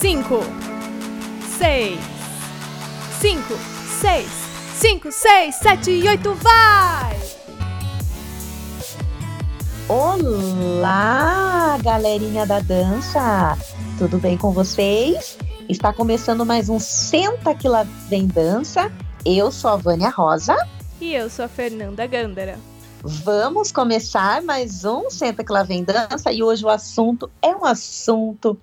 cinco, 0.00 0.40
seis, 1.56 1.98
cinco, 3.18 3.54
seis, 3.98 4.28
cinco, 4.74 5.10
seis, 5.10 5.54
sete 5.54 5.90
e 5.90 6.06
oito, 6.06 6.34
vai! 6.34 7.18
Olá, 9.88 11.78
galerinha 11.82 12.44
da 12.44 12.60
dança! 12.60 13.56
Tudo 13.96 14.18
bem 14.18 14.36
com 14.36 14.52
vocês? 14.52 15.38
Está 15.66 15.94
começando 15.94 16.44
mais 16.44 16.68
um 16.68 16.78
Senta 16.78 17.54
que 17.54 17.66
lá 17.66 17.86
vem 18.10 18.26
dança. 18.26 18.92
Eu 19.24 19.50
sou 19.50 19.70
a 19.70 19.76
Vânia 19.76 20.10
Rosa. 20.10 20.56
E 21.00 21.14
eu 21.14 21.30
sou 21.30 21.46
a 21.46 21.48
Fernanda 21.48 22.06
Gândara. 22.06 22.58
Vamos 23.02 23.72
começar 23.72 24.42
mais 24.42 24.84
um 24.84 25.08
Senta 25.08 25.42
que 25.42 25.52
lá 25.52 25.62
vem 25.62 25.82
dança 25.82 26.30
e 26.30 26.42
hoje 26.42 26.62
o 26.66 26.68
assunto 26.68 27.30
é 27.40 27.56
um 27.56 27.64
assunto 27.64 28.58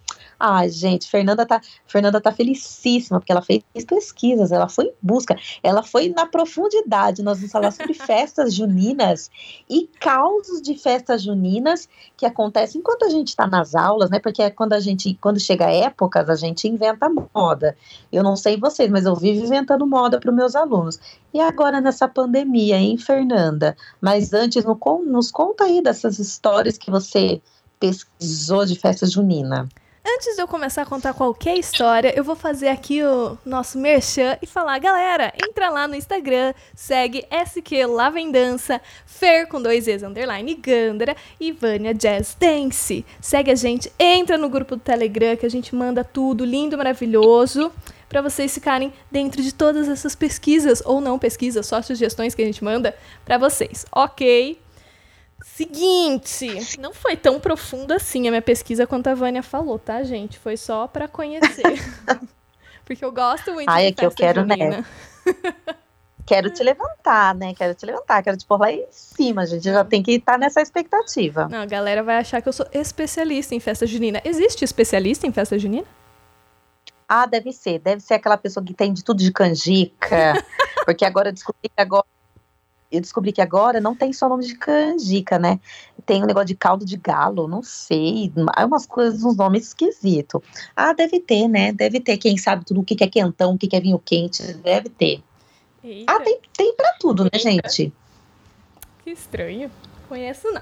Ai, 0.46 0.68
gente, 0.68 1.10
Fernanda 1.10 1.46
tá, 1.46 1.62
Fernanda 1.88 2.20
tá 2.20 2.30
felicíssima, 2.30 3.18
porque 3.18 3.32
ela 3.32 3.42
fez 3.42 3.64
pesquisas, 3.88 4.52
ela 4.52 4.68
foi 4.68 4.88
em 4.88 4.94
busca, 5.02 5.38
ela 5.64 5.82
foi 5.82 6.10
na 6.10 6.26
profundidade. 6.26 7.24
Nós 7.24 7.38
vamos 7.38 7.50
falar 7.50 7.72
sobre 7.72 7.94
festas 7.96 8.54
juninas 8.54 9.32
e 9.70 9.88
causos 10.02 10.62
de 10.62 10.76
festas 10.78 11.24
juninas 11.24 11.88
que 12.18 12.26
acontecem 12.26 12.82
enquanto 12.82 13.06
a 13.06 13.10
gente 13.10 13.30
está 13.30 13.48
nas 13.48 13.74
aulas, 13.74 14.10
né? 14.10 14.20
Porque 14.20 14.42
é 14.42 14.50
quando 14.50 14.74
a 14.74 14.82
gente, 14.82 15.18
quando 15.22 15.40
chega 15.40 15.72
épocas, 15.72 16.30
a 16.30 16.36
gente 16.36 16.68
inventa 16.68 17.10
moda. 17.34 17.78
Eu 18.12 18.22
não 18.22 18.36
sei 18.36 18.58
vocês, 18.58 18.92
mas 18.92 19.06
eu 19.06 19.16
vivo 19.16 19.46
inventando 19.46 19.88
moda 19.88 20.20
para 20.20 20.30
os 20.30 20.36
meus 20.36 20.58
alunos. 20.58 21.00
E 21.34 21.40
agora 21.40 21.80
nessa 21.80 22.06
pandemia, 22.06 22.76
hein, 22.76 22.98
Fernanda? 22.98 23.78
Mas 24.02 24.34
antes, 24.34 24.66
nos 25.06 25.32
conta 25.32 25.64
aí 25.64 25.82
dessas 25.82 26.20
histórias 26.20 26.78
que 26.78 26.92
você 26.92 27.42
pesquisou 27.80 28.66
de 28.66 28.78
festa 28.78 29.06
junina. 29.06 29.70
Antes 30.16 30.36
de 30.36 30.42
eu 30.44 30.48
começar 30.48 30.84
a 30.84 30.86
contar 30.86 31.12
qualquer 31.16 31.58
história, 31.58 32.14
eu 32.16 32.24
vou 32.24 32.36
fazer 32.36 32.68
aqui 32.68 33.02
o 33.04 33.36
nosso 33.44 33.80
merchan 33.80 34.38
e 34.44 34.46
falar, 34.46 34.78
galera, 34.78 35.34
entra 35.44 35.70
lá 35.70 35.88
no 35.88 35.96
Instagram, 35.96 36.54
segue 36.76 37.26
SQ 37.32 37.88
Lavendança, 37.88 38.80
Fer 39.08 39.48
com 39.48 39.60
dois 39.60 39.88
E's 39.88 40.04
underline 40.04 40.54
Gandra 40.54 41.16
e 41.40 41.52
Vânia 41.52 41.96
Jazz 41.96 42.38
Dance. 42.40 43.04
Segue 43.20 43.50
a 43.50 43.56
gente, 43.56 43.92
entra 43.98 44.38
no 44.38 44.50
grupo 44.50 44.76
do 44.76 44.82
Telegram 44.84 45.36
que 45.36 45.48
a 45.48 45.50
gente 45.50 45.74
manda 45.74 46.04
tudo 46.04 46.46
lindo, 46.46 46.78
maravilhoso, 46.78 47.72
para 48.08 48.22
vocês 48.22 48.54
ficarem 48.54 48.94
dentro 49.10 49.42
de 49.42 49.52
todas 49.52 49.90
essas 49.90 50.14
pesquisas 50.14 50.84
ou 50.86 51.02
não 51.02 51.18
pesquisas, 51.18 51.66
só 51.66 51.82
sugestões 51.82 52.36
que 52.36 52.44
a 52.44 52.46
gente 52.46 52.64
manda 52.64 52.96
para 53.26 53.40
vocês. 53.40 53.84
OK? 53.92 54.63
Seguinte, 55.44 56.80
não 56.80 56.94
foi 56.94 57.18
tão 57.18 57.40
profunda 57.40 57.98
assim 57.98 58.28
a 58.28 58.32
minha 58.32 58.42
pesquisa 58.42 58.88
quanto 58.88 59.08
a 59.08 59.14
Vânia 59.14 59.44
falou, 59.44 59.78
tá, 59.78 60.02
gente? 60.02 60.40
Foi 60.40 60.56
só 60.56 60.88
para 60.88 61.08
conhecer. 61.08 61.64
Porque 62.86 63.04
eu 63.04 63.12
gosto 63.12 63.54
muito 63.54 63.70
Ai, 63.70 63.84
de 63.84 63.88
é 63.90 63.92
que 63.94 64.06
eu 64.06 64.12
quero, 64.12 64.46
né? 64.46 64.56
junina. 64.56 64.78
né? 64.78 64.86
quero 66.26 66.50
te 66.50 66.64
levantar, 66.64 67.36
né? 67.36 67.54
Quero 67.54 67.76
te 67.76 67.86
levantar, 67.86 68.24
quero 68.24 68.38
te 68.38 68.46
pôr 68.46 68.60
lá 68.60 68.72
em 68.72 68.86
cima, 68.90 69.46
gente. 69.46 69.64
Já 69.64 69.84
tem 69.84 70.02
que 70.02 70.14
estar 70.14 70.38
nessa 70.38 70.62
expectativa. 70.62 71.48
Não, 71.50 71.60
a 71.60 71.66
galera 71.66 72.02
vai 72.04 72.18
achar 72.18 72.42
que 72.42 72.48
eu 72.48 72.54
sou 72.54 72.66
especialista 72.72 73.54
em 73.54 73.60
festa 73.60 73.86
junina. 73.86 74.22
Existe 74.24 74.64
especialista 74.64 75.28
em 75.28 75.32
festa 75.32 75.60
junina? 75.60 75.86
Ah, 77.08 77.26
deve 77.26 77.52
ser. 77.52 77.80
Deve 77.80 78.02
ser 78.02 78.16
aquela 78.16 78.38
pessoa 78.38 78.66
que 78.66 78.74
tem 78.74 78.94
de 78.94 79.04
tudo 79.04 79.20
de 79.20 79.32
canjica. 79.32 80.34
porque 80.86 81.06
agora 81.06 81.30
eu 81.30 81.34
descobri 81.34 81.70
que 81.70 81.82
agora 81.82 82.06
eu 82.94 83.02
descobri 83.02 83.32
que 83.32 83.42
agora 83.42 83.82
não 83.82 83.96
tem 83.96 84.14
só 84.14 84.30
nome 84.30 84.46
de 84.46 84.56
canjica, 84.56 85.40
né? 85.40 85.60
Tem 86.06 86.22
um 86.22 86.28
negócio 86.28 86.48
de 86.48 86.56
caldo 86.56 86.86
de 86.86 86.96
galo, 86.96 87.48
não 87.48 87.64
sei. 87.64 88.32
Há 88.56 88.66
umas 88.66 88.86
coisas, 88.86 89.24
uns 89.24 89.36
nomes 89.36 89.68
esquisitos. 89.70 90.40
Ah, 90.76 90.94
deve 90.94 91.20
ter, 91.20 91.48
né? 91.48 91.72
Deve 91.72 92.00
ter. 92.00 92.18
Quem 92.18 92.38
sabe 92.38 92.64
tudo 92.64 92.82
o 92.82 92.84
que 92.84 93.04
é 93.04 93.08
quentão, 93.08 93.54
o 93.54 93.58
que 93.58 93.76
é 93.76 93.80
vinho 93.80 93.98
quente, 93.98 94.44
deve 94.54 94.90
ter. 94.90 95.24
Eita. 95.84 96.14
Ah, 96.14 96.20
tem, 96.20 96.40
tem 96.56 96.76
pra 96.76 96.94
tudo, 97.00 97.24
né, 97.24 97.32
gente? 97.34 97.92
Que 99.04 99.10
estranho. 99.10 99.72
Conheço 100.08 100.52
não. 100.52 100.62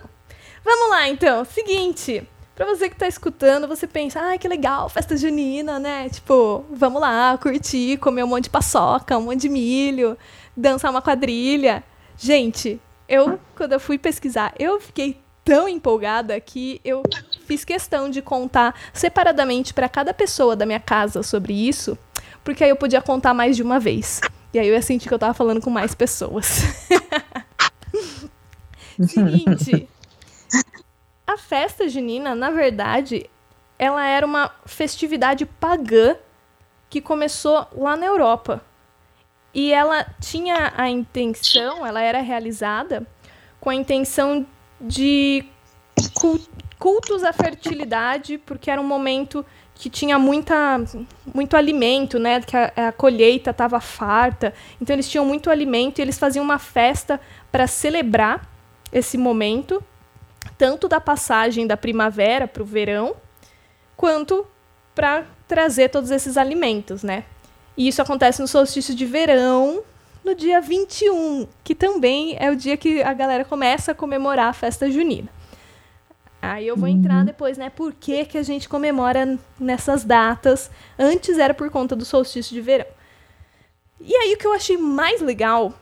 Vamos 0.63 0.89
lá, 0.89 1.09
então. 1.09 1.43
Seguinte. 1.43 2.25
Pra 2.55 2.65
você 2.65 2.89
que 2.89 2.95
tá 2.95 3.07
escutando, 3.07 3.67
você 3.67 3.87
pensa, 3.87 4.19
ai, 4.19 4.35
ah, 4.35 4.37
que 4.37 4.47
legal, 4.47 4.87
festa 4.87 5.17
junina, 5.17 5.79
né? 5.79 6.09
Tipo, 6.09 6.63
vamos 6.69 7.01
lá, 7.01 7.37
curtir, 7.37 7.97
comer 7.97 8.23
um 8.23 8.27
monte 8.27 8.43
de 8.43 8.49
paçoca, 8.49 9.17
um 9.17 9.23
monte 9.23 9.41
de 9.41 9.49
milho, 9.49 10.17
dançar 10.55 10.91
uma 10.91 11.01
quadrilha. 11.01 11.83
Gente, 12.17 12.79
eu, 13.07 13.39
quando 13.55 13.73
eu 13.73 13.79
fui 13.79 13.97
pesquisar, 13.97 14.53
eu 14.57 14.79
fiquei 14.79 15.21
tão 15.43 15.67
empolgada 15.67 16.39
que 16.39 16.79
eu 16.85 17.03
fiz 17.45 17.65
questão 17.65 18.09
de 18.09 18.21
contar 18.21 18.75
separadamente 18.93 19.73
para 19.73 19.89
cada 19.89 20.13
pessoa 20.13 20.55
da 20.55 20.65
minha 20.65 20.79
casa 20.79 21.23
sobre 21.23 21.53
isso, 21.53 21.97
porque 22.43 22.63
aí 22.63 22.69
eu 22.69 22.75
podia 22.75 23.01
contar 23.01 23.33
mais 23.33 23.55
de 23.55 23.63
uma 23.63 23.79
vez. 23.79 24.21
E 24.53 24.59
aí 24.59 24.67
eu 24.67 24.73
ia 24.73 24.81
sentir 24.81 25.07
que 25.07 25.13
eu 25.13 25.19
tava 25.19 25.33
falando 25.33 25.61
com 25.61 25.69
mais 25.69 25.95
pessoas. 25.95 26.61
Seguinte, 29.07 29.89
a 31.25 31.37
festa 31.37 31.87
junina, 31.87 32.35
na 32.35 32.51
verdade, 32.51 33.29
ela 33.79 34.05
era 34.05 34.25
uma 34.25 34.51
festividade 34.65 35.45
pagã 35.45 36.15
que 36.89 37.01
começou 37.01 37.65
lá 37.71 37.95
na 37.95 38.05
Europa. 38.05 38.61
E 39.53 39.73
ela 39.73 40.05
tinha 40.19 40.73
a 40.77 40.89
intenção, 40.89 41.85
ela 41.85 42.01
era 42.01 42.21
realizada 42.21 43.05
com 43.59 43.69
a 43.69 43.75
intenção 43.75 44.45
de 44.79 45.45
cultos 46.79 47.23
à 47.23 47.33
fertilidade, 47.33 48.37
porque 48.39 48.71
era 48.71 48.81
um 48.81 48.87
momento 48.87 49.45
que 49.75 49.89
tinha 49.89 50.17
muita, 50.17 50.79
muito 51.33 51.57
alimento, 51.57 52.17
né? 52.17 52.41
Que 52.41 52.55
a, 52.55 52.71
a 52.87 52.91
colheita 52.91 53.51
estava 53.51 53.79
farta. 53.79 54.53
Então 54.79 54.95
eles 54.95 55.09
tinham 55.09 55.25
muito 55.25 55.49
alimento 55.49 55.99
e 55.99 56.01
eles 56.01 56.17
faziam 56.17 56.43
uma 56.43 56.59
festa 56.59 57.19
para 57.51 57.67
celebrar 57.67 58.47
esse 58.91 59.17
momento, 59.17 59.83
tanto 60.57 60.87
da 60.87 60.99
passagem 61.01 61.65
da 61.67 61.75
primavera 61.75 62.47
para 62.47 62.63
o 62.63 62.65
verão, 62.65 63.15
quanto 63.97 64.45
para 64.93 65.25
trazer 65.47 65.89
todos 65.89 66.11
esses 66.11 66.37
alimentos, 66.37 67.03
né? 67.03 67.25
E 67.75 67.87
isso 67.87 68.01
acontece 68.01 68.41
no 68.41 68.47
solstício 68.47 68.93
de 68.93 69.05
verão, 69.05 69.83
no 70.23 70.35
dia 70.35 70.61
21, 70.61 71.47
que 71.63 71.73
também 71.73 72.35
é 72.39 72.51
o 72.51 72.55
dia 72.55 72.77
que 72.77 73.01
a 73.01 73.13
galera 73.13 73.43
começa 73.43 73.91
a 73.91 73.95
comemorar 73.95 74.47
a 74.47 74.53
festa 74.53 74.89
junina. 74.89 75.29
Aí 76.41 76.67
eu 76.67 76.75
vou 76.75 76.89
uhum. 76.89 76.95
entrar 76.95 77.23
depois, 77.23 77.57
né? 77.57 77.69
Por 77.69 77.93
que, 77.93 78.25
que 78.25 78.37
a 78.37 78.43
gente 78.43 78.67
comemora 78.67 79.37
nessas 79.59 80.03
datas? 80.03 80.71
Antes 80.97 81.37
era 81.37 81.53
por 81.53 81.69
conta 81.69 81.95
do 81.95 82.03
solstício 82.03 82.53
de 82.53 82.61
verão. 82.61 82.87
E 83.99 84.15
aí 84.15 84.33
o 84.33 84.37
que 84.37 84.47
eu 84.47 84.53
achei 84.53 84.75
mais 84.77 85.21
legal 85.21 85.73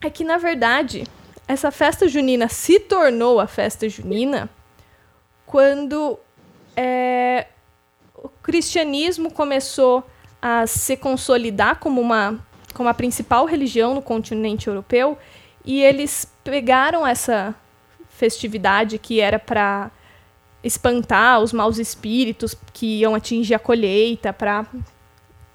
é 0.00 0.08
que, 0.08 0.24
na 0.24 0.38
verdade, 0.38 1.04
essa 1.46 1.70
festa 1.70 2.08
junina 2.08 2.48
se 2.48 2.80
tornou 2.80 3.38
a 3.38 3.46
festa 3.46 3.88
junina 3.88 4.48
quando 5.44 6.18
é, 6.74 7.46
o 8.14 8.28
cristianismo 8.28 9.30
começou 9.30 9.98
a 9.98 10.02
se 10.66 10.96
consolidar 10.96 11.78
como 11.78 12.00
uma 12.00 12.38
como 12.74 12.88
a 12.88 12.94
principal 12.94 13.44
religião 13.44 13.94
no 13.94 14.02
continente 14.02 14.68
europeu 14.68 15.18
e 15.64 15.82
eles 15.82 16.30
pegaram 16.44 17.06
essa 17.06 17.54
festividade 18.08 18.98
que 18.98 19.20
era 19.20 19.38
para 19.38 19.90
espantar 20.62 21.40
os 21.40 21.52
maus 21.52 21.78
espíritos 21.78 22.54
que 22.72 23.00
iam 23.00 23.14
atingir 23.14 23.54
a 23.54 23.58
colheita, 23.58 24.32
para 24.32 24.66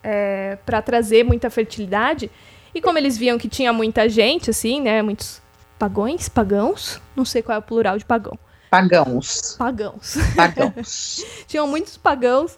é, 0.03 0.57
para 0.65 0.81
trazer 0.81 1.23
muita 1.23 1.49
fertilidade. 1.49 2.29
E 2.75 2.81
como 2.81 2.97
eles 2.97 3.17
viam 3.17 3.37
que 3.37 3.47
tinha 3.47 3.71
muita 3.71 4.09
gente, 4.09 4.49
assim, 4.49 4.81
né, 4.81 5.01
muitos 5.01 5.41
pagões, 5.79 6.27
pagãos, 6.27 7.01
não 7.15 7.23
sei 7.23 7.41
qual 7.41 7.55
é 7.55 7.59
o 7.59 7.61
plural 7.61 7.97
de 7.97 8.05
pagão. 8.05 8.37
Pagãos. 8.69 9.55
Pagãos. 9.57 10.15
Pagãos. 10.35 11.23
Tinham 11.47 11.67
muitos 11.67 11.95
pagãos 11.95 12.57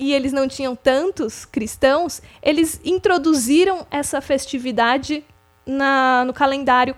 e 0.00 0.14
eles 0.14 0.32
não 0.32 0.48
tinham 0.48 0.74
tantos 0.74 1.44
cristãos, 1.44 2.22
eles 2.42 2.80
introduziram 2.82 3.86
essa 3.90 4.18
festividade 4.22 5.22
na, 5.66 6.24
no 6.24 6.32
calendário 6.32 6.96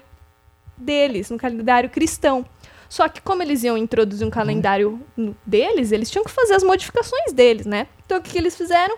deles, 0.76 1.28
no 1.28 1.36
calendário 1.36 1.90
cristão. 1.90 2.46
Só 2.88 3.08
que 3.08 3.20
como 3.20 3.42
eles 3.42 3.64
iam 3.64 3.76
introduzir 3.76 4.24
um 4.24 4.30
calendário 4.30 5.00
deles, 5.44 5.90
eles 5.90 6.08
tinham 6.12 6.24
que 6.24 6.30
fazer 6.30 6.54
as 6.54 6.62
modificações 6.62 7.32
deles, 7.32 7.66
né? 7.66 7.88
Então 8.06 8.18
o 8.18 8.22
que, 8.22 8.30
que 8.30 8.38
eles 8.38 8.56
fizeram? 8.56 8.96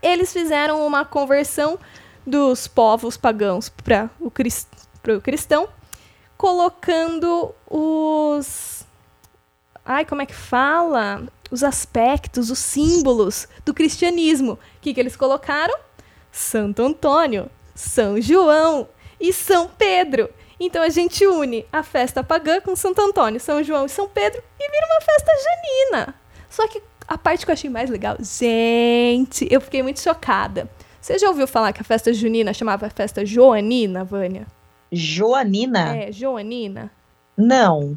Eles 0.00 0.32
fizeram 0.32 0.86
uma 0.86 1.04
conversão 1.04 1.78
dos 2.26 2.66
povos 2.66 3.18
pagãos 3.18 3.68
para 3.68 4.08
o, 4.18 4.30
crist 4.30 4.68
o 5.06 5.20
cristão, 5.20 5.68
colocando 6.38 7.54
os. 7.68 8.86
Ai, 9.84 10.06
como 10.06 10.22
é 10.22 10.26
que 10.26 10.34
fala? 10.34 11.28
Os 11.50 11.64
aspectos, 11.64 12.50
os 12.50 12.58
símbolos 12.58 13.48
do 13.64 13.74
cristianismo. 13.74 14.52
O 14.52 14.58
que, 14.80 14.94
que 14.94 15.00
eles 15.00 15.16
colocaram? 15.16 15.76
Santo 16.30 16.82
Antônio, 16.82 17.50
São 17.74 18.20
João 18.20 18.88
e 19.20 19.32
São 19.32 19.68
Pedro. 19.68 20.28
Então 20.60 20.82
a 20.82 20.88
gente 20.88 21.26
une 21.26 21.64
a 21.72 21.82
festa 21.82 22.22
pagã 22.22 22.60
com 22.60 22.74
Santo 22.74 23.00
Antônio, 23.00 23.40
São 23.40 23.62
João 23.62 23.86
e 23.86 23.88
São 23.88 24.08
Pedro 24.08 24.42
e 24.58 24.70
vira 24.70 24.86
uma 24.86 25.00
festa 25.00 25.32
janina. 25.44 26.14
Só 26.50 26.66
que 26.66 26.82
a 27.06 27.16
parte 27.16 27.44
que 27.44 27.50
eu 27.50 27.54
achei 27.54 27.70
mais 27.70 27.88
legal, 27.88 28.16
gente, 28.20 29.46
eu 29.50 29.60
fiquei 29.60 29.82
muito 29.82 30.00
chocada. 30.00 30.68
Você 31.00 31.18
já 31.18 31.28
ouviu 31.28 31.46
falar 31.46 31.72
que 31.72 31.80
a 31.80 31.84
festa 31.84 32.12
junina 32.12 32.52
chamava 32.52 32.90
festa 32.90 33.24
joanina, 33.24 34.04
Vânia? 34.04 34.46
Joanina? 34.90 35.96
É, 35.96 36.12
joanina. 36.12 36.90
Não. 37.36 37.96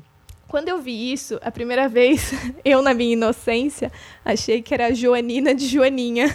Quando 0.52 0.68
eu 0.68 0.82
vi 0.82 1.14
isso, 1.14 1.40
a 1.42 1.50
primeira 1.50 1.88
vez, 1.88 2.34
eu 2.66 2.82
na 2.82 2.94
minha 2.94 3.14
inocência, 3.14 3.90
achei 4.26 4.62
que 4.62 4.74
era 4.74 4.94
Joanina 4.94 5.56
de 5.56 5.66
Joaninha. 5.66 6.26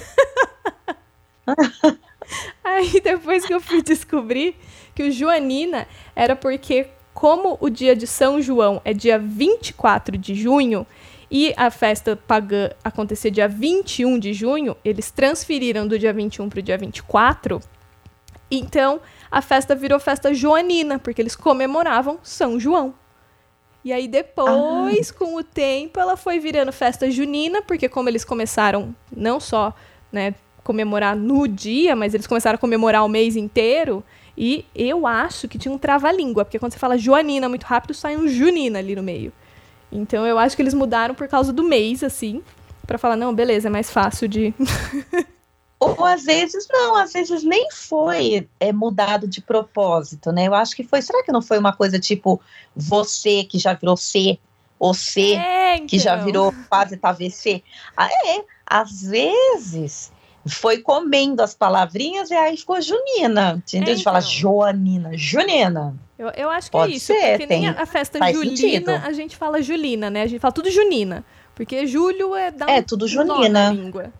Aí 2.64 2.98
depois 3.02 3.44
que 3.44 3.52
eu 3.52 3.60
fui 3.60 3.82
descobrir 3.82 4.56
que 4.94 5.02
o 5.02 5.12
Joanina 5.12 5.86
era 6.14 6.34
porque, 6.34 6.86
como 7.12 7.58
o 7.60 7.68
dia 7.68 7.94
de 7.94 8.06
São 8.06 8.40
João 8.40 8.80
é 8.86 8.94
dia 8.94 9.18
24 9.18 10.16
de 10.16 10.34
junho 10.34 10.86
e 11.30 11.52
a 11.54 11.70
festa 11.70 12.16
pagã 12.16 12.70
acontecia 12.82 13.30
dia 13.30 13.46
21 13.46 14.18
de 14.18 14.32
junho, 14.32 14.74
eles 14.82 15.10
transferiram 15.10 15.86
do 15.86 15.98
dia 15.98 16.14
21 16.14 16.48
para 16.48 16.60
o 16.60 16.62
dia 16.62 16.78
24. 16.78 17.60
Então 18.50 18.98
a 19.30 19.42
festa 19.42 19.74
virou 19.74 20.00
festa 20.00 20.32
joanina, 20.32 20.98
porque 20.98 21.20
eles 21.20 21.36
comemoravam 21.36 22.18
São 22.22 22.58
João. 22.58 22.94
E 23.86 23.92
aí 23.92 24.08
depois, 24.08 25.12
ah. 25.12 25.14
com 25.16 25.36
o 25.36 25.44
tempo, 25.44 26.00
ela 26.00 26.16
foi 26.16 26.40
virando 26.40 26.72
festa 26.72 27.08
junina, 27.08 27.62
porque 27.62 27.88
como 27.88 28.08
eles 28.08 28.24
começaram 28.24 28.92
não 29.16 29.38
só, 29.38 29.72
né, 30.10 30.34
comemorar 30.64 31.14
no 31.14 31.46
dia, 31.46 31.94
mas 31.94 32.12
eles 32.12 32.26
começaram 32.26 32.56
a 32.56 32.58
comemorar 32.58 33.04
o 33.04 33.08
mês 33.08 33.36
inteiro. 33.36 34.02
E 34.36 34.64
eu 34.74 35.06
acho 35.06 35.46
que 35.46 35.56
tinha 35.56 35.72
um 35.72 35.78
trava-língua, 35.78 36.44
porque 36.44 36.58
quando 36.58 36.72
você 36.72 36.80
fala 36.80 36.98
joanina 36.98 37.48
muito 37.48 37.62
rápido, 37.62 37.94
sai 37.94 38.16
um 38.16 38.26
junina 38.26 38.80
ali 38.80 38.96
no 38.96 39.04
meio. 39.04 39.32
Então 39.92 40.26
eu 40.26 40.36
acho 40.36 40.56
que 40.56 40.62
eles 40.62 40.74
mudaram 40.74 41.14
por 41.14 41.28
causa 41.28 41.52
do 41.52 41.62
mês, 41.62 42.02
assim, 42.02 42.42
para 42.88 42.98
falar, 42.98 43.14
não, 43.14 43.32
beleza, 43.32 43.68
é 43.68 43.70
mais 43.70 43.88
fácil 43.88 44.26
de. 44.26 44.52
Ou 45.78 46.04
às 46.04 46.24
vezes 46.24 46.66
não, 46.70 46.96
às 46.96 47.12
vezes 47.12 47.42
nem 47.42 47.68
foi 47.70 48.48
é, 48.58 48.72
mudado 48.72 49.28
de 49.28 49.42
propósito, 49.42 50.32
né? 50.32 50.46
Eu 50.46 50.54
acho 50.54 50.74
que 50.74 50.82
foi. 50.82 51.02
Será 51.02 51.22
que 51.22 51.30
não 51.30 51.42
foi 51.42 51.58
uma 51.58 51.72
coisa 51.72 51.98
tipo 51.98 52.40
você 52.74 53.44
que 53.44 53.58
já 53.58 53.74
virou 53.74 53.96
C, 53.96 54.38
ou 54.78 54.94
C 54.94 55.34
é, 55.34 55.74
então. 55.76 55.86
que 55.86 55.98
já 55.98 56.14
então. 56.14 56.24
virou 56.24 56.54
quase 56.68 56.96
tá 56.96 57.12
VC? 57.12 57.62
Ah, 57.96 58.08
é, 58.08 58.42
às 58.66 59.02
vezes 59.02 60.10
foi 60.48 60.78
comendo 60.78 61.42
as 61.42 61.54
palavrinhas 61.54 62.30
e 62.30 62.34
aí 62.34 62.56
ficou 62.56 62.80
junina. 62.80 63.56
Entendeu? 63.56 63.92
É, 63.92 63.96
De 63.96 64.02
falar 64.02 64.20
então. 64.20 64.30
joanina, 64.30 65.10
junina. 65.14 65.94
Eu, 66.18 66.28
eu 66.30 66.48
acho 66.48 66.70
que 66.70 66.78
Pode 66.78 66.92
é 66.92 66.96
isso, 66.96 67.06
ser, 67.06 67.32
porque 67.32 67.46
tem, 67.46 67.60
nem 67.62 67.68
a, 67.68 67.84
festa 67.84 68.18
julina 68.32 68.56
sentido. 68.56 68.90
a 68.90 69.12
gente 69.12 69.36
fala 69.36 69.60
julina, 69.60 70.08
né? 70.08 70.22
A 70.22 70.26
gente 70.26 70.40
fala 70.40 70.52
tudo 70.52 70.70
junina. 70.70 71.22
Porque 71.54 71.86
julho 71.86 72.34
é 72.34 72.50
da 72.50 72.70
É, 72.70 72.80
tudo 72.80 73.06
junina. 73.06 73.70
língua. 73.72 74.12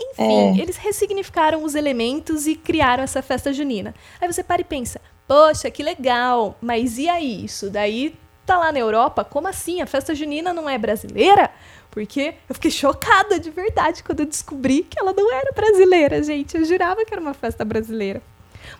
Enfim, 0.00 0.58
é. 0.58 0.62
eles 0.62 0.76
ressignificaram 0.76 1.64
os 1.64 1.74
elementos 1.74 2.46
e 2.46 2.54
criaram 2.54 3.02
essa 3.02 3.22
festa 3.22 3.52
junina. 3.52 3.94
Aí 4.20 4.30
você 4.30 4.42
para 4.42 4.60
e 4.60 4.64
pensa, 4.64 5.00
poxa, 5.26 5.70
que 5.70 5.82
legal, 5.82 6.56
mas 6.60 6.98
e 6.98 7.08
aí? 7.08 7.44
Isso 7.44 7.70
daí 7.70 8.14
tá 8.44 8.58
lá 8.58 8.70
na 8.70 8.78
Europa? 8.78 9.24
Como 9.24 9.48
assim? 9.48 9.80
A 9.80 9.86
festa 9.86 10.14
junina 10.14 10.52
não 10.52 10.68
é 10.68 10.78
brasileira? 10.78 11.50
Porque 11.90 12.34
eu 12.48 12.54
fiquei 12.54 12.70
chocada 12.70 13.40
de 13.40 13.50
verdade 13.50 14.04
quando 14.04 14.20
eu 14.20 14.26
descobri 14.26 14.82
que 14.82 14.98
ela 14.98 15.12
não 15.12 15.32
era 15.32 15.50
brasileira, 15.52 16.22
gente. 16.22 16.56
Eu 16.56 16.64
jurava 16.64 17.04
que 17.04 17.12
era 17.12 17.20
uma 17.20 17.34
festa 17.34 17.64
brasileira. 17.64 18.22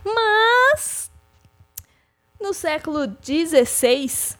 Mas 0.04 1.10
no 2.40 2.52
século 2.52 3.06
XVI, 3.22 4.36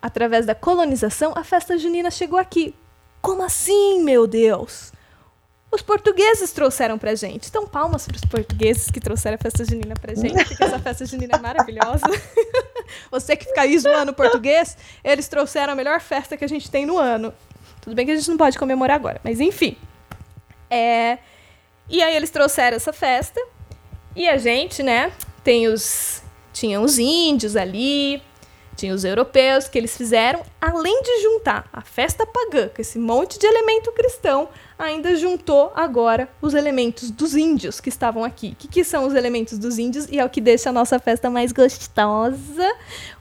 através 0.00 0.46
da 0.46 0.54
colonização, 0.54 1.32
a 1.34 1.42
festa 1.42 1.78
junina 1.78 2.10
chegou 2.10 2.38
aqui. 2.38 2.74
Como 3.20 3.42
assim, 3.42 4.02
meu 4.02 4.26
Deus? 4.26 4.92
Os 5.72 5.82
portugueses 5.82 6.50
trouxeram 6.50 6.98
pra 6.98 7.14
gente. 7.14 7.48
Então, 7.48 7.66
palmas 7.66 8.04
para 8.04 8.16
os 8.16 8.24
portugueses 8.24 8.90
que 8.90 8.98
trouxeram 8.98 9.36
a 9.36 9.38
festa 9.38 9.64
junina 9.64 9.94
pra 9.94 10.14
gente, 10.14 10.42
porque 10.44 10.64
essa 10.64 10.78
festa 10.80 11.06
junina 11.06 11.36
é 11.36 11.38
maravilhosa. 11.38 12.06
Você 13.10 13.36
que 13.36 13.44
fica 13.46 13.62
aí 13.62 13.78
zoando 13.78 14.12
português, 14.12 14.76
eles 15.04 15.28
trouxeram 15.28 15.72
a 15.72 15.76
melhor 15.76 16.00
festa 16.00 16.36
que 16.36 16.44
a 16.44 16.48
gente 16.48 16.68
tem 16.68 16.84
no 16.84 16.98
ano. 16.98 17.32
Tudo 17.80 17.94
bem 17.94 18.04
que 18.04 18.12
a 18.12 18.16
gente 18.16 18.28
não 18.28 18.36
pode 18.36 18.58
comemorar 18.58 18.96
agora, 18.96 19.20
mas 19.22 19.40
enfim. 19.40 19.76
É... 20.68 21.18
E 21.88 22.02
aí 22.02 22.16
eles 22.16 22.30
trouxeram 22.30 22.76
essa 22.76 22.92
festa. 22.92 23.40
E 24.14 24.28
a 24.28 24.36
gente, 24.36 24.82
né, 24.82 25.12
tem 25.44 25.68
os. 25.68 26.22
Tinha 26.52 26.80
os 26.80 26.98
índios 26.98 27.54
ali, 27.54 28.20
tinha 28.76 28.92
os 28.92 29.04
europeus 29.04 29.68
que 29.68 29.78
eles 29.78 29.96
fizeram, 29.96 30.42
além 30.60 31.02
de 31.02 31.22
juntar 31.22 31.68
a 31.72 31.80
festa 31.80 32.26
pagã 32.26 32.68
com 32.68 32.82
esse 32.82 32.98
monte 32.98 33.38
de 33.38 33.46
elemento 33.46 33.92
cristão, 33.92 34.48
ainda 34.80 35.14
juntou 35.14 35.72
agora 35.76 36.28
os 36.40 36.54
elementos 36.54 37.10
dos 37.10 37.34
índios 37.34 37.80
que 37.80 37.88
estavam 37.88 38.24
aqui. 38.24 38.52
O 38.52 38.56
que, 38.56 38.68
que 38.68 38.82
são 38.82 39.06
os 39.06 39.14
elementos 39.14 39.58
dos 39.58 39.78
índios? 39.78 40.06
E 40.10 40.18
é 40.18 40.24
o 40.24 40.30
que 40.30 40.40
deixa 40.40 40.70
a 40.70 40.72
nossa 40.72 40.98
festa 40.98 41.28
mais 41.28 41.52
gostosa: 41.52 42.72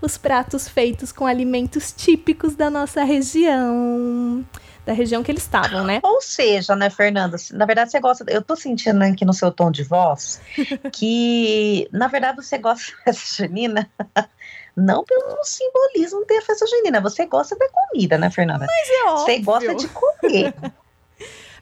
os 0.01 0.17
pratos 0.17 0.67
feitos 0.67 1.11
com 1.11 1.25
alimentos 1.25 1.91
típicos 1.91 2.55
da 2.55 2.69
nossa 2.69 3.03
região 3.03 4.45
da 4.85 4.93
região 4.93 5.21
que 5.21 5.31
eles 5.31 5.43
estavam, 5.43 5.83
né? 5.83 5.99
Ou 6.01 6.19
seja, 6.19 6.75
né, 6.75 6.89
Fernanda, 6.89 7.37
na 7.51 7.65
verdade 7.65 7.91
você 7.91 7.99
gosta, 7.99 8.25
eu 8.27 8.41
tô 8.41 8.55
sentindo 8.55 9.03
aqui 9.03 9.23
no 9.23 9.33
seu 9.33 9.51
tom 9.51 9.69
de 9.69 9.83
voz 9.83 10.41
que, 10.91 11.87
na 11.91 12.07
verdade, 12.07 12.37
você 12.37 12.57
gosta 12.57 12.91
dessa 13.05 13.43
junina 13.43 13.87
não 14.75 15.03
pelo 15.03 15.43
simbolismo 15.43 16.25
da 16.25 16.41
festa 16.41 16.65
junina, 16.65 16.99
você 17.01 17.27
gosta 17.27 17.55
da 17.55 17.67
comida, 17.69 18.17
né, 18.17 18.31
Fernanda? 18.31 18.65
Mas 18.65 18.89
é 18.89 19.09
óbvio. 19.09 19.25
Você 19.25 19.39
gosta 19.39 19.75
de 19.75 19.87
comer. 19.89 20.53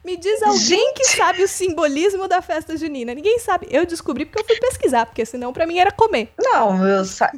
Me 0.04 0.16
diz 0.16 0.42
alguém 0.42 0.58
Gente. 0.58 0.94
que 0.94 1.04
sabe 1.16 1.42
o 1.42 1.48
simbolismo 1.48 2.28
da 2.28 2.40
festa 2.40 2.76
junina. 2.76 3.14
Ninguém 3.14 3.38
sabe. 3.38 3.66
Eu 3.70 3.84
descobri 3.86 4.24
porque 4.24 4.40
eu 4.40 4.46
fui 4.46 4.56
pesquisar, 4.56 5.06
porque 5.06 5.24
senão 5.24 5.52
para 5.52 5.66
mim 5.66 5.78
era 5.78 5.90
comer. 5.90 6.32
Não, 6.38 6.86
eu 6.86 7.04
sa... 7.04 7.32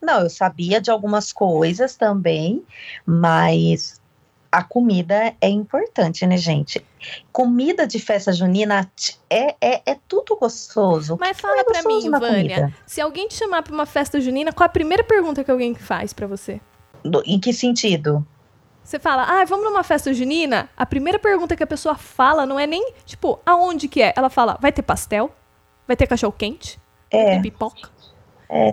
Não, 0.00 0.20
eu 0.20 0.30
sabia 0.30 0.80
de 0.80 0.90
algumas 0.90 1.32
coisas 1.32 1.96
também, 1.96 2.62
mas 3.04 4.00
a 4.52 4.62
comida 4.62 5.34
é 5.40 5.48
importante, 5.48 6.26
né, 6.26 6.36
gente? 6.36 6.84
Comida 7.32 7.86
de 7.86 7.98
festa 7.98 8.32
junina 8.32 8.90
é, 9.28 9.54
é, 9.60 9.82
é 9.84 9.98
tudo 10.06 10.36
gostoso. 10.36 11.16
Mas 11.20 11.40
fala 11.40 11.60
é 11.60 11.64
pra 11.64 11.82
mim, 11.82 12.10
Vânia, 12.10 12.56
comida? 12.56 12.74
se 12.86 13.00
alguém 13.00 13.28
te 13.28 13.34
chamar 13.34 13.62
pra 13.62 13.72
uma 13.72 13.86
festa 13.86 14.20
junina, 14.20 14.52
qual 14.52 14.66
a 14.66 14.70
primeira 14.70 15.04
pergunta 15.04 15.42
que 15.42 15.50
alguém 15.50 15.74
faz 15.74 16.12
para 16.12 16.26
você? 16.26 16.60
Em 17.24 17.38
que 17.38 17.52
sentido? 17.52 18.26
Você 18.86 19.00
fala, 19.00 19.24
ah, 19.24 19.44
vamos 19.44 19.64
numa 19.64 19.82
festa 19.82 20.14
junina? 20.14 20.70
A 20.76 20.86
primeira 20.86 21.18
pergunta 21.18 21.56
que 21.56 21.62
a 21.64 21.66
pessoa 21.66 21.96
fala 21.96 22.46
não 22.46 22.56
é 22.56 22.68
nem, 22.68 22.92
tipo, 23.04 23.40
aonde 23.44 23.88
que 23.88 24.00
é? 24.00 24.14
Ela 24.16 24.30
fala, 24.30 24.56
vai 24.60 24.70
ter 24.70 24.82
pastel? 24.82 25.34
Vai 25.88 25.96
ter 25.96 26.06
cachorro 26.06 26.32
quente? 26.32 26.78
É. 27.10 27.24
Vai 27.24 27.34
ter 27.34 27.42
pipoca? 27.42 27.90
É. 28.48 28.72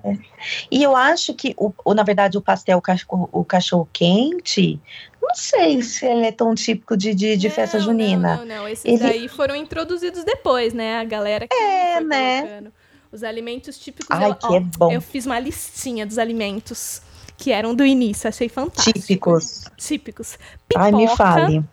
E 0.69 0.83
eu 0.83 0.95
acho 0.95 1.33
que, 1.33 1.55
o, 1.57 1.73
o 1.83 1.95
na 1.95 2.03
verdade, 2.03 2.37
o 2.37 2.41
pastel, 2.41 2.79
o, 3.09 3.39
o 3.39 3.43
cachorro 3.43 3.89
quente, 3.91 4.79
não 5.19 5.33
sei 5.33 5.81
se 5.81 6.05
ele 6.05 6.27
é 6.27 6.31
tão 6.31 6.53
típico 6.53 6.95
de, 6.95 7.15
de, 7.15 7.35
de 7.35 7.47
não, 7.47 7.55
festa 7.55 7.79
junina. 7.79 8.35
Não, 8.35 8.45
não, 8.45 8.55
não. 8.57 8.67
Esses 8.67 8.85
ele... 8.85 8.99
daí 8.99 9.27
foram 9.27 9.55
introduzidos 9.55 10.23
depois, 10.23 10.75
né? 10.75 10.99
A 10.99 11.03
galera 11.03 11.47
que 11.47 11.55
é, 11.55 11.99
né? 11.99 12.41
Colocando. 12.41 12.73
Os 13.11 13.23
alimentos 13.23 13.79
típicos. 13.79 14.15
Ai, 14.15 14.29
eu, 14.29 14.35
que 14.35 14.45
ó, 14.45 14.57
é 14.57 14.59
bom. 14.59 14.91
Eu 14.91 15.01
fiz 15.01 15.25
uma 15.25 15.39
listinha 15.39 16.05
dos 16.05 16.19
alimentos 16.19 17.01
que 17.37 17.51
eram 17.51 17.73
do 17.75 17.85
início, 17.85 18.27
achei 18.27 18.49
fantástico. 18.49 18.99
Típicos. 18.99 19.65
Típicos. 19.77 20.37
Pipoca, 20.67 20.85
Ai, 20.85 20.91
me 20.91 21.07
fale. 21.15 21.63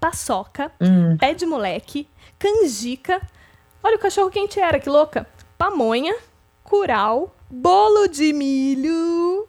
Paçoca, 0.00 0.70
hum. 0.80 1.16
pé 1.18 1.34
de 1.34 1.44
moleque, 1.44 2.08
canjica. 2.38 3.20
Olha 3.82 3.96
o 3.96 3.98
cachorro 3.98 4.30
quente 4.30 4.60
era, 4.60 4.78
que 4.78 4.88
louca. 4.88 5.26
Pamonha, 5.56 6.16
curau, 6.62 7.34
bolo 7.50 8.06
de 8.06 8.32
milho, 8.32 9.48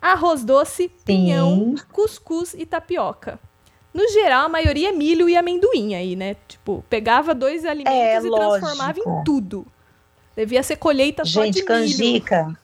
arroz 0.00 0.44
doce, 0.44 0.84
Sim. 0.84 0.90
pinhão, 1.04 1.74
cuscuz 1.92 2.54
e 2.54 2.66
tapioca. 2.66 3.38
No 3.92 4.08
geral, 4.08 4.46
a 4.46 4.48
maioria 4.48 4.88
é 4.88 4.92
milho 4.92 5.28
e 5.28 5.36
amendoim 5.36 5.94
aí, 5.94 6.16
né? 6.16 6.36
Tipo, 6.48 6.84
pegava 6.90 7.32
dois 7.32 7.64
alimentos 7.64 7.96
é, 7.96 8.16
e 8.16 8.28
lógico. 8.28 8.66
transformava 8.66 8.98
em 8.98 9.24
tudo. 9.24 9.64
Devia 10.36 10.64
ser 10.64 10.76
colheita 10.76 11.24
Gente, 11.24 11.32
só 11.32 11.60
de 11.60 11.62
canjica. 11.62 12.58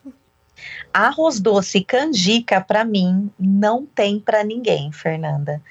Arroz 0.93 1.41
doce 1.41 1.79
e 1.79 1.85
canjica, 1.85 2.61
para 2.61 2.85
mim, 2.85 3.31
não 3.39 3.87
tem 3.87 4.19
para 4.19 4.43
ninguém, 4.43 4.91
Fernanda 4.93 5.63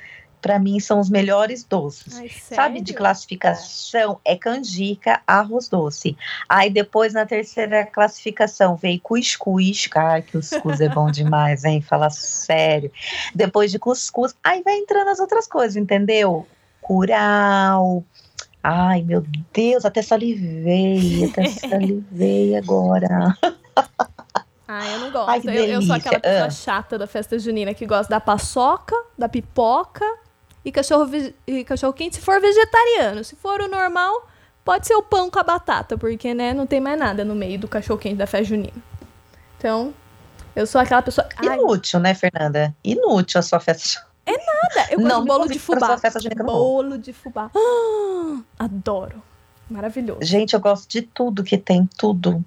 para 0.41 0.59
mim 0.59 0.79
são 0.79 0.99
os 0.99 1.09
melhores 1.09 1.63
doces. 1.63 2.17
Ai, 2.17 2.29
Sabe 2.29 2.81
de 2.81 2.93
classificação? 2.93 4.19
É 4.23 4.35
canjica, 4.35 5.21
arroz 5.27 5.67
doce. 5.67 6.17
Aí 6.47 6.69
depois 6.69 7.13
na 7.13 7.25
terceira 7.25 7.85
classificação 7.85 8.75
veio 8.75 8.99
cuscuz, 9.01 9.87
cara, 9.87 10.21
que 10.21 10.33
cuscuz 10.33 10.79
é 10.81 10.89
bom 10.89 11.11
demais, 11.11 11.63
hein? 11.65 11.81
Fala 11.81 12.09
sério. 12.09 12.91
Depois 13.35 13.71
de 13.71 13.79
cuscuz, 13.79 14.35
aí 14.43 14.61
vai 14.63 14.77
entrando 14.77 15.09
as 15.09 15.19
outras 15.19 15.47
coisas, 15.47 15.75
entendeu? 15.75 16.47
Curau. 16.81 18.03
Ai, 18.61 19.01
meu 19.01 19.23
Deus, 19.53 19.85
até 19.85 20.01
salivei, 20.01 21.25
até 21.25 21.45
salivei 21.47 22.55
agora. 22.55 23.37
Ah, 24.71 24.87
eu 24.87 24.99
não 24.99 25.11
gosto. 25.11 25.49
Ai, 25.49 25.57
eu, 25.57 25.65
eu, 25.65 25.81
sou 25.81 25.95
aquela 25.95 26.19
pessoa 26.19 26.45
ah. 26.45 26.51
chata 26.51 26.95
da 26.95 27.07
festa 27.07 27.39
junina 27.39 27.73
que 27.73 27.87
gosta 27.87 28.07
da 28.07 28.19
paçoca, 28.19 28.95
da 29.17 29.27
pipoca 29.27 30.05
e 30.63 30.71
cachorro, 30.71 31.09
e 31.47 31.63
cachorro 31.63 31.91
quente 31.91 32.17
se 32.17 32.21
for 32.21 32.39
vegetariano. 32.39 33.23
Se 33.23 33.35
for 33.35 33.61
o 33.61 33.67
normal, 33.67 34.27
pode 34.63 34.85
ser 34.85 34.93
o 34.93 35.01
pão 35.01 35.27
com 35.27 35.39
a 35.39 35.43
batata, 35.43 35.97
porque, 35.97 36.35
né, 36.35 36.53
não 36.53 36.67
tem 36.67 36.79
mais 36.79 36.99
nada 36.99 37.25
no 37.25 37.33
meio 37.33 37.57
do 37.57 37.67
cachorro 37.67 37.99
quente 37.99 38.17
da 38.17 38.27
festa 38.27 38.45
junina. 38.45 38.77
Então, 39.57 39.91
eu 40.55 40.67
sou 40.67 40.79
aquela 40.79 41.01
pessoa. 41.01 41.27
Inútil, 41.41 41.97
Ai, 41.97 42.03
né, 42.03 42.13
Fernanda? 42.13 42.75
Inútil 42.83 43.39
a 43.39 43.41
sua 43.41 43.59
festa. 43.59 44.05
É 44.23 44.33
nada. 44.33 44.91
Eu 44.91 44.99
gosto 45.01 45.21
de 45.21 45.27
bolo 45.27 45.47
de 45.49 45.59
fubá. 45.59 45.97
Festa 45.97 46.19
junina, 46.19 46.43
bolo 46.43 46.95
de 46.99 47.11
fubá. 47.11 47.49
Ah, 47.55 48.39
adoro. 48.59 49.23
Maravilhoso. 49.67 50.19
Gente, 50.21 50.53
eu 50.53 50.59
gosto 50.59 50.87
de 50.87 51.01
tudo 51.01 51.43
que 51.43 51.57
tem, 51.57 51.89
tudo. 51.97 52.45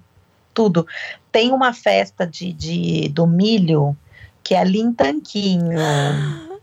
Tudo. 0.53 0.87
Tem 1.31 1.51
uma 1.51 1.73
festa 1.73 2.27
de, 2.27 2.53
de 2.53 3.09
do 3.09 3.25
milho 3.25 3.97
que 4.43 4.53
é 4.53 4.59
ali 4.59 4.79
em 4.79 4.93
Tanquinho. 4.93 5.77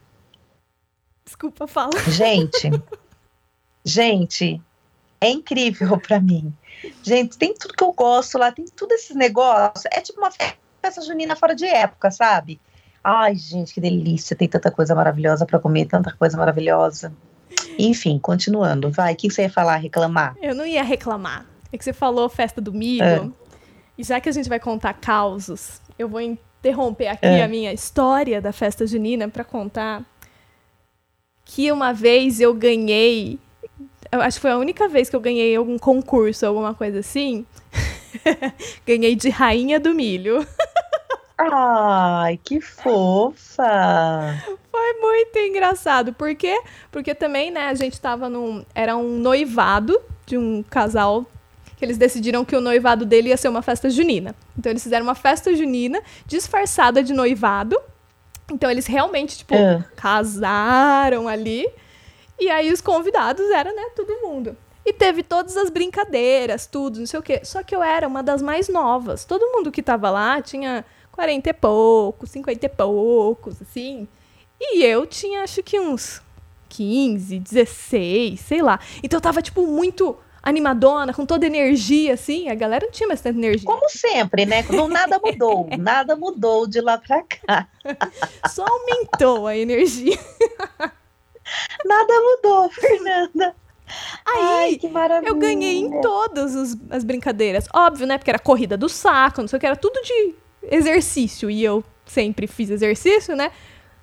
Desculpa, 1.25 1.67
fala. 1.67 1.91
Gente, 2.09 2.71
gente, 3.85 4.61
é 5.21 5.31
incrível 5.31 5.99
para 5.99 6.21
mim. 6.21 6.53
Gente, 7.03 7.37
tem 7.39 7.55
tudo 7.55 7.75
que 7.75 7.85
eu 7.85 7.93
gosto 7.93 8.39
lá, 8.39 8.53
tem 8.53 8.65
tudo 8.65 8.93
esses 8.93 9.17
negócios. 9.17 9.85
É 9.93 10.01
tipo 10.01 10.21
uma 10.21 10.31
festa 10.31 11.03
junina 11.03 11.37
fora 11.37 11.55
de 11.55 11.67
época, 11.67 12.11
sabe? 12.11 12.61
Ai, 13.03 13.35
gente, 13.35 13.73
que 13.73 13.81
delícia. 13.81 14.37
Tem 14.37 14.49
tanta 14.49 14.71
coisa 14.71 14.95
maravilhosa 14.95 15.47
para 15.47 15.59
comer, 15.59 15.87
tanta 15.87 16.13
coisa 16.13 16.37
maravilhosa. 16.37 17.13
Enfim, 17.79 18.19
continuando. 18.19 18.91
Vai, 18.91 19.15
o 19.15 19.17
que 19.17 19.31
você 19.31 19.43
ia 19.43 19.51
falar, 19.51 19.77
reclamar? 19.77 20.37
Eu 20.41 20.55
não 20.55 20.67
ia 20.67 20.83
reclamar. 20.83 21.47
É 21.73 21.79
que 21.79 21.85
você 21.85 21.93
falou 21.93 22.29
festa 22.29 22.61
do 22.61 22.73
milho. 22.73 23.35
E 24.01 24.03
já 24.03 24.19
que 24.19 24.31
a 24.31 24.33
gente 24.33 24.49
vai 24.49 24.59
contar 24.59 24.95
causos, 24.95 25.79
eu 25.99 26.09
vou 26.09 26.23
interromper 26.23 27.09
aqui 27.09 27.27
é. 27.27 27.43
a 27.43 27.49
minha 27.49 27.71
história 27.71 28.41
da 28.41 28.51
festa 28.51 28.87
junina 28.87 29.29
para 29.29 29.45
contar 29.45 30.03
que 31.45 31.71
uma 31.71 31.93
vez 31.93 32.41
eu 32.41 32.55
ganhei. 32.55 33.39
Eu 34.11 34.23
acho 34.23 34.39
que 34.39 34.41
foi 34.41 34.53
a 34.53 34.57
única 34.57 34.89
vez 34.89 35.11
que 35.11 35.17
eu 35.17 35.21
ganhei 35.21 35.55
algum 35.55 35.79
concurso, 35.79 36.47
alguma 36.47 36.73
coisa 36.73 37.01
assim. 37.01 37.45
ganhei 38.89 39.15
de 39.15 39.29
rainha 39.29 39.79
do 39.79 39.95
milho. 39.95 40.47
Ai, 41.37 42.41
que 42.43 42.59
fofa! 42.59 44.43
Foi 44.71 44.93
muito 44.95 45.39
engraçado. 45.41 46.15
Por 46.15 46.35
quê? 46.35 46.59
Porque 46.91 47.15
também, 47.15 47.51
né, 47.51 47.67
a 47.67 47.75
gente 47.75 48.01
tava 48.01 48.31
num. 48.31 48.65
Era 48.75 48.97
um 48.97 49.19
noivado 49.19 50.01
de 50.25 50.39
um 50.39 50.63
casal 50.63 51.27
que 51.81 51.85
eles 51.87 51.97
decidiram 51.97 52.45
que 52.45 52.55
o 52.55 52.61
noivado 52.61 53.07
dele 53.07 53.31
ia 53.31 53.39
ser 53.39 53.49
uma 53.49 53.63
festa 53.63 53.89
junina. 53.89 54.37
Então 54.57 54.71
eles 54.71 54.83
fizeram 54.83 55.03
uma 55.03 55.15
festa 55.15 55.57
junina 55.57 56.03
disfarçada 56.27 57.03
de 57.03 57.15
noivado. 57.15 57.75
Então 58.53 58.71
eles 58.71 58.87
realmente, 58.87 59.39
tipo, 59.39 59.55
é. 59.55 59.83
casaram 59.97 61.27
ali. 61.27 61.67
E 62.39 62.51
aí 62.51 62.71
os 62.71 62.83
convidados 62.83 63.49
eram, 63.49 63.75
né, 63.75 63.83
todo 63.97 64.13
mundo. 64.21 64.55
E 64.85 64.93
teve 64.93 65.23
todas 65.23 65.57
as 65.57 65.71
brincadeiras, 65.71 66.67
tudo, 66.67 66.99
não 66.99 67.07
sei 67.07 67.19
o 67.19 67.23
quê. 67.23 67.41
Só 67.45 67.63
que 67.63 67.75
eu 67.75 67.83
era 67.83 68.07
uma 68.07 68.23
das 68.23 68.43
mais 68.43 68.69
novas. 68.69 69.25
Todo 69.25 69.51
mundo 69.51 69.73
que 69.73 69.83
tava 69.83 70.11
lá 70.11 70.43
tinha 70.43 70.85
40 71.13 71.49
e 71.49 71.53
poucos, 71.55 72.31
50 72.31 72.67
e 72.67 72.69
poucos, 72.69 73.63
assim. 73.63 74.07
E 74.61 74.85
eu 74.85 75.07
tinha, 75.07 75.43
acho 75.43 75.63
que 75.63 75.81
uns 75.81 76.21
15, 76.69 77.39
16, 77.39 78.39
sei 78.39 78.61
lá. 78.61 78.79
Então 79.03 79.17
eu 79.17 79.23
tava, 79.23 79.41
tipo, 79.41 79.67
muito 79.67 80.15
animadona, 80.43 81.13
com 81.13 81.27
toda 81.27 81.47
energia, 81.47 82.15
assim. 82.15 82.49
A 82.49 82.55
galera 82.55 82.87
não 82.87 82.93
tinha 82.93 83.07
mais 83.07 83.21
tanta 83.21 83.39
energia. 83.39 83.67
Como 83.67 83.89
sempre, 83.89 84.47
né? 84.47 84.65
Não, 84.71 84.89
nada 84.89 85.19
mudou. 85.19 85.69
nada 85.79 86.17
mudou 86.17 86.67
de 86.67 86.81
lá 86.81 86.99
pra 86.99 87.23
cá. 87.23 87.69
Só 88.49 88.65
aumentou 88.67 89.47
a 89.47 89.57
energia. 89.57 90.19
nada 91.85 92.15
mudou, 92.21 92.71
Fernanda. 92.71 93.55
Aí, 94.25 94.43
Ai, 94.43 94.77
que 94.77 94.89
maravilha. 94.89 95.29
eu 95.31 95.35
ganhei 95.35 95.79
em 95.79 96.01
todas 96.01 96.77
as 96.91 97.05
brincadeiras. 97.05 97.67
Óbvio, 97.75 98.07
né? 98.07 98.19
Porque 98.19 98.31
era 98.31 98.39
corrida 98.39 98.77
do 98.77 98.89
saco, 98.89 99.41
não 99.41 99.49
sei 99.49 99.57
o 99.57 99.61
que, 99.61 99.67
era 99.67 99.77
tudo 99.77 100.01
de 100.03 100.35
exercício. 100.63 101.51
E 101.51 101.65
eu 101.65 101.83
sempre 102.07 102.47
fiz 102.47 102.71
exercício, 102.71 103.35
né? 103.35 103.51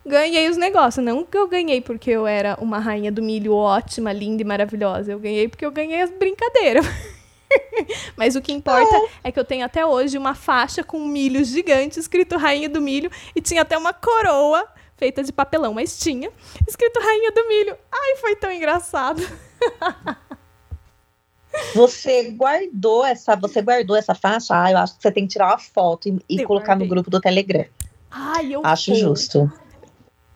Ganhei 0.07 0.49
os 0.49 0.57
negócios. 0.57 1.03
Não 1.03 1.23
que 1.23 1.37
eu 1.37 1.47
ganhei 1.47 1.81
porque 1.81 2.09
eu 2.09 2.25
era 2.25 2.57
uma 2.59 2.79
rainha 2.79 3.11
do 3.11 3.21
milho 3.21 3.53
ótima, 3.53 4.11
linda 4.11 4.41
e 4.41 4.45
maravilhosa. 4.45 5.11
Eu 5.11 5.19
ganhei 5.19 5.47
porque 5.47 5.65
eu 5.65 5.71
ganhei 5.71 6.01
as 6.01 6.09
brincadeiras. 6.09 6.85
Mas 8.15 8.35
o 8.35 8.41
que 8.41 8.51
importa 8.51 8.95
é. 8.95 9.09
é 9.25 9.31
que 9.31 9.39
eu 9.39 9.45
tenho 9.45 9.65
até 9.65 9.85
hoje 9.85 10.17
uma 10.17 10.33
faixa 10.33 10.83
com 10.83 10.99
milho 11.05 11.43
gigante 11.43 11.99
escrito 11.99 12.37
Rainha 12.37 12.67
do 12.67 12.81
Milho 12.81 13.09
e 13.35 13.41
tinha 13.41 13.61
até 13.61 13.77
uma 13.77 13.93
coroa 13.93 14.67
feita 14.97 15.23
de 15.23 15.31
papelão, 15.31 15.73
mas 15.75 15.99
tinha 15.99 16.31
escrito 16.67 16.99
Rainha 16.99 17.31
do 17.31 17.47
Milho. 17.47 17.77
Ai, 17.91 18.15
foi 18.17 18.35
tão 18.35 18.51
engraçado. 18.51 19.21
Você 21.73 22.31
guardou 22.31 23.03
essa, 23.03 23.35
você 23.35 23.61
guardou 23.61 23.95
essa 23.95 24.13
faixa? 24.13 24.53
Ah, 24.53 24.71
eu 24.71 24.77
acho 24.77 24.95
que 24.95 25.01
você 25.01 25.11
tem 25.11 25.25
que 25.25 25.33
tirar 25.33 25.47
uma 25.47 25.57
foto 25.57 26.07
e, 26.07 26.19
e 26.29 26.43
colocar 26.43 26.75
no 26.75 26.85
grupo 26.85 27.09
do 27.09 27.19
Telegram. 27.19 27.65
Ai, 28.11 28.53
eu 28.53 28.61
acho 28.63 28.91
vou. 28.91 28.99
justo. 28.99 29.51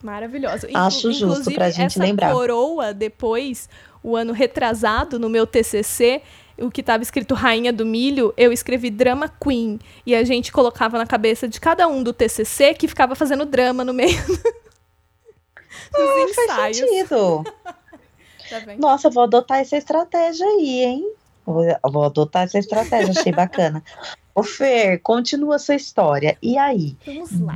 Maravilhosa. 0.04 0.68
Acho 0.74 1.12
justo 1.12 1.52
pra 1.52 1.70
gente 1.70 1.98
essa 1.98 2.04
lembrar. 2.04 2.32
coroa, 2.32 2.94
depois, 2.94 3.70
o 4.04 4.16
ano 4.16 4.34
retrasado, 4.34 5.20
no 5.20 5.30
meu 5.30 5.46
TCC, 5.46 6.22
o 6.58 6.70
que 6.70 6.82
estava 6.82 7.04
escrito 7.04 7.34
Rainha 7.34 7.72
do 7.72 7.86
Milho, 7.86 8.34
eu 8.38 8.52
escrevi 8.52 8.90
Drama 8.90 9.30
Queen. 9.30 9.80
E 10.06 10.16
a 10.16 10.24
gente 10.24 10.52
colocava 10.52 10.98
na 10.98 11.06
cabeça 11.06 11.48
de 11.48 11.60
cada 11.60 11.88
um 11.88 12.04
do 12.04 12.14
TCC 12.14 12.74
que 12.74 12.88
ficava 12.88 13.16
fazendo 13.16 13.46
drama 13.46 13.84
no 13.84 13.94
meio 13.94 14.18
dos 15.92 16.30
ensaios. 16.30 16.56
Faz 16.56 16.78
sentido. 16.78 17.44
tá 18.50 18.76
Nossa, 18.78 19.10
vou 19.10 19.24
adotar 19.24 19.60
essa 19.60 19.78
estratégia 19.78 20.46
aí, 20.46 20.84
hein? 20.84 21.14
Vou, 21.52 21.92
vou 21.92 22.04
adotar 22.04 22.44
essa 22.44 22.60
estratégia, 22.60 23.12
achei 23.12 23.32
bacana. 23.32 23.84
Ô 24.34 24.44
Fer, 24.44 25.02
continua 25.02 25.60
sua 25.60 25.76
história. 25.76 26.38
E 26.42 26.58
aí? 26.58 26.96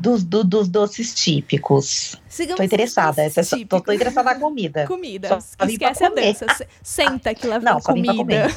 Dos, 0.01 0.23
do, 0.25 0.43
dos 0.43 0.67
doces 0.67 1.13
típicos. 1.15 2.19
Sigamos 2.27 2.57
tô 2.57 2.63
interessada. 2.63 3.21
Essa, 3.21 3.41
tô, 3.65 3.79
tô, 3.79 3.93
interessada 3.93 4.33
na 4.33 4.39
comida. 4.39 4.85
Comida. 4.85 5.39
Só 5.39 5.65
Esquece 5.65 6.03
a 6.03 6.09
dança. 6.09 6.45
Senta 6.83 7.33
que 7.33 7.47
lá 7.47 7.59
Não, 7.59 7.79
comida. 7.79 8.47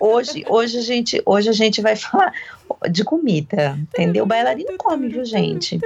Hoje, 0.00 0.42
hoje, 0.48 0.78
a 0.78 0.80
gente, 0.80 1.22
hoje 1.26 1.50
a 1.50 1.52
gente 1.52 1.82
vai 1.82 1.96
falar 1.96 2.32
de 2.90 3.04
comida. 3.04 3.78
Entendeu? 3.78 4.24
O 4.24 4.26
bailarino 4.26 4.78
come, 4.78 5.08
viu, 5.08 5.24
gente? 5.26 5.78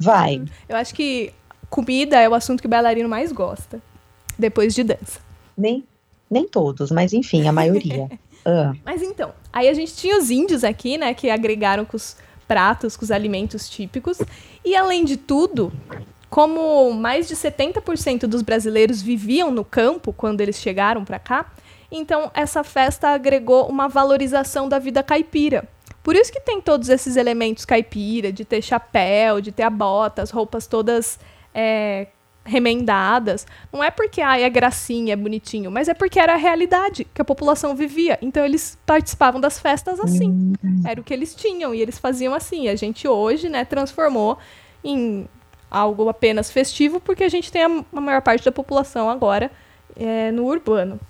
Vai. 0.00 0.42
Eu 0.66 0.76
acho 0.76 0.94
que 0.94 1.34
comida 1.68 2.18
é 2.18 2.28
o 2.28 2.34
assunto 2.34 2.62
que 2.62 2.66
o 2.66 2.70
bailarino 2.70 3.10
mais 3.10 3.30
gosta. 3.30 3.82
Depois 4.38 4.74
de 4.74 4.82
dança. 4.82 5.20
Nem, 5.56 5.84
nem 6.30 6.48
todos, 6.48 6.90
mas 6.90 7.12
enfim, 7.12 7.46
a 7.46 7.52
maioria. 7.52 8.08
Ah. 8.46 8.72
Mas 8.84 9.02
então, 9.02 9.34
aí 9.52 9.68
a 9.68 9.74
gente 9.74 9.96
tinha 9.96 10.16
os 10.16 10.30
índios 10.30 10.62
aqui, 10.62 10.96
né, 10.96 11.12
que 11.12 11.28
agregaram 11.28 11.84
com 11.84 11.96
os 11.96 12.16
pratos, 12.46 12.96
com 12.96 13.04
os 13.04 13.10
alimentos 13.10 13.68
típicos. 13.68 14.18
E 14.64 14.76
além 14.76 15.04
de 15.04 15.16
tudo, 15.16 15.72
como 16.30 16.92
mais 16.92 17.26
de 17.26 17.34
70% 17.34 18.20
dos 18.28 18.42
brasileiros 18.42 19.02
viviam 19.02 19.50
no 19.50 19.64
campo 19.64 20.12
quando 20.12 20.40
eles 20.40 20.60
chegaram 20.60 21.04
para 21.04 21.18
cá, 21.18 21.52
então 21.90 22.30
essa 22.34 22.62
festa 22.62 23.08
agregou 23.08 23.66
uma 23.66 23.88
valorização 23.88 24.68
da 24.68 24.78
vida 24.78 25.02
caipira. 25.02 25.68
Por 26.04 26.14
isso 26.14 26.32
que 26.32 26.40
tem 26.40 26.60
todos 26.60 26.88
esses 26.88 27.16
elementos 27.16 27.64
caipira, 27.64 28.30
de 28.30 28.44
ter 28.44 28.62
chapéu, 28.62 29.40
de 29.40 29.50
ter 29.50 29.64
a 29.64 29.70
bota, 29.70 30.22
as 30.22 30.30
roupas 30.30 30.68
todas 30.68 31.18
é, 31.52 32.06
remendadas. 32.46 33.46
Não 33.72 33.82
é 33.82 33.90
porque 33.90 34.22
ah, 34.22 34.38
é 34.38 34.48
gracinha, 34.48 35.12
é 35.12 35.16
bonitinho, 35.16 35.70
mas 35.70 35.88
é 35.88 35.94
porque 35.94 36.18
era 36.18 36.34
a 36.34 36.36
realidade 36.36 37.06
que 37.12 37.20
a 37.20 37.24
população 37.24 37.74
vivia. 37.74 38.18
Então 38.22 38.44
eles 38.44 38.78
participavam 38.86 39.40
das 39.40 39.58
festas 39.58 40.00
assim. 40.00 40.54
Hum. 40.64 40.82
Era 40.86 41.00
o 41.00 41.04
que 41.04 41.12
eles 41.12 41.34
tinham 41.34 41.74
e 41.74 41.80
eles 41.80 41.98
faziam 41.98 42.32
assim. 42.32 42.68
A 42.68 42.76
gente 42.76 43.06
hoje, 43.06 43.48
né, 43.48 43.64
transformou 43.64 44.38
em 44.82 45.28
algo 45.70 46.08
apenas 46.08 46.50
festivo 46.50 47.00
porque 47.00 47.24
a 47.24 47.28
gente 47.28 47.50
tem 47.50 47.62
a, 47.62 47.84
a 47.92 48.00
maior 48.00 48.22
parte 48.22 48.44
da 48.44 48.52
população 48.52 49.10
agora 49.10 49.50
é, 49.96 50.30
no 50.30 50.44
urbano. 50.44 51.00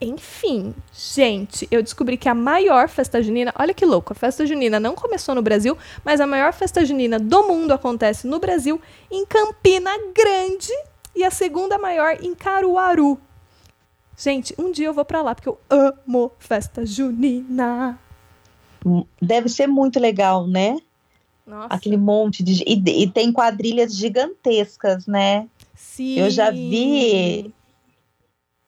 Enfim, 0.00 0.74
gente, 0.92 1.66
eu 1.70 1.82
descobri 1.82 2.16
que 2.16 2.28
a 2.28 2.34
maior 2.34 2.88
festa 2.88 3.22
junina, 3.22 3.52
olha 3.58 3.72
que 3.72 3.86
louco, 3.86 4.12
a 4.12 4.16
festa 4.16 4.44
junina 4.44 4.78
não 4.78 4.94
começou 4.94 5.34
no 5.34 5.40
Brasil, 5.40 5.76
mas 6.04 6.20
a 6.20 6.26
maior 6.26 6.52
festa 6.52 6.84
junina 6.84 7.18
do 7.18 7.44
mundo 7.44 7.72
acontece 7.72 8.26
no 8.26 8.38
Brasil, 8.38 8.80
em 9.10 9.24
Campina 9.24 9.90
Grande, 10.14 10.72
e 11.14 11.24
a 11.24 11.30
segunda 11.30 11.78
maior 11.78 12.18
em 12.22 12.34
Caruaru. 12.34 13.18
Gente, 14.18 14.54
um 14.58 14.70
dia 14.70 14.86
eu 14.86 14.94
vou 14.94 15.04
para 15.04 15.22
lá 15.22 15.34
porque 15.34 15.48
eu 15.48 15.58
amo 15.68 16.30
festa 16.38 16.84
junina. 16.84 17.98
Deve 19.20 19.48
ser 19.48 19.66
muito 19.66 19.98
legal, 19.98 20.46
né? 20.46 20.78
Nossa. 21.46 21.68
Aquele 21.70 21.96
monte 21.96 22.42
de 22.42 22.62
e, 22.66 23.02
e 23.02 23.10
tem 23.10 23.32
quadrilhas 23.32 23.94
gigantescas, 23.94 25.06
né? 25.06 25.48
Sim. 25.74 26.18
Eu 26.18 26.30
já 26.30 26.50
vi 26.50 27.52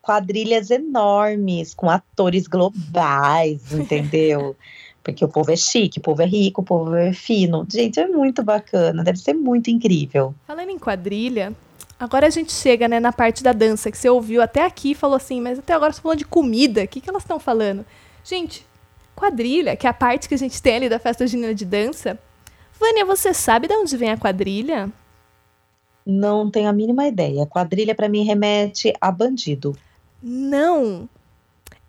quadrilhas 0.09 0.71
enormes, 0.71 1.75
com 1.75 1.91
atores 1.91 2.47
globais, 2.47 3.61
entendeu? 3.71 4.57
Porque 5.05 5.23
o 5.23 5.29
povo 5.29 5.53
é 5.53 5.57
chique, 5.57 5.99
o 5.99 6.03
povo 6.03 6.23
é 6.23 6.25
rico, 6.25 6.62
o 6.62 6.65
povo 6.65 6.95
é 6.95 7.12
fino. 7.12 7.67
Gente, 7.71 8.00
é 8.00 8.09
muito 8.09 8.43
bacana, 8.43 9.05
deve 9.05 9.19
ser 9.19 9.35
muito 9.35 9.69
incrível. 9.69 10.35
Falando 10.47 10.71
em 10.71 10.79
quadrilha, 10.79 11.53
agora 12.00 12.27
a 12.27 12.31
gente 12.31 12.53
chega, 12.53 12.88
né, 12.88 12.99
na 12.99 13.12
parte 13.12 13.43
da 13.43 13.53
dança, 13.53 13.91
que 13.91 13.99
você 13.99 14.09
ouviu 14.09 14.41
até 14.41 14.65
aqui 14.65 14.93
e 14.93 14.95
falou 14.95 15.17
assim, 15.17 15.43
mas 15.43 15.59
até 15.59 15.75
agora 15.75 15.93
você 15.93 16.00
falou 16.00 16.17
de 16.17 16.25
comida, 16.25 16.85
o 16.85 16.88
que, 16.88 17.03
que 17.03 17.11
elas 17.11 17.23
estão 17.23 17.38
falando? 17.38 17.85
Gente, 18.25 18.65
quadrilha, 19.15 19.77
que 19.77 19.87
é 19.87 19.91
a 19.91 19.95
parte 19.95 20.27
que 20.27 20.35
a 20.35 20.38
gente 20.38 20.62
tem 20.62 20.77
ali 20.77 20.88
da 20.88 20.99
festa 20.99 21.27
junina 21.27 21.55
de 21.55 21.67
dança. 21.67 22.19
Vânia, 22.81 23.05
você 23.05 23.35
sabe 23.35 23.69
de 23.69 23.75
onde 23.75 23.95
vem 23.95 24.11
a 24.11 24.17
quadrilha? 24.17 24.91
Não 26.07 26.50
tenho 26.50 26.71
a 26.71 26.73
mínima 26.73 27.07
ideia. 27.07 27.45
Quadrilha 27.45 27.95
para 27.95 28.09
mim 28.09 28.25
remete 28.25 28.95
a 28.99 29.11
bandido. 29.11 29.77
Não. 30.23 31.09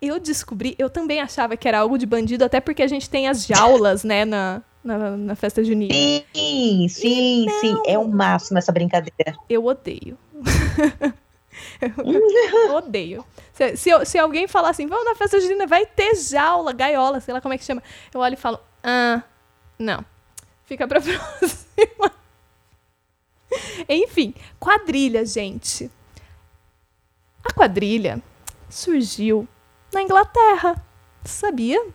Eu 0.01 0.19
descobri, 0.19 0.75
eu 0.79 0.89
também 0.89 1.19
achava 1.19 1.57
que 1.57 1.67
era 1.67 1.79
algo 1.79 1.97
de 1.97 2.05
bandido, 2.05 2.45
até 2.45 2.61
porque 2.61 2.81
a 2.81 2.87
gente 2.87 3.09
tem 3.09 3.27
as 3.27 3.45
jaulas, 3.45 4.03
né, 4.03 4.23
na, 4.23 4.61
na, 4.83 5.17
na 5.17 5.35
festa 5.35 5.63
junina. 5.63 5.93
Sim, 5.93 6.87
sim, 6.87 7.47
sim. 7.59 7.81
É 7.85 7.97
o 7.97 8.07
máximo 8.07 8.57
essa 8.57 8.71
brincadeira. 8.71 9.35
Eu 9.49 9.65
odeio. 9.65 10.17
eu 11.81 12.75
odeio. 12.75 13.25
Se, 13.51 13.75
se, 13.75 14.05
se, 14.05 14.17
alguém 14.17 14.47
falar 14.47 14.69
assim, 14.69 14.87
vamos 14.87 15.03
na 15.03 15.15
festa 15.15 15.39
junina, 15.41 15.67
vai 15.67 15.85
ter 15.85 16.15
jaula, 16.15 16.71
gaiola, 16.71 17.19
sei 17.19 17.33
lá 17.33 17.41
como 17.41 17.53
é 17.53 17.57
que 17.57 17.65
chama. 17.65 17.83
Eu 18.13 18.21
olho 18.21 18.35
e 18.35 18.37
falo, 18.37 18.59
ah, 18.81 19.21
não. 19.77 20.05
Fica 20.65 20.87
pra 20.87 21.01
próxima. 21.01 22.11
Enfim, 23.89 24.33
quadrilha, 24.59 25.25
gente. 25.25 25.91
A 27.43 27.53
quadrilha 27.53 28.21
surgiu 28.69 29.47
na 29.93 30.01
Inglaterra. 30.01 30.83
Sabia? 31.23 31.85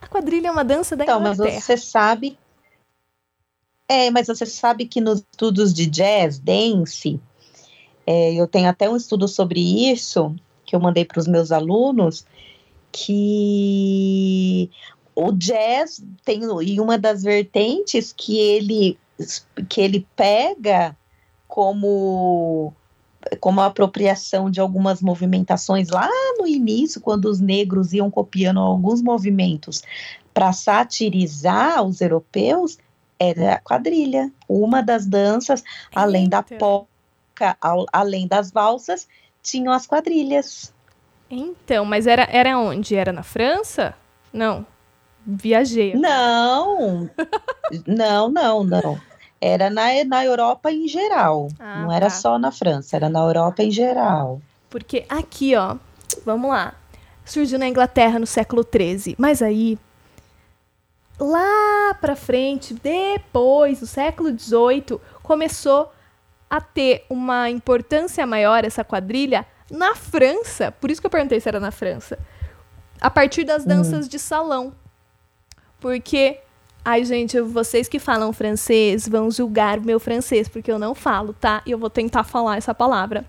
A 0.00 0.06
quadrilha 0.06 0.48
é 0.48 0.50
uma 0.50 0.64
dança 0.64 0.96
da 0.96 1.04
então, 1.04 1.20
Inglaterra. 1.20 1.54
Mas 1.54 1.64
você 1.64 1.76
sabe. 1.76 2.38
É, 3.88 4.10
mas 4.10 4.26
você 4.26 4.44
sabe 4.44 4.86
que 4.86 5.00
nos 5.00 5.20
estudos 5.20 5.72
de 5.72 5.86
jazz, 5.86 6.38
dance, 6.38 7.20
é, 8.06 8.34
eu 8.34 8.46
tenho 8.46 8.68
até 8.68 8.88
um 8.88 8.96
estudo 8.96 9.26
sobre 9.26 9.60
isso 9.90 10.34
que 10.64 10.76
eu 10.76 10.80
mandei 10.80 11.04
para 11.04 11.18
os 11.18 11.26
meus 11.26 11.50
alunos, 11.50 12.26
que 12.92 14.70
o 15.14 15.32
jazz 15.32 16.02
tem 16.24 16.42
e 16.62 16.80
uma 16.80 16.98
das 16.98 17.22
vertentes 17.22 18.12
que 18.12 18.38
ele 18.38 18.98
que 19.68 19.80
ele 19.80 20.06
pega 20.14 20.96
como 21.48 22.72
como 23.40 23.60
apropriação 23.60 24.50
de 24.50 24.60
algumas 24.60 25.02
movimentações 25.02 25.88
lá 25.88 26.08
no 26.38 26.46
início, 26.46 27.00
quando 27.00 27.26
os 27.26 27.40
negros 27.40 27.92
iam 27.92 28.10
copiando 28.10 28.60
alguns 28.60 29.02
movimentos 29.02 29.82
para 30.32 30.52
satirizar 30.52 31.82
os 31.82 32.00
europeus, 32.00 32.78
era 33.18 33.54
a 33.54 33.58
quadrilha. 33.58 34.30
Uma 34.48 34.82
das 34.82 35.06
danças, 35.06 35.60
Eita. 35.60 36.00
além 36.00 36.28
da 36.28 36.42
polca, 36.42 37.56
além 37.92 38.26
das 38.26 38.50
valsas, 38.50 39.08
tinham 39.42 39.72
as 39.72 39.86
quadrilhas. 39.86 40.72
Então, 41.30 41.84
mas 41.84 42.06
era, 42.06 42.26
era 42.30 42.58
onde? 42.58 42.94
Era 42.94 43.12
na 43.12 43.22
França? 43.22 43.94
Não. 44.32 44.64
Viajei. 45.26 45.94
Não, 45.94 47.10
não, 47.86 48.30
não, 48.30 48.64
não. 48.64 49.00
Era 49.40 49.70
na, 49.70 50.04
na 50.04 50.24
Europa 50.24 50.70
em 50.70 50.88
geral. 50.88 51.48
Ah, 51.58 51.82
não 51.82 51.92
era 51.92 52.06
tá. 52.06 52.10
só 52.10 52.38
na 52.38 52.50
França, 52.50 52.96
era 52.96 53.08
na 53.08 53.20
Europa 53.20 53.62
em 53.62 53.70
geral. 53.70 54.40
Porque 54.68 55.04
aqui, 55.08 55.54
ó, 55.54 55.76
vamos 56.24 56.50
lá. 56.50 56.74
Surgiu 57.24 57.58
na 57.58 57.68
Inglaterra 57.68 58.18
no 58.18 58.26
século 58.26 58.64
XIII. 58.64 59.14
Mas 59.18 59.42
aí, 59.42 59.78
lá 61.18 61.94
pra 62.00 62.16
frente, 62.16 62.74
depois, 62.74 63.80
no 63.80 63.86
século 63.86 64.30
XVIII, 64.30 64.98
começou 65.22 65.92
a 66.50 66.60
ter 66.60 67.04
uma 67.08 67.50
importância 67.50 68.26
maior 68.26 68.64
essa 68.64 68.82
quadrilha 68.82 69.46
na 69.70 69.94
França. 69.94 70.72
Por 70.72 70.90
isso 70.90 71.00
que 71.00 71.06
eu 71.06 71.10
perguntei 71.10 71.40
se 71.40 71.48
era 71.48 71.60
na 71.60 71.70
França. 71.70 72.18
A 73.00 73.10
partir 73.10 73.44
das 73.44 73.64
hum. 73.64 73.68
danças 73.68 74.06
hum. 74.06 74.08
de 74.08 74.18
salão. 74.18 74.72
Porque 75.80 76.40
Ai, 76.90 77.04
gente, 77.04 77.38
vocês 77.42 77.86
que 77.86 77.98
falam 77.98 78.32
francês 78.32 79.06
vão 79.06 79.30
julgar 79.30 79.78
o 79.78 79.82
meu 79.82 80.00
francês, 80.00 80.48
porque 80.48 80.72
eu 80.72 80.78
não 80.78 80.94
falo, 80.94 81.34
tá? 81.34 81.60
E 81.66 81.70
eu 81.70 81.76
vou 81.76 81.90
tentar 81.90 82.24
falar 82.24 82.56
essa 82.56 82.74
palavra. 82.74 83.26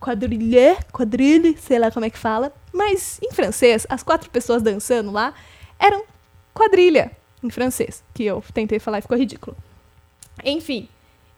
Quadrilha, 0.00 0.76
quadrille, 0.92 1.56
sei 1.56 1.78
lá 1.78 1.88
como 1.88 2.04
é 2.04 2.10
que 2.10 2.18
fala. 2.18 2.52
Mas 2.72 3.20
em 3.22 3.30
francês, 3.30 3.86
as 3.88 4.02
quatro 4.02 4.28
pessoas 4.28 4.60
dançando 4.60 5.12
lá 5.12 5.32
eram 5.78 6.02
quadrilha 6.52 7.12
em 7.44 7.48
francês, 7.48 8.02
que 8.12 8.24
eu 8.24 8.42
tentei 8.52 8.80
falar 8.80 8.98
e 8.98 9.02
ficou 9.02 9.16
ridículo. 9.16 9.56
Enfim. 10.44 10.88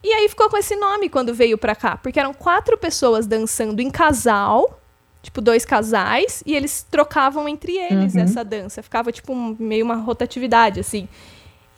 E 0.03 0.11
aí 0.11 0.27
ficou 0.27 0.49
com 0.49 0.57
esse 0.57 0.75
nome 0.75 1.07
quando 1.07 1.35
veio 1.35 1.55
pra 1.55 1.75
cá, 1.75 1.97
porque 1.97 2.19
eram 2.19 2.33
quatro 2.33 2.79
pessoas 2.79 3.27
dançando 3.27 3.79
em 3.79 3.91
casal, 3.91 4.81
tipo 5.21 5.39
dois 5.39 5.65
casais, 5.65 6.41
e 6.47 6.55
eles 6.55 6.81
trocavam 6.89 7.47
entre 7.47 7.77
eles 7.77 8.15
uhum. 8.15 8.21
essa 8.21 8.43
dança. 8.43 8.81
Ficava 8.81 9.11
tipo 9.11 9.31
um, 9.33 9.55
meio 9.59 9.85
uma 9.85 9.97
rotatividade 9.97 10.79
assim. 10.79 11.07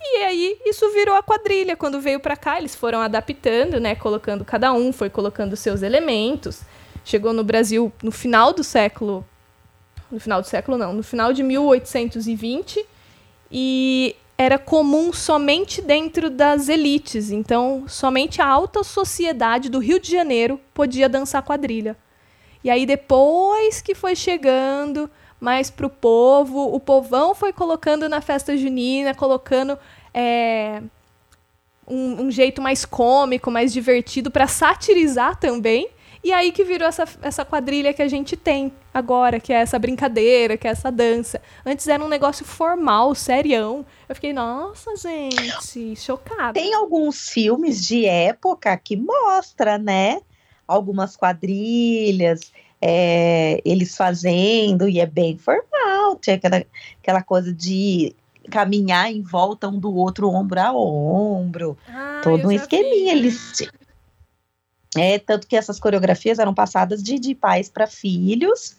E 0.03 0.23
aí 0.23 0.57
isso 0.65 0.91
virou 0.91 1.15
a 1.15 1.23
quadrilha. 1.23 1.75
Quando 1.75 2.01
veio 2.01 2.19
para 2.19 2.35
cá, 2.35 2.57
eles 2.57 2.75
foram 2.75 3.01
adaptando, 3.01 3.79
né? 3.79 3.95
Colocando 3.95 4.43
cada 4.43 4.73
um, 4.73 4.91
foi 4.91 5.09
colocando 5.09 5.55
seus 5.55 5.81
elementos. 5.81 6.61
Chegou 7.05 7.33
no 7.33 7.43
Brasil 7.43 7.91
no 8.01 8.11
final 8.11 8.51
do 8.51 8.63
século. 8.63 9.25
No 10.11 10.19
final 10.19 10.41
do 10.41 10.47
século, 10.47 10.77
não, 10.77 10.93
no 10.93 11.03
final 11.03 11.31
de 11.31 11.43
1820. 11.43 12.85
E 13.51 14.15
era 14.37 14.57
comum 14.57 15.13
somente 15.13 15.81
dentro 15.81 16.29
das 16.29 16.67
elites. 16.67 17.29
Então, 17.29 17.85
somente 17.87 18.41
a 18.41 18.47
alta 18.47 18.83
sociedade 18.83 19.69
do 19.69 19.77
Rio 19.79 19.99
de 19.99 20.11
Janeiro 20.11 20.59
podia 20.73 21.07
dançar 21.07 21.43
quadrilha. 21.43 21.95
E 22.63 22.69
aí, 22.69 22.85
depois 22.85 23.81
que 23.81 23.93
foi 23.93 24.15
chegando 24.15 25.09
mais 25.41 25.71
pro 25.71 25.89
povo. 25.89 26.73
O 26.73 26.80
povão 26.80 27.34
foi 27.34 27.51
colocando 27.51 28.08
na 28.08 28.21
festa 28.21 28.56
junina, 28.56 29.15
colocando 29.15 29.77
é, 30.13 30.84
um, 31.88 32.25
um, 32.25 32.32
jeito 32.32 32.62
mais 32.62 32.86
cômico, 32.86 33.49
mais 33.49 33.73
divertido 33.73 34.30
para 34.30 34.45
satirizar 34.45 35.36
também. 35.38 35.89
E 36.23 36.32
aí 36.32 36.51
que 36.51 36.63
virou 36.63 36.88
essa, 36.88 37.06
essa 37.23 37.43
quadrilha 37.43 37.91
que 37.91 38.01
a 38.04 38.08
gente 38.08 38.38
tem 38.38 38.71
agora, 38.93 39.39
que 39.39 39.51
é 39.51 39.56
essa 39.56 39.80
brincadeira, 39.80 40.56
que 40.56 40.67
é 40.67 40.71
essa 40.71 40.91
dança. 40.91 41.41
Antes 41.65 41.88
era 41.88 42.04
um 42.04 42.08
negócio 42.08 42.45
formal, 42.45 43.15
serião. 43.15 43.84
Eu 44.08 44.13
fiquei, 44.13 44.32
nossa, 44.32 44.95
gente, 44.95 45.95
chocada. 45.95 46.54
Tem 46.54 46.75
alguns 46.75 47.30
filmes 47.30 47.84
de 47.84 48.06
época 48.06 48.77
que 48.77 48.95
mostra, 48.95 49.80
né? 49.80 50.21
Algumas 50.67 51.17
quadrilhas 51.17 52.51
é, 52.81 53.61
eles 53.63 53.95
fazendo, 53.95 54.89
e 54.89 54.99
é 54.99 55.05
bem 55.05 55.37
formal, 55.37 56.15
tinha 56.19 56.35
aquela, 56.35 56.65
aquela 56.99 57.21
coisa 57.21 57.53
de 57.53 58.15
caminhar 58.49 59.11
em 59.11 59.21
volta 59.21 59.67
um 59.67 59.79
do 59.79 59.95
outro, 59.95 60.27
ombro 60.29 60.59
a 60.59 60.73
ombro, 60.73 61.77
ah, 61.87 62.21
todo 62.23 62.47
um 62.47 62.51
esqueminha. 62.51 63.13
Vi. 63.13 63.19
Eles, 63.19 63.69
é, 64.97 65.19
tanto 65.19 65.47
que 65.47 65.55
essas 65.55 65.79
coreografias 65.79 66.39
eram 66.39 66.53
passadas 66.53 67.03
de, 67.03 67.19
de 67.19 67.35
pais 67.35 67.69
para 67.69 67.85
filhos, 67.85 68.75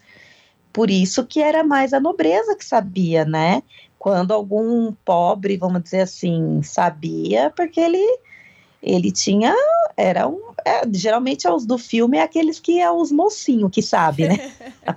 por 0.72 0.90
isso 0.90 1.24
que 1.24 1.40
era 1.40 1.62
mais 1.62 1.92
a 1.92 2.00
nobreza 2.00 2.56
que 2.56 2.64
sabia, 2.64 3.24
né? 3.24 3.62
Quando 3.98 4.32
algum 4.32 4.92
pobre, 5.04 5.56
vamos 5.56 5.84
dizer 5.84 6.00
assim, 6.00 6.60
sabia, 6.62 7.52
porque 7.54 7.78
ele 7.78 8.04
ele 8.82 9.12
tinha 9.12 9.54
era 9.96 10.26
um 10.26 10.52
é, 10.64 10.82
geralmente 10.92 11.48
os 11.48 11.66
do 11.66 11.78
filme 11.78 12.18
é 12.18 12.22
aqueles 12.22 12.58
que 12.58 12.80
é 12.80 12.90
os 12.90 13.10
mocinhos 13.10 13.70
que 13.70 13.82
sabem, 13.82 14.28
né? 14.28 14.52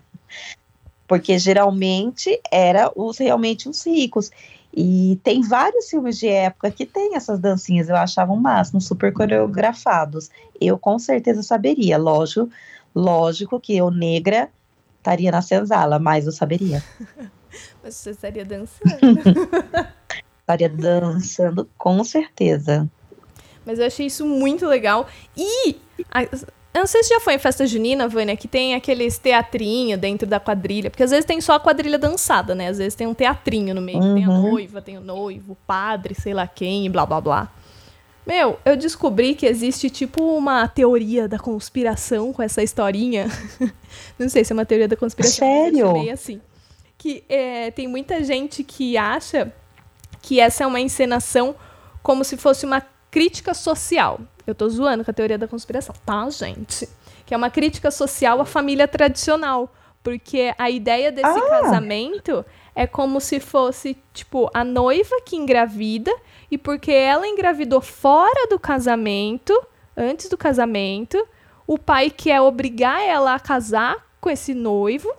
Porque 1.08 1.38
geralmente 1.38 2.39
era 2.52 2.91
os 2.95 3.17
realmente 3.17 3.69
os 3.69 3.86
ricos. 3.86 4.32
E 4.76 5.19
tem 5.24 5.41
vários 5.41 5.89
filmes 5.89 6.17
de 6.17 6.28
época 6.28 6.69
que 6.69 6.86
tem 6.86 7.15
essas 7.15 7.39
dancinhas, 7.39 7.88
eu 7.88 7.95
achava 7.95 8.34
um 8.34 8.38
máximo, 8.38 8.82
super 8.82 9.13
coreografados. 9.13 10.30
Eu 10.60 10.78
com 10.78 11.00
certeza 11.00 11.41
saberia, 11.41 11.98
lógico, 11.98 12.50
lógico 12.93 13.60
que 13.60 13.78
eu 13.78 13.89
negra 13.89 14.50
estaria 14.98 15.32
na 15.32 15.41
senzala, 15.41 16.00
mas 16.00 16.26
eu 16.26 16.32
saberia. 16.32 16.84
mas 17.82 17.95
você 17.95 18.10
estaria 18.10 18.43
dançando? 18.43 19.00
estaria 20.41 20.69
dançando, 20.69 21.69
com 21.78 22.04
certeza. 22.04 22.89
Mas 23.65 23.80
eu 23.80 23.86
achei 23.86 24.06
isso 24.06 24.25
muito 24.25 24.65
legal. 24.67 25.08
E. 25.36 25.75
A, 26.12 26.23
eu 26.75 26.82
não 26.82 26.88
sei 26.88 27.04
se 27.04 27.10
já 27.10 27.21
foi 27.21 27.36
em 27.36 27.39
festa 27.39 27.65
junina, 27.65 28.06
Vânia, 28.06 28.36
que 28.36 28.49
tem 28.49 28.75
aqueles 28.75 29.17
teatrinho 29.17 29.97
dentro 29.97 30.28
da 30.28 30.41
quadrilha. 30.41 30.89
Porque 30.89 31.04
às 31.04 31.12
vezes 31.12 31.23
tem 31.23 31.39
só 31.39 31.54
a 31.54 31.60
quadrilha 31.60 31.97
dançada, 31.97 32.54
né? 32.54 32.67
Às 32.67 32.80
vezes 32.80 32.95
tem 32.95 33.08
um 33.08 33.13
teatrinho 33.13 33.73
no 33.73 33.82
meio. 33.82 33.99
Uhum. 33.99 34.15
Tem 34.15 34.25
a 34.25 34.30
uhum. 34.30 34.41
noiva, 34.49 34.82
tem 34.82 34.97
o 34.97 35.01
noivo, 35.01 35.54
o 35.54 35.56
padre, 35.56 36.13
sei 36.13 36.34
lá 36.34 36.45
quem, 36.45 36.91
blá 36.91 37.06
blá 37.06 37.21
blá. 37.21 37.51
Meu, 38.25 38.60
eu 38.65 38.75
descobri 38.75 39.36
que 39.36 39.45
existe 39.45 39.89
tipo 39.89 40.21
uma 40.36 40.67
teoria 40.67 41.30
da 41.30 41.39
conspiração 41.39 42.34
com 42.34 42.41
essa 42.41 42.62
historinha. 42.62 43.28
não 44.19 44.28
sei 44.28 44.43
se 44.43 44.51
é 44.51 44.54
uma 44.54 44.65
teoria 44.65 44.88
da 44.88 44.97
conspiração. 44.97 45.47
Sério? 45.47 45.93
Meio 45.93 46.12
assim. 46.12 46.41
Que 46.97 47.23
é, 47.30 47.71
tem 47.71 47.88
muita 47.88 48.21
gente 48.21 48.65
que 48.65 48.97
acha 48.97 49.54
que 50.21 50.41
essa 50.41 50.65
é 50.65 50.67
uma 50.67 50.82
encenação 50.82 51.56
como 52.04 52.25
se 52.25 52.36
fosse 52.36 52.65
uma 52.65 52.82
crítica 53.15 53.54
social. 53.54 54.19
Eu 54.45 54.54
tô 54.54 54.67
zoando 54.67 55.06
com 55.06 55.10
a 55.10 55.13
teoria 55.13 55.38
da 55.38 55.47
conspiração, 55.47 55.95
tá, 56.06 56.30
gente? 56.30 56.86
Que 57.25 57.34
é 57.34 57.38
uma 57.38 57.49
crítica 57.49 57.89
social 57.89 58.41
à 58.41 58.45
família 58.45 58.89
tradicional. 58.89 59.73
Porque 60.04 60.54
a 60.58 60.69
ideia 60.69 61.13
desse 61.13 61.39
ah. 61.39 61.49
casamento 61.49 62.45
é 62.75 62.86
como 62.86 63.21
se 63.21 63.39
fosse, 63.39 63.97
tipo, 64.13 64.51
a 64.54 64.65
noiva 64.65 65.21
que 65.25 65.38
engravida, 65.38 66.13
e 66.51 66.58
porque 66.58 66.91
ela 66.91 67.25
engravidou 67.25 67.80
fora 67.80 68.49
do 68.49 68.60
casamento, 68.60 69.54
antes 69.95 70.28
do 70.28 70.38
casamento, 70.38 71.25
o 71.65 71.78
pai 71.78 72.10
quer 72.10 72.41
obrigar 72.41 73.01
ela 73.01 73.34
a 73.34 73.39
casar 73.39 73.95
com 74.19 74.30
esse 74.30 74.54
noivo, 74.54 75.10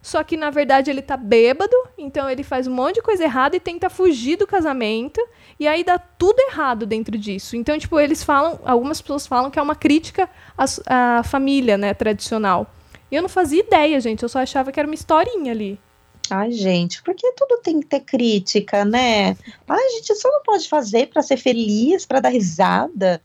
só 0.00 0.24
que 0.24 0.36
na 0.36 0.48
verdade 0.48 0.90
ele 0.90 1.02
tá 1.02 1.16
bêbado, 1.16 1.76
então 1.98 2.30
ele 2.30 2.42
faz 2.42 2.66
um 2.66 2.74
monte 2.74 2.94
de 2.94 3.02
coisa 3.02 3.24
errada 3.24 3.54
e 3.54 3.60
tenta 3.60 3.90
fugir 3.90 4.36
do 4.36 4.46
casamento, 4.46 5.20
e 5.58 5.66
aí 5.66 5.82
dá 5.82 5.98
tudo 5.98 6.38
errado 6.50 6.86
dentro 6.86 7.18
disso. 7.18 7.56
Então, 7.56 7.78
tipo, 7.78 7.98
eles 7.98 8.22
falam, 8.22 8.60
algumas 8.64 9.00
pessoas 9.00 9.26
falam 9.26 9.50
que 9.50 9.58
é 9.58 9.62
uma 9.62 9.74
crítica 9.74 10.28
à, 10.56 11.18
à 11.18 11.22
família, 11.22 11.76
né, 11.76 11.92
tradicional. 11.92 12.72
E 13.10 13.16
eu 13.16 13.22
não 13.22 13.28
fazia 13.28 13.60
ideia, 13.60 13.98
gente, 14.00 14.22
eu 14.22 14.28
só 14.28 14.40
achava 14.40 14.70
que 14.70 14.78
era 14.78 14.86
uma 14.86 14.94
historinha 14.94 15.52
ali. 15.52 15.78
Ai, 16.30 16.52
gente, 16.52 17.02
porque 17.02 17.32
tudo 17.32 17.60
tem 17.62 17.80
que 17.80 17.86
ter 17.86 18.00
crítica, 18.00 18.84
né? 18.84 19.36
Ai, 19.66 19.88
gente, 19.96 20.14
só 20.14 20.30
não 20.30 20.42
pode 20.42 20.68
fazer 20.68 21.08
para 21.08 21.22
ser 21.22 21.38
feliz, 21.38 22.04
para 22.04 22.20
dar 22.20 22.28
risada. 22.28 23.20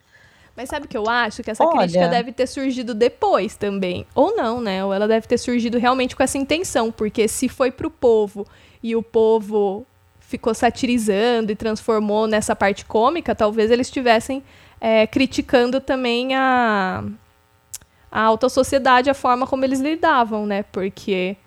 Mas 0.56 0.69
sabe 0.69 0.86
o 0.86 0.89
que 0.89 0.98
eu 0.98 1.10
acho? 1.10 1.43
Que 1.43 1.52
essa 1.52 1.65
Olha... 1.65 1.80
crítica 1.80 2.08
deve 2.08 2.32
ter 2.32 2.48
surgido 2.48 2.93
depois 2.93 3.56
também. 3.56 4.06
Ou 4.15 4.36
não, 4.36 4.62
né? 4.62 4.86
Ou 4.86 4.93
ela 4.93 5.08
deve 5.08 5.28
ter 5.28 5.38
surgido 5.38 5.78
realmente 5.78 6.15
com 6.15 6.24
essa 6.24 6.38
intenção. 6.38 6.91
Porque 6.91 7.28
se 7.28 7.50
foi 7.50 7.72
pro 7.72 7.89
povo 7.89 8.48
e 8.82 8.96
o 8.96 9.02
povo 9.02 9.86
ficou 10.34 10.56
satirizando 10.56 11.52
e 11.52 11.56
transformou 11.56 12.26
nessa 12.26 12.56
parte 12.56 12.84
cômica, 12.86 13.36
talvez 13.36 13.69
eles 13.69 13.86
estivessem 13.86 14.43
é, 14.82 15.06
criticando 15.06 15.80
também 15.80 16.34
a, 16.34 17.04
a 18.12 18.22
alta 18.22 18.50
sociedade, 18.50 19.12
a 19.12 19.13
forma 19.13 19.46
como 19.46 19.63
eles 19.63 19.80
lidavam, 19.80 20.48
né? 20.48 20.63
Porque. 20.63 21.38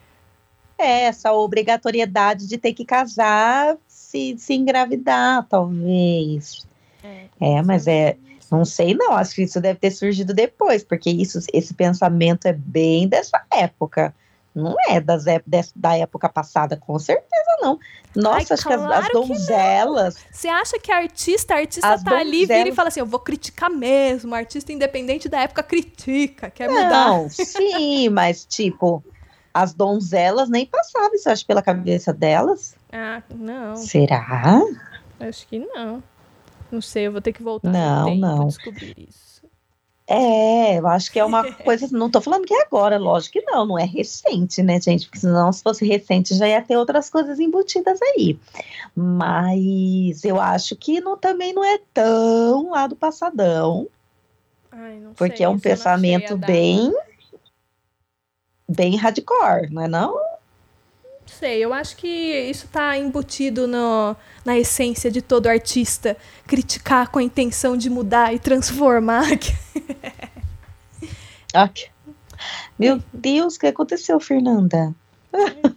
É, 0.78 1.06
essa 1.06 1.32
obrigatoriedade 1.32 2.46
de 2.46 2.58
ter 2.58 2.74
que 2.74 2.84
casar 2.84 3.76
se, 3.88 4.36
se 4.38 4.54
engravidar, 4.54 5.44
talvez. 5.48 6.64
É, 7.02 7.26
é 7.40 7.62
mas 7.62 7.88
é 7.88 8.16
não 8.52 8.64
sei, 8.64 8.94
não. 8.94 9.14
Acho 9.14 9.34
que 9.34 9.42
isso 9.42 9.60
deve 9.60 9.80
ter 9.80 9.90
surgido 9.90 10.32
depois, 10.32 10.84
porque 10.84 11.10
isso, 11.10 11.40
esse 11.52 11.74
pensamento 11.74 12.46
é 12.46 12.52
bem 12.52 13.08
dessa 13.08 13.44
época. 13.52 14.14
Não 14.56 14.74
é 14.88 14.98
das, 15.00 15.24
da 15.76 15.98
época 15.98 16.30
passada, 16.30 16.78
com 16.78 16.98
certeza 16.98 17.56
não. 17.60 17.78
Nossa, 18.14 18.36
Ai, 18.36 18.46
acho 18.50 18.62
claro 18.62 18.86
que 18.86 18.92
as, 18.94 19.04
as 19.04 19.12
donzelas. 19.12 20.16
Você 20.32 20.48
acha 20.48 20.78
que 20.78 20.90
a 20.90 20.96
artista, 20.96 21.54
a 21.54 21.58
artista 21.58 21.86
as 21.86 22.02
tá 22.02 22.10
donzelas... 22.10 22.26
ali, 22.26 22.46
vira 22.46 22.68
e 22.70 22.74
fala 22.74 22.88
assim: 22.88 23.00
eu 23.00 23.06
vou 23.06 23.20
criticar 23.20 23.68
mesmo. 23.68 24.34
Artista 24.34 24.72
independente 24.72 25.28
da 25.28 25.40
época 25.40 25.62
critica, 25.62 26.48
quer 26.48 26.68
não, 26.68 26.82
mudar. 26.82 27.06
Não, 27.08 27.28
sim, 27.28 28.08
mas 28.08 28.46
tipo, 28.46 29.04
as 29.52 29.74
donzelas 29.74 30.48
nem 30.48 30.64
passavam 30.64 31.14
isso, 31.14 31.28
acho, 31.28 31.44
pela 31.44 31.60
cabeça 31.60 32.14
delas. 32.14 32.74
Ah, 32.90 33.22
não. 33.34 33.76
Será? 33.76 34.62
Acho 35.20 35.46
que 35.46 35.58
não. 35.58 36.02
Não 36.72 36.80
sei, 36.80 37.08
eu 37.08 37.12
vou 37.12 37.20
ter 37.20 37.34
que 37.34 37.42
voltar 37.42 37.70
não, 37.70 38.14
não. 38.14 38.46
descobrir 38.46 38.94
isso. 38.96 39.35
É, 40.08 40.78
eu 40.78 40.86
acho 40.86 41.10
que 41.10 41.18
é 41.18 41.24
uma 41.24 41.42
coisa. 41.64 41.88
Não 41.90 42.08
tô 42.08 42.20
falando 42.20 42.46
que 42.46 42.54
é 42.54 42.62
agora, 42.62 42.98
lógico 42.98 43.34
que 43.34 43.42
não, 43.42 43.66
não 43.66 43.78
é 43.78 43.84
recente, 43.84 44.62
né, 44.62 44.80
gente? 44.80 45.06
Porque 45.06 45.18
senão, 45.18 45.52
se 45.52 45.62
fosse 45.62 45.84
recente, 45.84 46.34
já 46.34 46.46
ia 46.46 46.62
ter 46.62 46.76
outras 46.76 47.10
coisas 47.10 47.40
embutidas 47.40 48.00
aí. 48.00 48.38
Mas 48.94 50.24
eu 50.24 50.40
acho 50.40 50.76
que 50.76 51.00
não, 51.00 51.16
também 51.16 51.52
não 51.52 51.64
é 51.64 51.78
tão 51.92 52.70
lá 52.70 52.86
do 52.86 52.94
passadão. 52.94 53.88
Ai, 54.70 55.02
porque 55.16 55.38
sei, 55.38 55.46
é 55.46 55.48
um 55.48 55.58
pensamento 55.58 56.36
bem. 56.36 56.92
bem 58.68 58.96
hardcore, 58.96 59.72
não 59.72 59.82
é 59.82 59.88
não? 59.88 60.25
Sei, 61.26 61.64
eu 61.64 61.72
acho 61.72 61.96
que 61.96 62.06
isso 62.06 62.66
está 62.66 62.96
embutido 62.96 63.66
no, 63.66 64.16
na 64.44 64.56
essência 64.58 65.10
de 65.10 65.20
todo 65.20 65.46
artista. 65.46 66.16
Criticar 66.46 67.10
com 67.10 67.18
a 67.18 67.22
intenção 67.22 67.76
de 67.76 67.90
mudar 67.90 68.34
e 68.34 68.38
transformar. 68.38 69.24
okay. 71.54 71.88
Meu 72.78 73.02
Deus, 73.12 73.56
o 73.56 73.58
que 73.58 73.66
aconteceu, 73.66 74.20
Fernanda? 74.20 74.94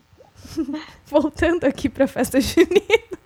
Voltando 1.06 1.66
aqui 1.66 1.90
para 1.90 2.06
a 2.06 2.08
festa 2.08 2.40
junina. 2.40 3.20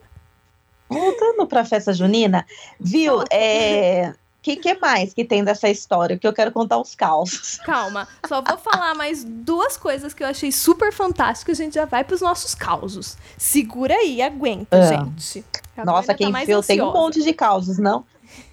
Voltando 0.89 1.47
para 1.47 1.61
a 1.61 1.65
festa 1.65 1.91
junina, 1.91 2.45
viu? 2.79 3.23
É, 3.31 4.13
que, 4.43 4.57
que 4.57 4.73
mais 4.75 5.13
que 5.13 5.23
tem 5.23 5.41
dessa 5.41 5.69
história? 5.69 6.17
Que 6.17 6.27
eu 6.27 6.33
quero 6.33 6.51
contar 6.51 6.77
os 6.77 6.93
causos. 6.93 7.57
Calma, 7.65 8.05
só 8.27 8.41
vou 8.41 8.57
falar 8.57 8.93
mais 8.93 9.23
duas 9.23 9.77
coisas 9.77 10.13
que 10.13 10.21
eu 10.21 10.27
achei 10.27 10.51
super 10.51 10.91
fantásticas. 10.91 11.59
A 11.59 11.63
gente 11.63 11.75
já 11.75 11.85
vai 11.85 12.03
para 12.03 12.13
os 12.13 12.21
nossos 12.21 12.53
causos. 12.53 13.17
Segura 13.37 13.95
aí, 13.95 14.21
aguenta, 14.21 14.77
ah. 14.77 14.81
gente. 14.81 15.45
Nossa, 15.85 16.13
quem 16.13 16.31
tá 16.31 16.43
viu, 16.43 16.61
tem 16.61 16.81
um 16.81 16.91
monte 16.91 17.23
de 17.23 17.33
causos, 17.33 17.77
não? 17.77 18.05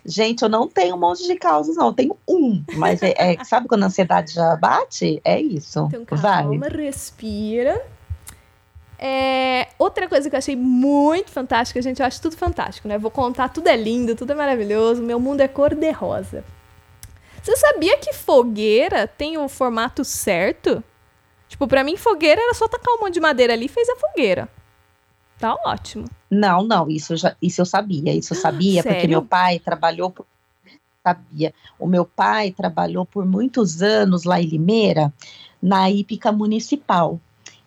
Gente, 0.05 0.43
eu 0.43 0.49
não 0.49 0.69
tenho 0.69 0.95
um 0.95 0.99
monte 0.99 1.27
de 1.27 1.35
causas, 1.37 1.77
não. 1.77 1.89
Eu 1.89 1.93
tenho 1.93 2.17
um. 2.29 2.63
Mas 2.75 3.03
é, 3.03 3.15
é, 3.17 3.45
sabe 3.45 3.67
quando 3.67 3.83
a 3.83 3.87
ansiedade 3.87 4.33
já 4.33 4.57
bate? 4.57 5.21
É 5.25 5.41
isso. 5.41 5.89
Então, 5.89 6.05
calma, 6.05 6.59
vai. 6.59 6.71
respira. 6.71 7.83
É, 9.03 9.69
outra 9.79 10.07
coisa 10.07 10.29
que 10.29 10.37
eu 10.37 10.39
achei 10.39 10.55
muito 10.55 11.31
fantástica, 11.31 11.81
gente, 11.81 12.01
eu 12.01 12.07
acho 12.07 12.21
tudo 12.21 12.37
fantástico, 12.37 12.87
né? 12.87 12.99
Vou 12.99 13.11
contar, 13.11 13.49
tudo 13.49 13.67
é 13.69 13.77
lindo, 13.77 14.15
tudo 14.15 14.33
é 14.33 14.35
maravilhoso, 14.35 15.03
meu 15.03 15.19
mundo 15.19 15.41
é 15.41 15.49
cor-de-rosa. 15.49 16.45
Você 17.43 17.57
sabia 17.57 17.97
que 17.97 18.13
fogueira 18.13 19.09
tem 19.09 19.39
o 19.39 19.49
formato 19.49 20.05
certo? 20.05 20.85
Tipo, 21.49 21.67
pra 21.67 21.83
mim, 21.83 21.97
fogueira 21.97 22.43
era 22.43 22.53
só 22.53 22.69
tacar 22.69 22.95
um 22.95 23.01
monte 23.01 23.15
de 23.15 23.21
madeira 23.21 23.55
ali 23.55 23.65
e 23.65 23.69
fez 23.69 23.89
a 23.89 23.97
fogueira. 23.97 24.47
Tá 25.39 25.55
ótimo. 25.65 26.05
Não, 26.31 26.63
não, 26.63 26.91
isso, 26.91 27.17
já, 27.17 27.35
isso 27.41 27.63
eu 27.63 27.67
sabia. 27.67 28.13
Isso 28.13 28.35
eu 28.35 28.37
sabia, 28.39 28.85
porque 28.85 29.09
meu 29.09 29.25
pai 29.25 29.59
trabalhou 29.59 30.11
por. 30.11 30.27
Sabia. 31.03 31.55
O 31.79 31.87
meu 31.87 32.05
pai 32.05 32.51
trabalhou 32.51 33.07
por 33.07 33.25
muitos 33.25 33.81
anos 33.81 34.25
lá 34.25 34.39
em 34.39 34.45
Limeira, 34.45 35.11
na 35.63 35.91
hípica 35.91 36.31
municipal. 36.31 37.19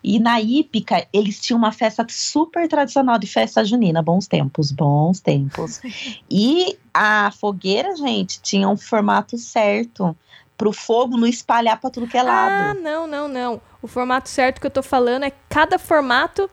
E 0.06 0.20
na 0.20 0.38
Ípica, 0.38 1.06
eles 1.10 1.40
tinham 1.40 1.56
uma 1.56 1.72
festa 1.72 2.04
super 2.10 2.68
tradicional 2.68 3.18
de 3.18 3.26
festa 3.26 3.64
junina, 3.64 4.02
bons 4.02 4.26
tempos, 4.26 4.70
bons 4.70 5.18
tempos. 5.18 5.80
e 6.30 6.78
a 6.92 7.30
fogueira, 7.30 7.96
gente, 7.96 8.38
tinha 8.42 8.68
um 8.68 8.76
formato 8.76 9.38
certo 9.38 10.14
para 10.58 10.68
o 10.68 10.74
fogo 10.74 11.16
não 11.16 11.26
espalhar 11.26 11.80
para 11.80 11.88
tudo 11.88 12.06
que 12.06 12.18
é 12.18 12.22
lado. 12.22 12.52
Ah, 12.52 12.74
não, 12.74 13.06
não, 13.06 13.26
não. 13.26 13.62
O 13.80 13.88
formato 13.88 14.28
certo 14.28 14.60
que 14.60 14.66
eu 14.66 14.70
tô 14.70 14.82
falando 14.82 15.24
é 15.24 15.32
cada 15.48 15.78
formato 15.78 16.50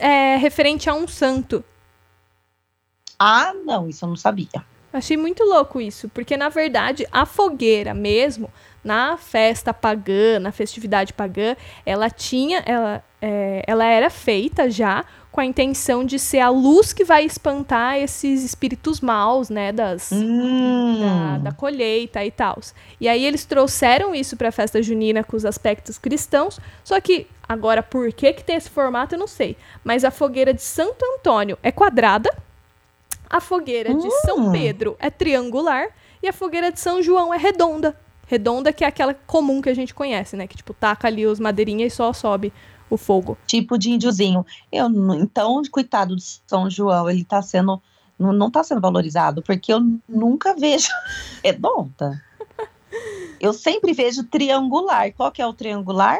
é 0.00 0.36
referente 0.36 0.90
a 0.90 0.94
um 0.94 1.06
santo. 1.06 1.64
Ah, 3.16 3.54
não, 3.64 3.88
isso 3.88 4.04
eu 4.04 4.08
não 4.08 4.16
sabia. 4.16 4.64
Achei 4.92 5.16
muito 5.16 5.44
louco 5.44 5.80
isso, 5.80 6.08
porque 6.08 6.36
na 6.36 6.48
verdade 6.48 7.06
a 7.12 7.24
fogueira 7.24 7.94
mesmo, 7.94 8.50
na 8.82 9.16
festa 9.16 9.74
pagã, 9.74 10.38
na 10.38 10.52
festividade 10.52 11.12
pagã, 11.12 11.56
ela 11.84 12.08
tinha, 12.08 12.62
ela, 12.64 13.02
é, 13.20 13.62
ela 13.66 13.84
era 13.84 14.08
feita 14.10 14.70
já 14.70 15.04
com 15.30 15.40
a 15.42 15.44
intenção 15.44 16.04
de 16.04 16.18
ser 16.18 16.40
a 16.40 16.48
luz 16.48 16.92
que 16.92 17.04
vai 17.04 17.24
espantar 17.24 17.96
esses 17.96 18.42
espíritos 18.42 19.00
maus, 19.00 19.48
né, 19.48 19.70
das 19.70 20.10
hum. 20.10 21.00
da, 21.00 21.38
da, 21.38 21.52
colheita 21.52 22.24
e 22.24 22.30
tal. 22.30 22.58
E 23.00 23.08
aí 23.08 23.24
eles 23.24 23.44
trouxeram 23.44 24.14
isso 24.14 24.36
para 24.36 24.48
a 24.48 24.52
festa 24.52 24.82
junina 24.82 25.22
com 25.22 25.36
os 25.36 25.44
aspectos 25.44 25.98
cristãos, 25.98 26.58
só 26.82 27.00
que 27.00 27.26
agora 27.48 27.82
por 27.82 28.12
que 28.12 28.32
que 28.32 28.42
tem 28.42 28.56
esse 28.56 28.70
formato 28.70 29.14
eu 29.14 29.18
não 29.18 29.28
sei, 29.28 29.56
mas 29.84 30.04
a 30.04 30.10
fogueira 30.10 30.52
de 30.52 30.62
Santo 30.62 31.04
Antônio 31.16 31.58
é 31.62 31.70
quadrada, 31.70 32.34
a 33.30 33.40
fogueira 33.40 33.94
de 33.94 34.10
São 34.22 34.48
hum. 34.48 34.52
Pedro 34.52 34.96
é 34.98 35.10
triangular 35.10 35.88
e 36.22 36.28
a 36.28 36.32
fogueira 36.32 36.72
de 36.72 36.80
São 36.80 37.02
João 37.02 37.32
é 37.32 37.36
redonda. 37.36 37.94
Redonda, 38.28 38.74
que 38.74 38.84
é 38.84 38.86
aquela 38.86 39.14
comum 39.14 39.62
que 39.62 39.70
a 39.70 39.74
gente 39.74 39.94
conhece, 39.94 40.36
né? 40.36 40.46
Que, 40.46 40.56
tipo, 40.56 40.74
taca 40.74 41.08
ali 41.08 41.26
os 41.26 41.40
madeirinhas 41.40 41.94
e 41.94 41.96
só 41.96 42.12
sobe 42.12 42.52
o 42.90 42.98
fogo. 42.98 43.38
Tipo 43.46 43.78
de 43.78 43.90
índiozinho. 43.90 44.44
Eu, 44.70 44.86
então, 45.14 45.62
coitado 45.70 46.14
de 46.14 46.22
São 46.46 46.68
João, 46.68 47.08
ele 47.08 47.24
tá 47.24 47.40
sendo. 47.40 47.80
Não, 48.18 48.32
não 48.32 48.50
tá 48.50 48.62
sendo 48.62 48.82
valorizado, 48.82 49.42
porque 49.42 49.72
eu 49.72 49.80
nunca 50.06 50.54
vejo 50.54 50.90
redonda. 51.42 52.22
Eu 53.40 53.54
sempre 53.54 53.94
vejo 53.94 54.24
triangular. 54.24 55.10
Qual 55.14 55.32
que 55.32 55.40
é 55.40 55.46
o 55.46 55.54
triangular? 55.54 56.18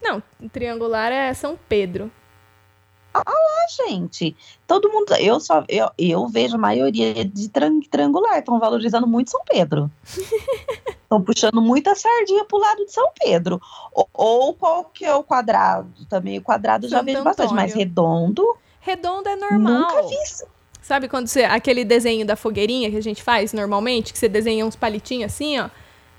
Não, 0.00 0.22
triangular 0.50 1.12
é 1.12 1.34
São 1.34 1.58
Pedro. 1.68 2.10
Ah 3.12 3.22
lá, 3.26 3.86
gente. 3.86 4.34
Todo 4.66 4.88
mundo. 4.88 5.12
Eu 5.16 5.40
só 5.40 5.62
eu, 5.68 5.90
eu 5.98 6.26
vejo 6.28 6.54
a 6.54 6.58
maioria 6.58 7.22
de 7.22 7.50
triangular. 7.90 8.38
Estão 8.38 8.58
valorizando 8.58 9.06
muito 9.06 9.30
São 9.30 9.42
Pedro. 9.44 9.90
Estão 11.10 11.20
puxando 11.20 11.60
muita 11.60 11.92
sardinha 11.96 12.44
pro 12.44 12.56
lado 12.58 12.84
de 12.86 12.92
São 12.92 13.10
Pedro. 13.18 13.60
Ou, 13.92 14.08
ou 14.14 14.54
qual 14.54 14.84
que 14.84 15.04
é 15.04 15.12
o 15.12 15.24
quadrado? 15.24 16.06
Também 16.08 16.38
o 16.38 16.42
quadrado 16.42 16.84
Santo 16.84 16.92
já 16.92 17.02
vejo 17.02 17.18
Antônio. 17.18 17.24
bastante, 17.36 17.52
mas 17.52 17.74
redondo. 17.74 18.56
Redondo 18.78 19.28
é 19.28 19.34
normal. 19.34 19.80
Nunca 19.80 20.02
vi 20.04 20.14
isso. 20.22 20.44
Sabe 20.80 21.08
quando 21.08 21.26
você. 21.26 21.42
aquele 21.42 21.84
desenho 21.84 22.24
da 22.24 22.36
fogueirinha 22.36 22.88
que 22.92 22.96
a 22.96 23.02
gente 23.02 23.24
faz 23.24 23.52
normalmente, 23.52 24.12
que 24.12 24.18
você 24.20 24.28
desenha 24.28 24.64
uns 24.64 24.76
palitinhos 24.76 25.32
assim, 25.32 25.58
ó. 25.58 25.68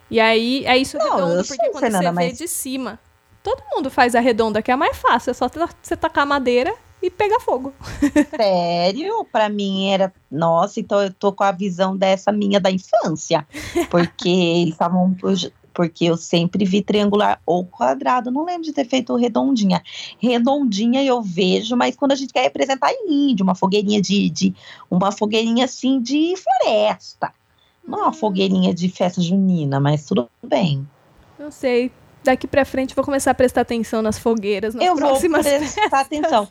E 0.10 0.19
aí 0.19 0.65
é 0.65 0.77
isso 0.77 0.97
Não, 0.97 1.06
redondo, 1.06 1.36
porque 1.47 1.56
sei, 1.63 1.69
quando 1.69 1.80
Fernanda, 1.80 2.04
você 2.04 2.10
vê 2.10 2.27
mas- 2.27 2.38
de 2.38 2.47
cima. 2.49 2.99
Todo 3.41 3.63
mundo 3.73 3.89
faz 3.89 4.13
a 4.13 4.19
redonda, 4.19 4.62
que 4.62 4.71
é 4.71 4.73
a 4.73 4.77
mais 4.77 4.97
fácil. 4.97 5.32
É 5.32 5.34
só 5.34 5.47
você 5.82 5.95
tacar 5.95 6.25
madeira 6.27 6.75
e 7.01 7.09
pegar 7.09 7.39
fogo. 7.39 7.73
Sério? 8.35 9.25
Pra 9.31 9.49
mim 9.49 9.89
era. 9.89 10.13
Nossa, 10.29 10.79
então 10.79 11.01
eu 11.01 11.13
tô 11.13 11.33
com 11.33 11.43
a 11.43 11.51
visão 11.51 11.97
dessa 11.97 12.31
minha 12.31 12.59
da 12.59 12.69
infância. 12.69 13.45
Porque 13.89 14.29
eles 14.61 14.73
estavam. 14.73 15.15
Porque 15.73 16.05
eu 16.05 16.17
sempre 16.17 16.65
vi 16.65 16.81
triangular 16.81 17.41
ou 17.45 17.65
quadrado. 17.65 18.29
Não 18.29 18.43
lembro 18.43 18.63
de 18.63 18.73
ter 18.73 18.85
feito 18.85 19.15
redondinha. 19.15 19.81
Redondinha 20.19 21.03
eu 21.03 21.21
vejo, 21.21 21.77
mas 21.77 21.95
quando 21.95 22.11
a 22.11 22.15
gente 22.15 22.33
quer 22.33 22.43
representar 22.43 22.91
índio, 23.07 23.43
uma 23.43 23.55
fogueirinha 23.55 24.01
de. 24.01 24.29
de 24.29 24.53
uma 24.89 25.11
fogueirinha 25.11 25.65
assim 25.65 26.01
de 26.01 26.35
floresta. 26.35 27.33
Não 27.87 27.99
é 27.99 28.01
uma 28.03 28.13
fogueirinha 28.13 28.73
de 28.73 28.89
festa 28.89 29.21
junina, 29.21 29.79
mas 29.79 30.05
tudo 30.05 30.29
bem. 30.43 30.87
Não 31.39 31.49
sei. 31.49 31.91
Daqui 32.23 32.45
pra 32.45 32.63
frente 32.63 32.93
vou 32.93 33.03
começar 33.03 33.31
a 33.31 33.33
prestar 33.33 33.61
atenção 33.61 34.01
nas 34.01 34.19
fogueiras, 34.19 34.75
nas 34.75 34.85
eu 34.85 34.95
vou 34.95 35.09
próximas 35.09 35.47
prestar 35.47 36.01
atenção. 36.01 36.47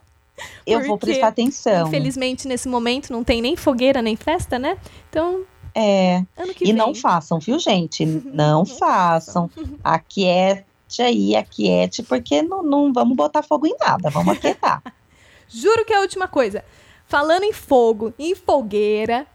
Eu 0.67 0.87
vou 0.87 0.99
prestar 0.99 1.29
atenção. 1.29 1.89
Infelizmente, 1.89 2.47
nesse 2.49 2.69
momento, 2.69 3.13
não 3.13 3.23
tem 3.25 3.41
nem 3.43 3.57
fogueira, 3.57 4.01
nem 4.03 4.17
festa, 4.17 4.59
né? 4.59 4.77
Então, 5.09 5.43
É. 5.75 6.23
que 6.57 6.65
E 6.65 6.67
vem. 6.69 6.73
não 6.75 6.95
façam, 6.95 7.39
viu, 7.39 7.59
gente? 7.59 8.05
Não 8.27 8.65
façam. 8.65 9.51
Aquiete 9.83 11.03
aí, 11.03 11.37
aquiete, 11.37 12.03
porque 12.03 12.43
não, 12.43 12.63
não 12.63 12.93
vamos 12.93 13.17
botar 13.17 13.43
fogo 13.43 13.67
em 13.67 13.77
nada, 13.79 14.11
vamos 14.11 14.37
aquietar. 14.37 14.83
Juro 15.49 15.85
que 15.85 15.93
é 15.93 15.97
a 15.97 16.01
última 16.01 16.27
coisa. 16.29 16.65
Falando 17.07 17.45
em 17.45 17.53
fogo, 17.53 18.13
em 18.19 18.35
fogueira, 18.35 19.27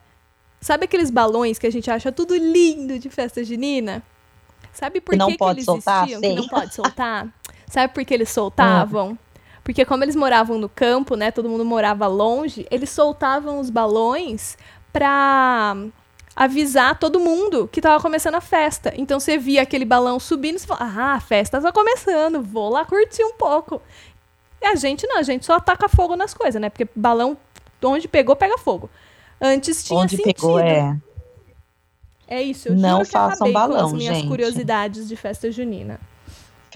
sabe 0.61 0.85
aqueles 0.85 1.09
balões 1.09 1.57
que 1.59 1.67
a 1.67 1.71
gente 1.71 1.89
acha 1.91 2.11
tudo 2.11 2.35
lindo 2.35 2.97
de 2.99 3.09
festa 3.09 3.43
junina? 3.43 4.01
Sabe 4.73 4.99
por 4.99 5.11
Que 5.11 5.17
não 5.17 5.27
que, 5.27 5.33
que 5.33 5.37
pode 5.39 5.59
eles 5.59 5.65
soltar? 5.65 6.03
existiam? 6.09 6.21
Que 6.21 6.27
Sei. 6.27 6.35
não 6.35 6.47
pode 6.47 6.73
soltar? 6.75 7.27
Sabe 7.67 7.93
por 7.93 8.03
que 8.05 8.13
eles 8.13 8.29
soltavam? 8.29 9.17
Porque 9.65 9.83
como 9.83 10.03
eles 10.03 10.15
moravam 10.15 10.59
no 10.59 10.69
campo, 10.69 11.15
né? 11.15 11.31
Todo 11.31 11.49
mundo 11.49 11.65
morava 11.65 12.05
longe, 12.05 12.67
eles 12.69 12.91
soltavam 12.91 13.59
os 13.59 13.71
balões 13.71 14.55
pra 14.93 15.75
avisar 16.35 16.99
todo 16.99 17.19
mundo 17.19 17.67
que 17.71 17.81
tava 17.81 17.99
começando 17.99 18.35
a 18.35 18.41
festa. 18.41 18.93
Então 18.95 19.19
você 19.19 19.39
via 19.39 19.63
aquele 19.63 19.83
balão 19.83 20.19
subindo 20.19 20.57
e 20.57 20.59
você 20.59 20.67
falava, 20.67 21.01
ah, 21.01 21.13
a 21.15 21.19
festa 21.19 21.59
tá 21.59 21.71
começando, 21.71 22.43
vou 22.43 22.69
lá 22.69 22.85
curtir 22.85 23.23
um 23.23 23.33
pouco. 23.33 23.81
E 24.61 24.67
a 24.67 24.75
gente 24.75 25.07
não, 25.07 25.17
a 25.17 25.23
gente 25.23 25.43
só 25.43 25.53
ataca 25.55 25.89
fogo 25.89 26.15
nas 26.15 26.31
coisas, 26.31 26.61
né? 26.61 26.69
Porque 26.69 26.87
balão, 26.95 27.35
onde 27.83 28.07
pegou, 28.07 28.35
pega 28.35 28.59
fogo. 28.59 28.87
Antes 29.41 29.83
tinha 29.83 29.99
Onde 29.99 30.15
sentido. 30.15 30.35
pegou 30.35 30.59
é. 30.59 30.95
É 32.27 32.41
isso, 32.41 32.69
eu 32.69 32.75
Não 32.75 33.03
façam 33.03 33.47
acabei 33.47 33.53
com 33.53 33.59
as 33.59 33.67
balão, 33.67 33.91
minhas 33.93 34.17
gente. 34.17 34.27
curiosidades 34.27 35.07
de 35.07 35.15
festa 35.15 35.51
junina. 35.51 35.99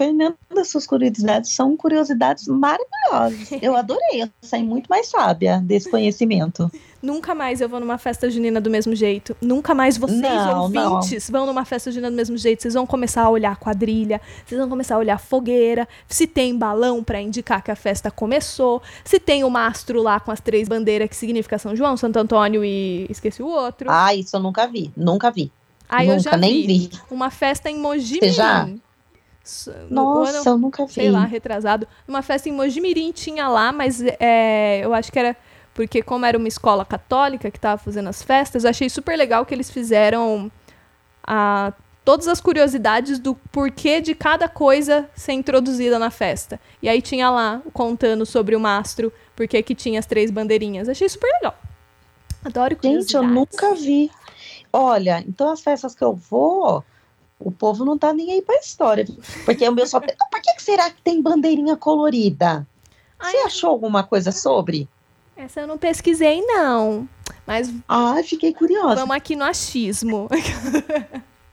Fernanda, 0.00 0.34
suas 0.64 0.86
curiosidades 0.86 1.52
são 1.52 1.76
curiosidades 1.76 2.46
maravilhosas. 2.48 3.52
Eu 3.60 3.76
adorei, 3.76 4.22
eu 4.22 4.30
saí 4.40 4.62
muito 4.62 4.86
mais 4.88 5.08
sábia 5.08 5.58
desse 5.62 5.90
conhecimento. 5.90 6.72
Nunca 7.02 7.34
mais 7.34 7.60
eu 7.60 7.68
vou 7.68 7.78
numa 7.78 7.98
festa 7.98 8.30
junina 8.30 8.62
do 8.62 8.70
mesmo 8.70 8.94
jeito. 8.94 9.36
Nunca 9.42 9.74
mais 9.74 9.98
vocês, 9.98 10.18
Não, 10.22 10.70
não. 10.70 10.92
ouvintes, 10.94 11.28
vão 11.28 11.44
numa 11.44 11.66
festa 11.66 11.92
junina 11.92 12.10
do 12.10 12.16
mesmo 12.16 12.38
jeito. 12.38 12.62
Vocês 12.62 12.72
vão 12.72 12.86
começar 12.86 13.24
a 13.24 13.28
olhar 13.28 13.58
quadrilha, 13.58 14.22
vocês 14.46 14.58
vão 14.58 14.70
começar 14.70 14.94
a 14.94 14.98
olhar 14.98 15.18
fogueira, 15.18 15.86
se 16.08 16.26
tem 16.26 16.56
balão 16.56 17.04
pra 17.04 17.20
indicar 17.20 17.62
que 17.62 17.70
a 17.70 17.76
festa 17.76 18.10
começou, 18.10 18.80
se 19.04 19.20
tem 19.20 19.44
o 19.44 19.50
mastro 19.50 20.00
lá 20.00 20.18
com 20.18 20.30
as 20.30 20.40
três 20.40 20.66
bandeiras 20.66 21.10
que 21.10 21.16
significa 21.16 21.58
São 21.58 21.76
João, 21.76 21.98
Santo 21.98 22.18
Antônio 22.18 22.64
e 22.64 23.06
esqueci 23.10 23.42
o 23.42 23.48
outro. 23.48 23.88
Ah, 23.90 24.14
isso 24.14 24.34
eu 24.34 24.40
nunca 24.40 24.66
vi, 24.66 24.90
nunca 24.96 25.30
vi. 25.30 25.52
Eu 25.92 26.06
nunca 26.06 26.18
já 26.20 26.36
nem 26.38 26.66
vi, 26.66 26.90
uma 27.10 27.30
festa 27.30 27.68
em 27.68 27.78
Mogi? 27.78 28.18
Mirim. 28.22 28.80
Nossa, 29.90 30.38
ano- 30.38 30.50
eu 30.50 30.58
nunca 30.58 30.86
vi. 30.86 30.92
sei 30.92 31.10
lá, 31.10 31.24
retrasado. 31.24 31.86
Uma 32.06 32.22
festa 32.22 32.48
em 32.48 32.52
Mojimirim 32.52 33.10
tinha 33.12 33.48
lá, 33.48 33.72
mas 33.72 34.02
é, 34.20 34.80
eu 34.82 34.92
acho 34.94 35.10
que 35.10 35.18
era 35.18 35.36
porque 35.74 36.02
como 36.02 36.26
era 36.26 36.36
uma 36.36 36.48
escola 36.48 36.84
católica 36.84 37.50
que 37.50 37.56
estava 37.56 37.78
fazendo 37.78 38.08
as 38.08 38.22
festas, 38.22 38.64
eu 38.64 38.70
achei 38.70 38.88
super 38.90 39.16
legal 39.16 39.46
que 39.46 39.54
eles 39.54 39.70
fizeram 39.70 40.50
a, 41.26 41.72
todas 42.04 42.28
as 42.28 42.40
curiosidades 42.40 43.18
do 43.18 43.34
porquê 43.50 44.00
de 44.00 44.14
cada 44.14 44.48
coisa 44.48 45.08
ser 45.14 45.32
introduzida 45.32 45.98
na 45.98 46.10
festa. 46.10 46.60
E 46.82 46.88
aí 46.88 47.00
tinha 47.00 47.30
lá 47.30 47.62
contando 47.72 48.26
sobre 48.26 48.54
o 48.56 48.60
mastro, 48.60 49.12
porque 49.34 49.62
que 49.62 49.74
tinha 49.74 49.98
as 49.98 50.06
três 50.06 50.30
bandeirinhas. 50.30 50.88
Achei 50.88 51.08
super 51.08 51.30
legal. 51.34 51.56
Adoro 52.44 52.74
Gente, 52.82 53.14
eu 53.14 53.20
curiosidades. 53.22 53.30
nunca 53.34 53.74
vi. 53.74 54.10
Olha, 54.72 55.24
então 55.26 55.50
as 55.50 55.60
festas 55.60 55.94
que 55.94 56.04
eu 56.04 56.14
vou, 56.14 56.84
o 57.40 57.50
povo 57.50 57.84
não 57.84 57.96
tá 57.98 58.12
nem 58.12 58.32
aí 58.32 58.42
pra 58.42 58.56
história. 58.58 59.06
Porque 59.44 59.66
o 59.68 59.72
meu 59.72 59.86
só. 59.86 59.98
Por 60.00 60.08
que, 60.42 60.54
que 60.54 60.62
será 60.62 60.90
que 60.90 61.00
tem 61.02 61.20
bandeirinha 61.22 61.76
colorida? 61.76 62.66
Ai, 63.18 63.32
Você 63.32 63.36
achou 63.38 63.70
alguma 63.70 64.02
coisa 64.04 64.30
sobre? 64.32 64.88
Essa 65.36 65.60
eu 65.62 65.66
não 65.66 65.78
pesquisei, 65.78 66.42
não. 66.42 67.08
Mas 67.46 67.72
Ai, 67.88 68.22
fiquei 68.22 68.52
curiosa. 68.52 68.96
vamos 68.96 69.16
aqui 69.16 69.34
no 69.34 69.44
achismo. 69.44 70.28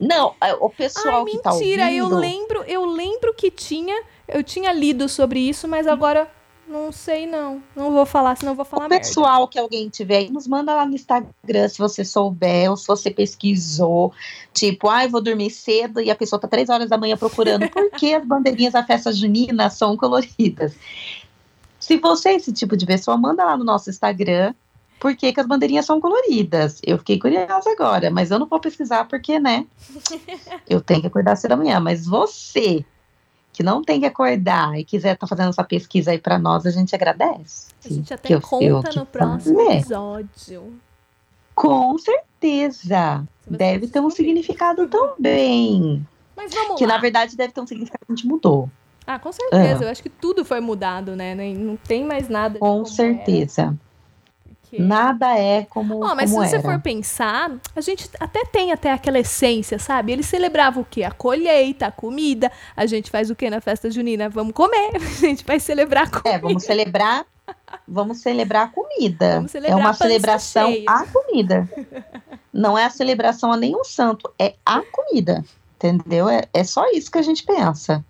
Não, 0.00 0.32
é, 0.40 0.54
o 0.54 0.70
pessoal 0.70 1.24
Ai, 1.26 1.32
que 1.32 1.38
tá 1.42 1.50
mentira, 1.52 1.84
ouvindo. 1.86 1.98
eu 2.14 2.18
lembro, 2.18 2.62
eu 2.68 2.84
lembro 2.84 3.34
que 3.34 3.50
tinha, 3.50 4.00
eu 4.28 4.44
tinha 4.44 4.72
lido 4.72 5.08
sobre 5.08 5.40
isso, 5.40 5.66
mas 5.66 5.88
agora 5.88 6.30
não 6.68 6.92
sei 6.92 7.26
não. 7.26 7.62
Não 7.74 7.90
vou 7.92 8.04
falar, 8.06 8.36
senão 8.36 8.54
vou 8.54 8.64
falar 8.64 8.86
O 8.86 8.88
merda. 8.88 9.04
pessoal 9.04 9.48
que 9.48 9.58
alguém 9.58 9.88
tiver 9.88 10.18
aí, 10.18 10.30
nos 10.30 10.46
manda 10.46 10.74
lá 10.74 10.84
no 10.86 10.94
Instagram 10.94 11.68
se 11.68 11.78
você 11.78 12.04
souber 12.04 12.70
ou 12.70 12.76
se 12.76 12.86
você 12.86 13.10
pesquisou. 13.10 14.12
Tipo, 14.52 14.88
ai, 14.88 15.08
vou 15.08 15.20
dormir 15.20 15.50
cedo 15.50 16.00
e 16.00 16.10
a 16.10 16.16
pessoa 16.16 16.40
tá 16.40 16.46
três 16.46 16.68
horas 16.68 16.88
da 16.88 16.98
manhã 16.98 17.16
procurando 17.16 17.68
por 17.70 17.90
que 17.92 18.14
as 18.14 18.24
bandeirinhas 18.24 18.72
da 18.72 18.84
festa 18.84 19.12
junina 19.12 19.70
são 19.70 19.96
coloridas. 19.96 20.74
Se 21.80 21.96
você 21.96 22.30
é 22.30 22.34
esse 22.36 22.52
tipo 22.52 22.76
de 22.76 22.84
pessoa, 22.84 23.16
manda 23.16 23.44
lá 23.44 23.56
no 23.56 23.64
nosso 23.64 23.88
Instagram 23.88 24.52
por 25.00 25.14
que, 25.14 25.32
que 25.32 25.40
as 25.40 25.46
bandeirinhas 25.46 25.86
são 25.86 26.00
coloridas. 26.00 26.80
Eu 26.84 26.98
fiquei 26.98 27.18
curiosa 27.18 27.70
agora, 27.70 28.10
mas 28.10 28.30
eu 28.30 28.38
não 28.38 28.46
vou 28.46 28.60
pesquisar 28.60 29.04
porque, 29.06 29.38
né? 29.38 29.64
Eu 30.68 30.80
tenho 30.80 31.00
que 31.00 31.06
acordar 31.06 31.36
cedo 31.36 31.52
amanhã. 31.52 31.78
Mas 31.80 32.04
você 32.04 32.84
que 33.58 33.62
não 33.64 33.82
tem 33.82 33.98
que 33.98 34.06
acordar 34.06 34.78
e 34.78 34.84
quiser 34.84 35.14
estar 35.14 35.26
fazendo 35.26 35.48
essa 35.48 35.64
pesquisa 35.64 36.12
aí 36.12 36.18
para 36.18 36.38
nós, 36.38 36.64
a 36.64 36.70
gente 36.70 36.94
agradece. 36.94 37.72
A 37.84 37.88
gente 37.88 38.14
até 38.14 38.28
Que 38.28 38.34
eu- 38.36 38.40
conta 38.40 38.64
eu 38.64 38.82
no 38.94 39.04
próximo 39.04 39.56
falei. 39.64 39.78
episódio. 39.78 40.74
Com 41.56 41.98
certeza. 41.98 43.26
Deve 43.44 43.88
ter 43.88 43.98
um 43.98 44.10
significado 44.10 44.86
também. 44.86 46.06
Mas 46.36 46.54
vamos 46.54 46.78
Que 46.78 46.86
lá. 46.86 46.94
na 46.94 47.00
verdade 47.00 47.36
deve 47.36 47.52
ter 47.52 47.60
um 47.60 47.66
significado 47.66 48.06
que 48.06 48.12
a 48.12 48.14
gente 48.14 48.28
mudou. 48.28 48.70
Ah, 49.04 49.18
com 49.18 49.32
certeza. 49.32 49.82
Eu 49.84 49.88
acho 49.90 50.04
que 50.04 50.08
tudo 50.08 50.44
foi 50.44 50.60
mudado, 50.60 51.16
né? 51.16 51.34
Não 51.34 51.76
tem 51.76 52.04
mais 52.04 52.28
nada. 52.28 52.60
Com 52.60 52.84
certeza. 52.84 53.62
era, 53.62 53.74
porque- 54.70 54.82
Nada 54.82 55.38
é 55.38 55.64
como, 55.64 56.04
Ó, 56.04 56.14
mas 56.14 56.30
como 56.30 56.44
se 56.44 56.50
você 56.50 56.56
era. 56.56 56.62
for 56.62 56.80
pensar, 56.80 57.50
a 57.74 57.80
gente 57.80 58.08
até 58.20 58.44
tem 58.44 58.72
até 58.72 58.92
aquela 58.92 59.18
essência, 59.18 59.78
sabe? 59.78 60.12
Eles 60.12 60.26
celebravam 60.26 60.82
o 60.82 60.86
quê? 60.88 61.02
A 61.02 61.10
colheita, 61.10 61.86
a 61.86 61.90
comida. 61.92 62.50
A 62.76 62.84
gente 62.86 63.10
faz 63.10 63.30
o 63.30 63.34
quê 63.36 63.48
na 63.48 63.60
festa 63.60 63.90
junina? 63.90 64.28
Vamos 64.28 64.52
comer. 64.52 64.90
A 65.18 65.20
gente 65.20 65.44
vai 65.44 65.58
celebrar 65.58 66.04
a 66.06 66.10
comida. 66.10 66.28
É, 66.30 66.38
vamos 66.38 66.62
celebrar. 66.64 67.26
Vamos 67.86 68.18
celebrar 68.18 68.66
a 68.66 68.68
comida. 68.68 69.36
Vamos 69.36 69.50
celebrar 69.52 69.78
é 69.78 69.82
uma 69.82 69.94
celebração 69.94 70.70
cheia. 70.70 70.84
à 70.86 71.06
comida. 71.06 71.68
Não 72.52 72.76
é 72.76 72.84
a 72.84 72.90
celebração 72.90 73.50
a 73.52 73.56
nenhum 73.56 73.82
santo, 73.84 74.30
é 74.38 74.54
a 74.66 74.82
comida. 74.82 75.42
Entendeu? 75.76 76.28
É, 76.28 76.42
é 76.52 76.62
só 76.64 76.90
isso 76.90 77.10
que 77.10 77.18
a 77.18 77.22
gente 77.22 77.44
pensa. 77.44 78.04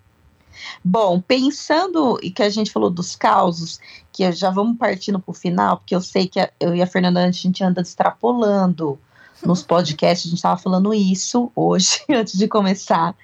Bom, 0.85 1.21
pensando 1.21 2.19
e 2.23 2.31
que 2.31 2.43
a 2.43 2.49
gente 2.51 2.73
falou 2.73 2.91
dos 2.91 3.15
causos, 3.15 3.79
que 4.19 4.33
já 4.33 4.51
vamos 4.51 4.77
partindo 4.77 5.21
para 5.21 5.31
o 5.31 5.35
final, 5.35 5.77
porque 5.77 5.95
eu 5.95 6.01
sei 6.01 6.27
que 6.27 6.41
eu 6.59 6.75
e 6.75 6.83
a 6.83 6.87
Fernanda 6.89 7.25
a 7.25 7.31
gente 7.31 7.63
anda 7.63 7.81
extrapolando 7.81 8.99
nos 9.47 9.63
podcasts, 9.63 10.27
a 10.27 10.31
gente 10.31 10.39
estava 10.39 10.61
falando 10.61 10.93
isso 10.93 11.53
hoje, 11.55 12.03
antes 12.11 12.37
de 12.37 12.49
começar, 12.49 13.15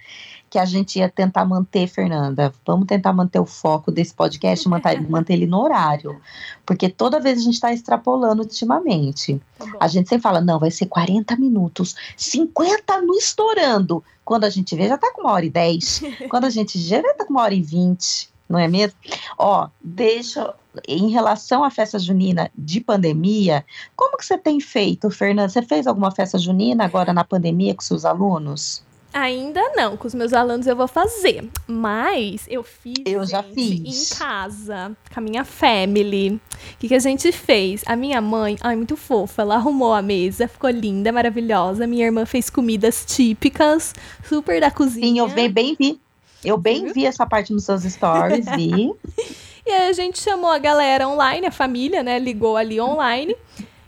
que 0.49 0.57
a 0.57 0.65
gente 0.65 1.01
ia 1.01 1.09
tentar 1.09 1.45
manter, 1.47 1.89
Fernanda. 1.89 2.55
Vamos 2.65 2.87
tentar 2.87 3.13
manter 3.13 3.41
o 3.41 3.45
foco 3.45 3.91
desse 3.91 4.15
podcast, 4.15 4.69
manter, 4.69 5.03
manter 5.11 5.33
ele 5.33 5.49
no 5.49 5.63
horário. 5.63 6.21
Porque 6.65 6.89
toda 6.89 7.19
vez 7.19 7.41
a 7.41 7.43
gente 7.43 7.55
está 7.55 7.73
extrapolando 7.73 8.43
ultimamente. 8.43 9.43
Tá. 9.59 9.67
A 9.81 9.89
gente 9.89 10.09
sempre 10.09 10.23
fala, 10.23 10.41
não, 10.41 10.61
vai 10.61 10.71
ser 10.71 10.87
40 10.87 11.35
minutos, 11.35 11.97
50 12.17 13.03
no 13.03 13.15
estourando. 13.15 14.05
Quando 14.25 14.45
a 14.45 14.51
gente 14.51 14.77
vê, 14.77 14.87
já 14.87 14.97
tá 14.97 15.13
com 15.13 15.23
uma 15.23 15.33
hora 15.33 15.45
e 15.45 15.51
10. 15.51 16.03
Quando 16.31 16.45
a 16.45 16.51
gente 16.51 16.79
vê, 16.79 17.03
já 17.03 17.15
tá 17.15 17.25
com 17.25 17.33
uma 17.33 17.43
hora 17.43 17.55
e 17.55 17.61
20, 17.61 18.33
não 18.49 18.59
é 18.59 18.69
mesmo? 18.69 18.99
Ó, 19.39 19.69
deixa. 19.83 20.55
Em 20.89 21.09
relação 21.09 21.63
à 21.63 21.71
festa 21.71 22.01
junina 22.01 22.51
de 22.57 22.81
pandemia, 22.81 23.65
como 23.95 24.17
que 24.17 24.27
você 24.27 24.37
tem 24.37 24.61
feito, 24.61 25.09
Fernanda? 25.09 25.49
Você 25.49 25.63
fez 25.63 25.87
alguma 25.87 26.11
festa 26.11 26.37
junina 26.37 26.85
agora 26.85 27.13
na 27.13 27.23
pandemia 27.23 27.75
com 27.75 27.81
seus 27.81 28.05
alunos? 28.05 28.83
Ainda 29.15 29.63
não, 29.77 29.97
com 29.97 30.09
os 30.09 30.15
meus 30.15 30.33
alunos 30.33 30.67
eu 30.67 30.75
vou 30.75 30.89
fazer. 30.89 31.49
Mas 31.69 32.47
eu 32.49 32.65
fiz. 32.65 32.97
Eu 33.07 33.25
já 33.25 33.43
gente, 33.43 33.55
fiz. 33.55 34.11
Em 34.13 34.17
casa, 34.17 34.97
com 35.13 35.21
a 35.21 35.23
minha 35.23 35.45
family. 35.45 36.31
O 36.35 36.79
que, 36.81 36.89
que 36.89 36.95
a 36.97 36.99
gente 36.99 37.31
fez? 37.31 37.85
A 37.87 37.95
minha 37.95 38.21
mãe, 38.21 38.57
ai, 38.61 38.75
muito 38.75 38.97
fofa, 38.97 39.43
ela 39.43 39.55
arrumou 39.55 39.95
a 39.95 40.03
mesa, 40.03 40.49
ficou 40.49 40.69
linda, 40.69 41.13
maravilhosa. 41.13 41.87
Minha 41.87 42.07
irmã 42.07 42.27
fez 42.27 42.51
comidas 42.51 43.05
típicas, 43.07 43.95
super 44.25 44.61
da 44.61 44.73
cozinha. 44.73 45.07
Sim, 45.07 45.19
eu 45.21 45.29
bem, 45.29 45.49
bem 45.49 45.77
vi. 45.79 46.01
Eu 46.45 46.57
bem 46.57 46.93
vi 46.93 47.07
essa 47.07 47.27
parte 47.27 47.53
nos 47.53 47.65
seus 47.65 47.83
stories, 47.83 48.47
vi. 48.57 48.93
E 49.67 49.71
aí 49.71 49.89
a 49.89 49.93
gente 49.95 50.19
chamou 50.19 50.51
a 50.51 50.59
galera 50.59 51.09
online, 51.09 51.47
a 51.47 51.51
família, 51.51 52.03
né? 52.03 52.19
Ligou 52.19 52.55
ali 52.55 52.79
online. 52.79 53.35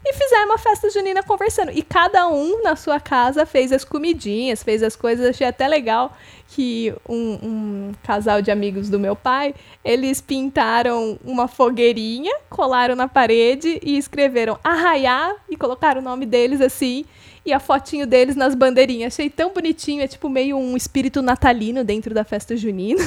E 0.08 0.12
fizeram 0.14 0.46
uma 0.46 0.56
festa 0.56 0.88
junina 0.88 1.22
conversando. 1.22 1.70
E 1.70 1.82
cada 1.82 2.28
um 2.28 2.62
na 2.62 2.76
sua 2.76 3.00
casa 3.00 3.44
fez 3.44 3.72
as 3.72 3.84
comidinhas, 3.84 4.62
fez 4.62 4.82
as 4.82 4.96
coisas. 4.96 5.26
Achei 5.26 5.46
até 5.46 5.68
legal 5.68 6.16
que 6.48 6.94
um, 7.06 7.38
um 7.42 7.92
casal 8.04 8.40
de 8.40 8.50
amigos 8.52 8.88
do 8.88 9.00
meu 9.00 9.16
pai, 9.16 9.52
eles 9.84 10.20
pintaram 10.20 11.18
uma 11.24 11.48
fogueirinha, 11.48 12.32
colaram 12.48 12.94
na 12.94 13.08
parede 13.08 13.80
e 13.82 13.98
escreveram 13.98 14.58
arraiá 14.62 15.34
e 15.50 15.56
colocaram 15.56 16.00
o 16.00 16.04
nome 16.04 16.24
deles 16.24 16.60
assim. 16.60 17.04
E 17.46 17.52
a 17.52 17.60
fotinho 17.60 18.08
deles 18.08 18.34
nas 18.34 18.56
bandeirinhas. 18.56 19.14
Achei 19.14 19.30
tão 19.30 19.54
bonitinho, 19.54 20.02
é 20.02 20.08
tipo 20.08 20.28
meio 20.28 20.58
um 20.58 20.76
espírito 20.76 21.22
natalino 21.22 21.84
dentro 21.84 22.12
da 22.12 22.24
festa 22.24 22.56
junina. 22.56 23.00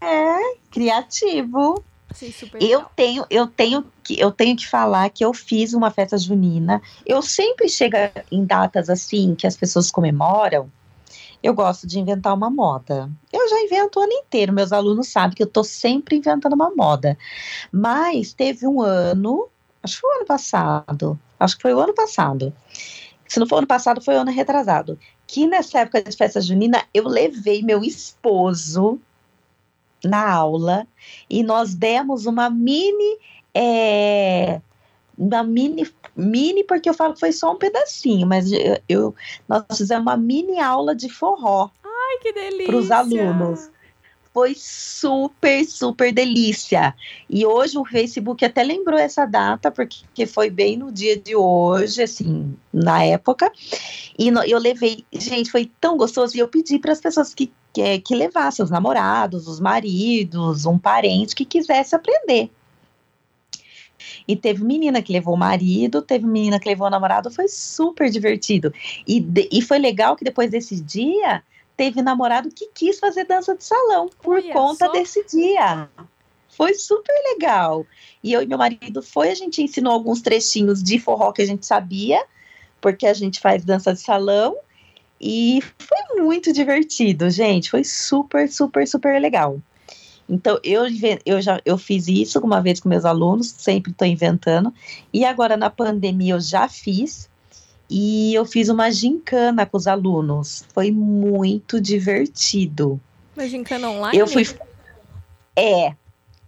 É, 0.00 0.56
criativo. 0.70 1.82
Achei 2.10 2.30
super 2.30 2.62
Eu 2.62 2.68
legal. 2.68 2.92
tenho, 2.94 3.26
eu 3.30 3.46
tenho 3.46 3.84
que, 4.02 4.20
eu 4.20 4.30
tenho 4.30 4.54
que 4.54 4.68
falar 4.68 5.08
que 5.08 5.24
eu 5.24 5.32
fiz 5.32 5.72
uma 5.72 5.90
festa 5.90 6.18
junina. 6.18 6.82
Eu 7.06 7.22
sempre 7.22 7.68
chego 7.68 7.96
em 8.30 8.44
datas 8.44 8.90
assim 8.90 9.34
que 9.34 9.46
as 9.46 9.56
pessoas 9.56 9.90
comemoram. 9.90 10.70
Eu 11.42 11.54
gosto 11.54 11.86
de 11.86 11.98
inventar 11.98 12.34
uma 12.34 12.50
moda. 12.50 13.10
Eu 13.32 13.48
já 13.48 13.60
invento 13.62 13.98
o 13.98 14.02
ano 14.02 14.12
inteiro. 14.12 14.52
Meus 14.52 14.72
alunos 14.72 15.08
sabem 15.08 15.34
que 15.34 15.42
eu 15.42 15.46
tô 15.46 15.64
sempre 15.64 16.16
inventando 16.16 16.52
uma 16.52 16.70
moda. 16.74 17.18
Mas 17.72 18.32
teve 18.32 18.66
um 18.66 18.80
ano, 18.80 19.48
acho 19.82 19.94
que 19.96 20.00
foi 20.00 20.10
o 20.10 20.16
ano 20.16 20.26
passado. 20.26 21.18
Acho 21.38 21.56
que 21.56 21.62
foi 21.62 21.74
o 21.74 21.80
ano 21.80 21.94
passado. 21.94 22.52
Se 23.34 23.40
não 23.40 23.48
for 23.48 23.56
ano 23.58 23.66
passado, 23.66 24.00
foi 24.00 24.14
o 24.14 24.20
ano 24.20 24.30
retrasado. 24.30 24.96
Que 25.26 25.44
nessa 25.44 25.80
época 25.80 26.00
de 26.00 26.16
festa 26.16 26.40
junina, 26.40 26.84
eu 26.94 27.08
levei 27.08 27.62
meu 27.64 27.82
esposo 27.82 29.00
na 30.04 30.30
aula 30.30 30.86
e 31.28 31.42
nós 31.42 31.74
demos 31.74 32.26
uma 32.26 32.48
mini 32.48 33.18
é, 33.52 34.60
uma 35.18 35.42
mini 35.42 35.84
mini 36.14 36.62
porque 36.62 36.88
eu 36.88 36.94
falo 36.94 37.14
que 37.14 37.18
foi 37.20 37.32
só 37.32 37.52
um 37.52 37.56
pedacinho 37.56 38.24
mas 38.26 38.52
eu, 38.52 38.78
eu- 38.88 39.14
nós 39.48 39.64
fizemos 39.76 40.02
uma 40.02 40.16
mini 40.16 40.60
aula 40.60 40.94
de 40.94 41.08
forró 41.08 41.70
Ai, 41.82 42.18
que 42.22 42.32
delícia. 42.34 42.66
para 42.66 42.76
os 42.76 42.90
alunos 42.90 43.70
foi 44.34 44.54
super 44.56 45.64
super 45.64 46.12
delícia. 46.12 46.92
E 47.30 47.46
hoje 47.46 47.78
o 47.78 47.84
Facebook 47.84 48.44
até 48.44 48.64
lembrou 48.64 48.98
essa 48.98 49.24
data 49.24 49.70
porque 49.70 49.98
que 50.12 50.26
foi 50.26 50.50
bem 50.50 50.76
no 50.76 50.90
dia 50.90 51.16
de 51.16 51.36
hoje 51.36 52.02
assim 52.02 52.52
na 52.72 53.04
época. 53.04 53.50
E 54.18 54.32
no- 54.32 54.42
eu 54.42 54.58
levei 54.58 55.04
gente 55.12 55.52
foi 55.52 55.70
tão 55.80 55.96
gostoso. 55.96 56.36
E 56.36 56.40
eu 56.40 56.48
pedi 56.48 56.80
para 56.80 56.92
as 56.92 57.00
pessoas 57.00 57.32
que 57.32 57.52
que, 57.72 57.98
que 58.00 58.14
levassem 58.14 58.64
os 58.64 58.70
namorados 58.70 59.48
os 59.48 59.58
maridos 59.58 60.64
um 60.64 60.78
parente 60.78 61.34
que 61.34 61.44
quisesse 61.44 61.94
aprender. 61.94 62.48
E 64.28 64.36
teve 64.36 64.64
menina 64.64 65.02
que 65.02 65.12
levou 65.12 65.34
o 65.34 65.38
marido, 65.38 66.00
teve 66.02 66.26
menina 66.26 66.60
que 66.60 66.68
levou 66.68 66.86
o 66.86 66.90
namorado, 66.90 67.30
foi 67.30 67.48
super 67.48 68.10
divertido. 68.10 68.72
E, 69.06 69.20
de- 69.20 69.48
e 69.50 69.60
foi 69.62 69.78
legal 69.78 70.14
que 70.16 70.24
depois 70.24 70.50
desse 70.50 70.80
dia, 70.80 71.42
teve 71.76 72.02
namorado 72.02 72.50
que 72.50 72.68
quis 72.74 72.98
fazer 72.98 73.24
dança 73.24 73.56
de 73.56 73.64
salão 73.64 74.08
por 74.22 74.36
Olha 74.36 74.52
conta 74.52 74.86
só. 74.86 74.92
desse 74.92 75.24
dia. 75.26 75.88
Foi 76.56 76.74
super 76.74 77.14
legal. 77.32 77.86
E 78.22 78.32
eu 78.32 78.42
e 78.42 78.46
meu 78.46 78.58
marido 78.58 79.02
foi, 79.02 79.30
a 79.30 79.34
gente 79.34 79.62
ensinou 79.62 79.92
alguns 79.92 80.22
trechinhos 80.22 80.82
de 80.82 80.98
forró 80.98 81.32
que 81.32 81.42
a 81.42 81.46
gente 81.46 81.66
sabia, 81.66 82.24
porque 82.80 83.06
a 83.06 83.14
gente 83.14 83.40
faz 83.40 83.64
dança 83.64 83.92
de 83.92 84.00
salão. 84.00 84.56
E 85.20 85.60
foi 85.78 86.22
muito 86.22 86.52
divertido, 86.52 87.28
gente. 87.30 87.70
Foi 87.70 87.82
super, 87.82 88.48
super, 88.48 88.86
super 88.86 89.20
legal. 89.20 89.60
Então, 90.28 90.58
eu, 90.62 90.84
eu 91.26 91.40
já 91.40 91.60
eu 91.64 91.76
fiz 91.76 92.08
isso 92.08 92.38
uma 92.40 92.60
vez 92.60 92.80
com 92.80 92.88
meus 92.88 93.04
alunos, 93.04 93.54
sempre 93.58 93.92
estou 93.92 94.06
inventando. 94.06 94.72
E 95.12 95.24
agora, 95.24 95.56
na 95.56 95.70
pandemia, 95.70 96.34
eu 96.34 96.40
já 96.40 96.68
fiz. 96.68 97.28
E 97.96 98.34
eu 98.34 98.44
fiz 98.44 98.68
uma 98.68 98.90
gincana 98.90 99.64
com 99.64 99.76
os 99.76 99.86
alunos. 99.86 100.64
Foi 100.74 100.90
muito 100.90 101.80
divertido. 101.80 103.00
Mas 103.36 103.52
gincana 103.52 103.88
online? 103.88 104.18
Eu 104.18 104.26
fui. 104.26 104.44
É, 105.54 105.94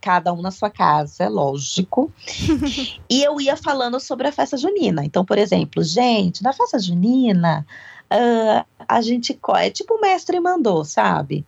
cada 0.01 0.33
um 0.33 0.43
na 0.43 0.51
sua 0.51 0.71
casa, 0.71 1.23
é 1.23 1.29
lógico. 1.29 2.13
e 3.09 3.23
eu 3.23 3.41
ia 3.41 3.57
falando 3.57 4.01
sobre 4.01 4.27
a 4.27 4.33
festa 4.33 4.57
junina. 4.57 5.05
Então, 5.05 5.25
por 5.25 5.39
exemplo, 5.39 5.85
gente, 5.85 6.43
na 6.43 6.53
festa 6.53 6.81
junina, 6.81 7.65
ah, 8.11 8.67
a 8.89 9.01
gente. 9.01 9.39
É 9.55 9.71
tipo 9.71 9.95
o 9.95 10.01
mestre 10.01 10.41
mandou, 10.41 10.85
sabe? 10.85 11.47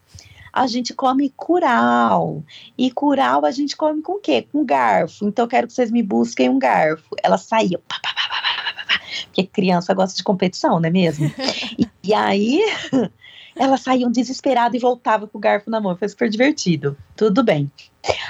A 0.53 0.69
gente 0.69 0.95
come 0.95 1.29
curau. 1.37 2.45
E 2.79 2.89
curau 2.93 3.45
a 3.45 3.51
gente 3.51 3.77
come 3.77 4.01
com 4.01 4.13
o 4.13 4.21
quê? 4.21 4.47
Com 4.53 4.65
garfo. 4.65 5.27
Então, 5.27 5.45
eu 5.45 5.49
quero 5.49 5.67
que 5.67 5.73
vocês 5.73 5.91
me 5.91 6.05
busquem 6.05 6.49
um 6.49 6.59
garfo. 6.61 7.17
Ela 7.21 7.37
saiu. 7.37 7.81
pá, 7.89 7.99
pá, 8.01 8.15
pá, 8.15 8.29
Porque 9.39 9.47
criança 9.47 9.95
gosta 9.95 10.17
de 10.17 10.25
competição, 10.25 10.81
não 10.81 10.89
é 10.89 10.91
mesmo? 10.91 11.31
e, 11.79 11.89
e 12.03 12.15
aí. 12.15 12.61
Ela 13.55 13.77
saía 13.77 14.09
desesperada 14.09 14.77
e 14.77 14.81
voltava 14.81 15.27
com 15.27 15.37
o 15.37 15.41
garfo 15.41 15.69
na 15.69 15.81
mão. 15.81 15.97
Foi 15.97 16.09
super 16.09 16.31
divertido. 16.31 16.97
Tudo 17.17 17.43
bem. 17.43 17.71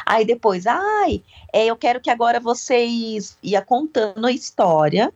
Aí 0.07 0.25
depois, 0.25 0.67
ai, 0.67 1.23
é, 1.53 1.67
eu 1.67 1.77
quero 1.77 2.01
que 2.01 2.09
agora 2.09 2.41
vocês 2.41 3.37
ia 3.43 3.61
contando 3.61 4.27
a 4.27 4.33
história. 4.33 5.13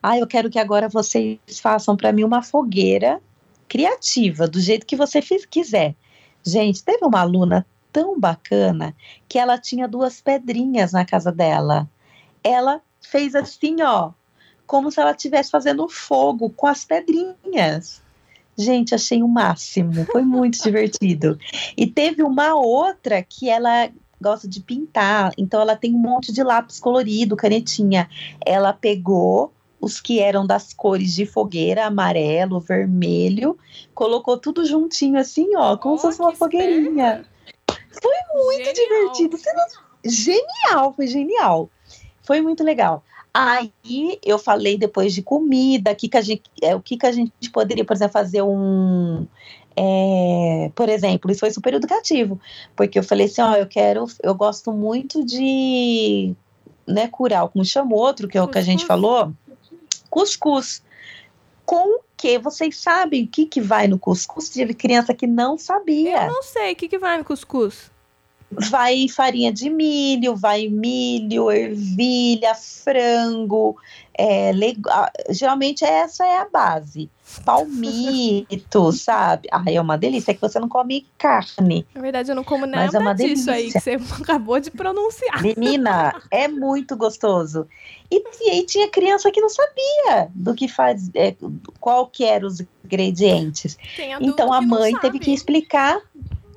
Ai, 0.00 0.22
eu 0.22 0.26
quero 0.26 0.48
que 0.48 0.58
agora 0.58 0.88
vocês 0.88 1.38
façam 1.60 1.96
para 1.96 2.12
mim 2.12 2.22
uma 2.22 2.42
fogueira 2.42 3.20
criativa, 3.68 4.46
do 4.46 4.60
jeito 4.60 4.86
que 4.86 4.94
você 4.94 5.20
fiz, 5.20 5.44
quiser. 5.44 5.96
Gente, 6.44 6.84
teve 6.84 7.04
uma 7.04 7.20
aluna 7.20 7.66
tão 7.92 8.18
bacana 8.18 8.94
que 9.28 9.36
ela 9.36 9.58
tinha 9.58 9.88
duas 9.88 10.20
pedrinhas 10.20 10.92
na 10.92 11.04
casa 11.04 11.32
dela. 11.32 11.90
Ela 12.44 12.80
fez 13.00 13.34
assim, 13.34 13.82
ó, 13.82 14.12
como 14.66 14.90
se 14.90 15.00
ela 15.00 15.10
estivesse 15.12 15.50
fazendo 15.50 15.88
fogo 15.88 16.50
com 16.50 16.66
as 16.66 16.84
pedrinhas. 16.84 18.02
Gente, 18.56 18.94
achei 18.94 19.22
o 19.22 19.28
máximo. 19.28 20.04
Foi 20.06 20.22
muito 20.22 20.60
divertido. 20.62 21.38
E 21.76 21.86
teve 21.86 22.22
uma 22.22 22.54
outra 22.54 23.22
que 23.22 23.48
ela 23.48 23.90
gosta 24.20 24.46
de 24.46 24.60
pintar, 24.60 25.32
então 25.36 25.60
ela 25.60 25.74
tem 25.74 25.92
um 25.94 25.98
monte 25.98 26.32
de 26.32 26.42
lápis 26.44 26.78
colorido, 26.78 27.34
canetinha. 27.36 28.08
Ela 28.46 28.72
pegou 28.72 29.52
os 29.80 30.00
que 30.00 30.20
eram 30.20 30.46
das 30.46 30.72
cores 30.72 31.12
de 31.12 31.26
fogueira, 31.26 31.86
amarelo, 31.86 32.60
vermelho, 32.60 33.58
colocou 33.92 34.38
tudo 34.38 34.64
juntinho 34.64 35.18
assim, 35.18 35.56
ó, 35.56 35.76
como 35.76 35.94
Ó, 35.94 35.98
se 35.98 36.02
fosse 36.02 36.20
uma 36.20 36.32
fogueirinha. 36.32 37.24
Muito 38.34 38.72
divertido. 38.72 39.36
Você 39.36 39.52
não- 39.52 39.64
Genial, 40.04 40.92
foi 40.94 41.06
genial. 41.06 41.68
Foi 42.22 42.40
muito 42.40 42.62
legal. 42.62 43.04
Aí 43.34 43.72
eu 44.22 44.38
falei 44.38 44.76
depois 44.76 45.14
de 45.14 45.22
comida, 45.22 45.94
que 45.94 46.08
que 46.08 46.16
a 46.18 46.20
gente, 46.20 46.42
é, 46.62 46.74
o 46.76 46.80
que, 46.80 46.98
que 46.98 47.06
a 47.06 47.12
gente 47.12 47.50
poderia, 47.50 47.84
por 47.84 47.94
exemplo, 47.94 48.12
fazer 48.12 48.42
um. 48.42 49.26
é, 49.74 50.70
por 50.74 50.90
exemplo, 50.90 51.30
isso 51.30 51.40
foi 51.40 51.50
super 51.50 51.72
educativo, 51.72 52.38
porque 52.76 52.98
eu 52.98 53.02
falei 53.02 53.26
assim: 53.26 53.40
ó, 53.40 53.54
eu 53.54 53.66
quero, 53.66 54.04
eu 54.22 54.34
gosto 54.34 54.70
muito 54.70 55.24
de 55.24 56.34
né, 56.86 57.08
curau, 57.08 57.48
como 57.48 57.64
chama 57.64 57.94
outro, 57.96 58.28
que 58.28 58.36
é 58.36 58.42
o 58.42 58.48
que 58.48 58.58
a 58.58 58.62
gente 58.62 58.84
falou, 58.84 59.32
cuscuz. 60.10 60.82
Com 61.64 61.96
o 61.96 62.00
que 62.16 62.38
vocês 62.38 62.76
sabem 62.76 63.24
o 63.24 63.28
que, 63.28 63.46
que 63.46 63.60
vai 63.60 63.86
no 63.88 63.98
cuscuz? 63.98 64.50
Teve 64.50 64.74
criança 64.74 65.14
que 65.14 65.26
não 65.26 65.56
sabia 65.56 66.24
Eu 66.24 66.32
não 66.32 66.42
sei, 66.42 66.72
o 66.72 66.76
que, 66.76 66.88
que 66.88 66.98
vai 66.98 67.16
no 67.16 67.24
cuscuz? 67.24 67.90
Vai 68.58 69.08
farinha 69.08 69.52
de 69.52 69.70
milho, 69.70 70.36
vai 70.36 70.68
milho, 70.68 71.50
ervilha, 71.50 72.54
frango, 72.54 73.76
é, 74.18 74.50
ah, 74.90 75.10
geralmente 75.30 75.84
essa 75.84 76.24
é 76.24 76.38
a 76.38 76.48
base. 76.48 77.10
Palmito, 77.44 78.92
sabe? 78.92 79.48
Ai, 79.50 79.76
é 79.76 79.80
uma 79.80 79.96
delícia, 79.96 80.32
é 80.32 80.34
que 80.34 80.40
você 80.40 80.60
não 80.60 80.68
come 80.68 81.06
carne. 81.16 81.86
Na 81.94 82.00
verdade, 82.00 82.30
eu 82.30 82.34
não 82.34 82.44
como 82.44 82.66
Mas 82.66 82.92
nada 82.92 82.98
é 82.98 83.00
uma 83.00 83.14
disso 83.14 83.50
aí 83.50 83.70
que 83.70 83.78
delícia. 83.80 83.98
você 83.98 84.12
acabou 84.22 84.60
de 84.60 84.70
pronunciar. 84.70 85.42
Menina, 85.42 86.20
é 86.30 86.46
muito 86.46 86.96
gostoso. 86.96 87.66
E, 88.10 88.22
e 88.42 88.50
aí 88.50 88.66
tinha 88.66 88.88
criança 88.88 89.30
que 89.30 89.40
não 89.40 89.48
sabia 89.48 90.28
do 90.34 90.54
que 90.54 90.68
faz, 90.68 91.10
é, 91.14 91.34
qual 91.80 92.06
que 92.06 92.24
eram 92.24 92.48
os 92.48 92.62
ingredientes. 92.84 93.78
Então 94.20 94.52
a 94.52 94.60
mãe 94.60 94.94
teve 95.00 95.18
que 95.18 95.32
explicar. 95.32 95.98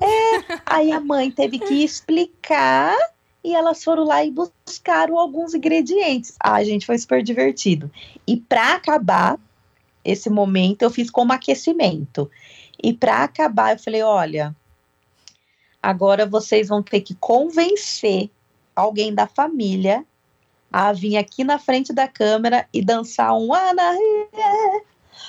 É, 0.02 0.62
aí 0.66 0.91
a 0.91 1.00
mãe 1.00 1.32
teve 1.32 1.60
que 1.60 1.84
explicar 1.84 2.96
e 3.43 3.54
elas 3.54 3.84
foram 3.84 4.04
lá 4.04 4.24
e 4.26 4.32
buscaram 4.32 5.20
alguns 5.20 5.54
ingredientes. 5.54 6.36
Ah, 6.39 6.64
gente, 6.64 6.86
foi 6.86 6.98
super 6.98 7.22
divertido. 7.22 7.91
E 8.28 8.38
para 8.38 8.74
acabar, 8.74 9.39
esse 10.04 10.30
momento 10.30 10.82
eu 10.82 10.89
fiz 10.89 11.10
como 11.10 11.32
aquecimento. 11.32 12.30
E 12.82 12.93
para 12.93 13.24
acabar, 13.24 13.74
eu 13.74 13.80
falei: 13.80 14.02
olha, 14.02 14.56
agora 15.82 16.26
vocês 16.26 16.68
vão 16.68 16.82
ter 16.82 17.02
que 17.02 17.16
convencer 17.16 18.30
alguém 18.76 19.14
da 19.14 19.28
família 19.28 20.06
a 20.72 20.91
vir 20.91 21.16
aqui 21.16 21.43
na 21.43 21.58
frente 21.58 21.93
da 21.93 22.08
câmera 22.08 22.68
e 22.74 22.84
dançar 22.84 23.34
um 23.34 23.54
Anarie, 23.54 24.28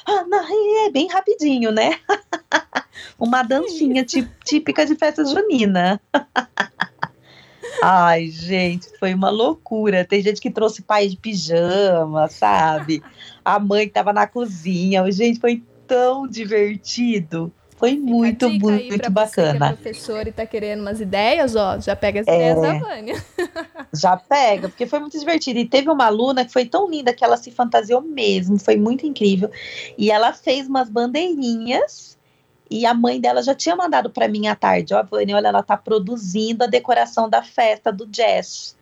Anarie, 0.07 0.91
bem 0.93 1.09
rapidinho, 1.09 1.73
né? 1.73 1.99
Uma 3.19 3.43
dancinha 3.43 4.05
típica 4.45 4.87
de 4.87 4.95
festa 4.95 5.25
junina. 5.25 6.01
Ai, 7.83 8.29
gente, 8.29 8.89
foi 8.99 9.13
uma 9.13 9.29
loucura. 9.29 10.05
Tem 10.05 10.23
gente 10.23 10.41
que 10.41 10.51
trouxe 10.51 10.83
pai 10.83 11.09
de 11.09 11.17
pijama, 11.17 12.29
sabe? 12.29 13.03
A 13.45 13.59
mãe 13.59 13.87
que 13.87 13.93
tava 13.93 14.13
na 14.13 14.27
cozinha. 14.27 15.11
Gente, 15.11 15.41
foi 15.41 15.63
tão 15.87 16.27
divertido. 16.27 17.53
Foi 17.77 17.95
muito, 17.95 18.49
muito 18.49 19.11
bacana. 19.11 19.53
Você 19.53 19.59
que 19.59 19.65
é 19.65 19.93
professor 19.93 20.27
e 20.27 20.33
tá 20.33 20.47
querendo 20.47 20.81
umas 20.81 21.01
ideias, 21.01 21.55
ó, 21.55 21.79
já 21.79 21.95
pega 21.95 22.21
as 22.21 22.27
é, 22.27 22.35
ideias 22.35 22.61
da 22.63 22.79
Vânia. 22.79 23.25
Já 23.93 24.17
pega, 24.17 24.69
porque 24.69 24.87
foi 24.87 24.99
muito 24.99 25.19
divertido. 25.19 25.59
E 25.59 25.69
teve 25.69 25.91
uma 25.91 26.07
aluna 26.07 26.45
que 26.45 26.53
foi 26.53 26.65
tão 26.65 26.91
linda 26.91 27.13
que 27.13 27.25
ela 27.25 27.37
se 27.37 27.51
fantasiou 27.51 28.01
mesmo, 28.01 28.59
foi 28.59 28.77
muito 28.77 29.07
incrível. 29.07 29.51
E 29.97 30.11
ela 30.11 30.33
fez 30.33 30.69
umas 30.69 30.89
bandeirinhas 30.89 32.17
e 32.71 32.85
a 32.85 32.93
mãe 32.93 33.21
dela 33.21 33.43
já 33.43 33.55
tinha 33.55 33.77
mandado 33.77 34.11
para 34.11 34.29
mim 34.29 34.49
à 34.49 34.57
tarde, 34.57 34.93
ó, 34.93 35.03
Vânia, 35.03 35.37
olha, 35.37 35.49
ela 35.49 35.63
tá 35.63 35.77
produzindo 35.77 36.65
a 36.65 36.67
decoração 36.67 37.29
da 37.29 37.43
festa 37.43 37.93
do 37.93 38.07
jazz 38.07 38.77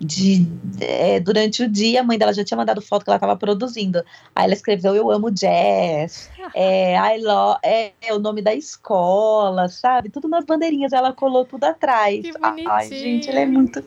de, 0.00 0.46
é, 0.80 1.18
durante 1.18 1.62
o 1.62 1.68
dia, 1.68 2.00
a 2.00 2.04
mãe 2.04 2.16
dela 2.16 2.32
já 2.32 2.44
tinha 2.44 2.56
mandado 2.56 2.80
foto 2.80 3.04
que 3.04 3.10
ela 3.10 3.16
estava 3.16 3.36
produzindo. 3.36 4.04
Aí 4.34 4.44
ela 4.44 4.54
escreveu 4.54 4.94
Eu 4.94 5.10
amo 5.10 5.30
jazz, 5.30 6.30
é, 6.54 6.94
I 6.94 7.22
love, 7.22 7.58
é, 7.64 7.92
é, 8.00 8.14
o 8.14 8.18
nome 8.18 8.40
da 8.40 8.54
escola, 8.54 9.68
sabe? 9.68 10.08
Tudo 10.08 10.28
nas 10.28 10.44
bandeirinhas, 10.44 10.92
ela 10.92 11.12
colou 11.12 11.44
tudo 11.44 11.64
atrás. 11.64 12.20
Que 12.20 12.32
Ai, 12.68 12.88
gente, 12.88 13.28
ela 13.28 13.40
é 13.40 13.46
muito, 13.46 13.84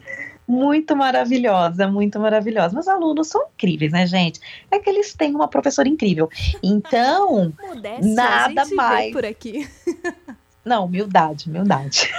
muito 0.47 0.95
maravilhosa, 0.95 1.87
muito 1.87 2.19
maravilhosa. 2.19 2.73
Meus 2.73 2.87
alunos 2.87 3.29
são 3.29 3.41
incríveis, 3.53 3.91
né, 3.93 4.05
gente? 4.05 4.39
É 4.69 4.79
que 4.79 4.89
eles 4.89 5.13
têm 5.13 5.33
uma 5.33 5.47
professora 5.47 5.87
incrível. 5.87 6.29
Então, 6.61 7.53
Modéstia, 7.61 8.13
nada 8.13 8.65
mais. 8.73 9.13
por 9.13 9.25
aqui. 9.25 9.67
Não, 10.63 10.85
humildade, 10.85 11.49
humildade. 11.49 12.11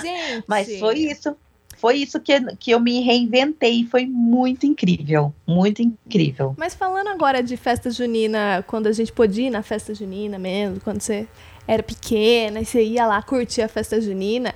Gente. 0.00 0.44
Mas 0.46 0.78
foi 0.78 0.98
isso 0.98 1.36
foi 1.84 1.96
isso 1.98 2.18
que, 2.18 2.40
que 2.56 2.70
eu 2.70 2.80
me 2.80 3.02
reinventei. 3.02 3.84
Foi 3.84 4.06
muito 4.06 4.64
incrível. 4.64 5.34
Muito 5.46 5.82
incrível. 5.82 6.54
Mas 6.56 6.74
falando 6.74 7.08
agora 7.08 7.42
de 7.42 7.58
festa 7.58 7.90
junina, 7.90 8.64
quando 8.66 8.86
a 8.86 8.92
gente 8.92 9.12
podia 9.12 9.48
ir 9.48 9.50
na 9.50 9.62
festa 9.62 9.94
junina 9.94 10.38
mesmo, 10.38 10.80
quando 10.80 11.02
você 11.02 11.28
era 11.68 11.82
pequena 11.82 12.62
e 12.62 12.64
você 12.64 12.82
ia 12.82 13.06
lá 13.06 13.20
curtir 13.20 13.60
a 13.60 13.68
festa 13.68 14.00
junina, 14.00 14.48
o 14.48 14.54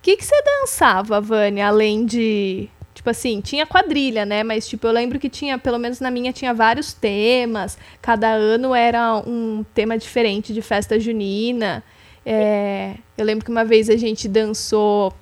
que, 0.00 0.16
que 0.16 0.24
você 0.24 0.34
dançava, 0.42 1.20
Vânia, 1.20 1.68
além 1.68 2.06
de. 2.06 2.70
Tipo 2.94 3.10
assim, 3.10 3.42
tinha 3.42 3.66
quadrilha, 3.66 4.24
né? 4.24 4.42
Mas, 4.42 4.66
tipo, 4.66 4.86
eu 4.86 4.92
lembro 4.92 5.18
que 5.18 5.28
tinha, 5.28 5.58
pelo 5.58 5.78
menos 5.78 6.00
na 6.00 6.10
minha, 6.10 6.32
tinha 6.32 6.54
vários 6.54 6.94
temas. 6.94 7.76
Cada 8.00 8.30
ano 8.30 8.74
era 8.74 9.14
um 9.26 9.62
tema 9.74 9.98
diferente 9.98 10.54
de 10.54 10.62
festa 10.62 10.98
junina. 10.98 11.84
É, 12.24 12.94
eu 13.18 13.26
lembro 13.26 13.44
que 13.44 13.50
uma 13.50 13.64
vez 13.64 13.90
a 13.90 13.96
gente 13.96 14.26
dançou 14.26 15.12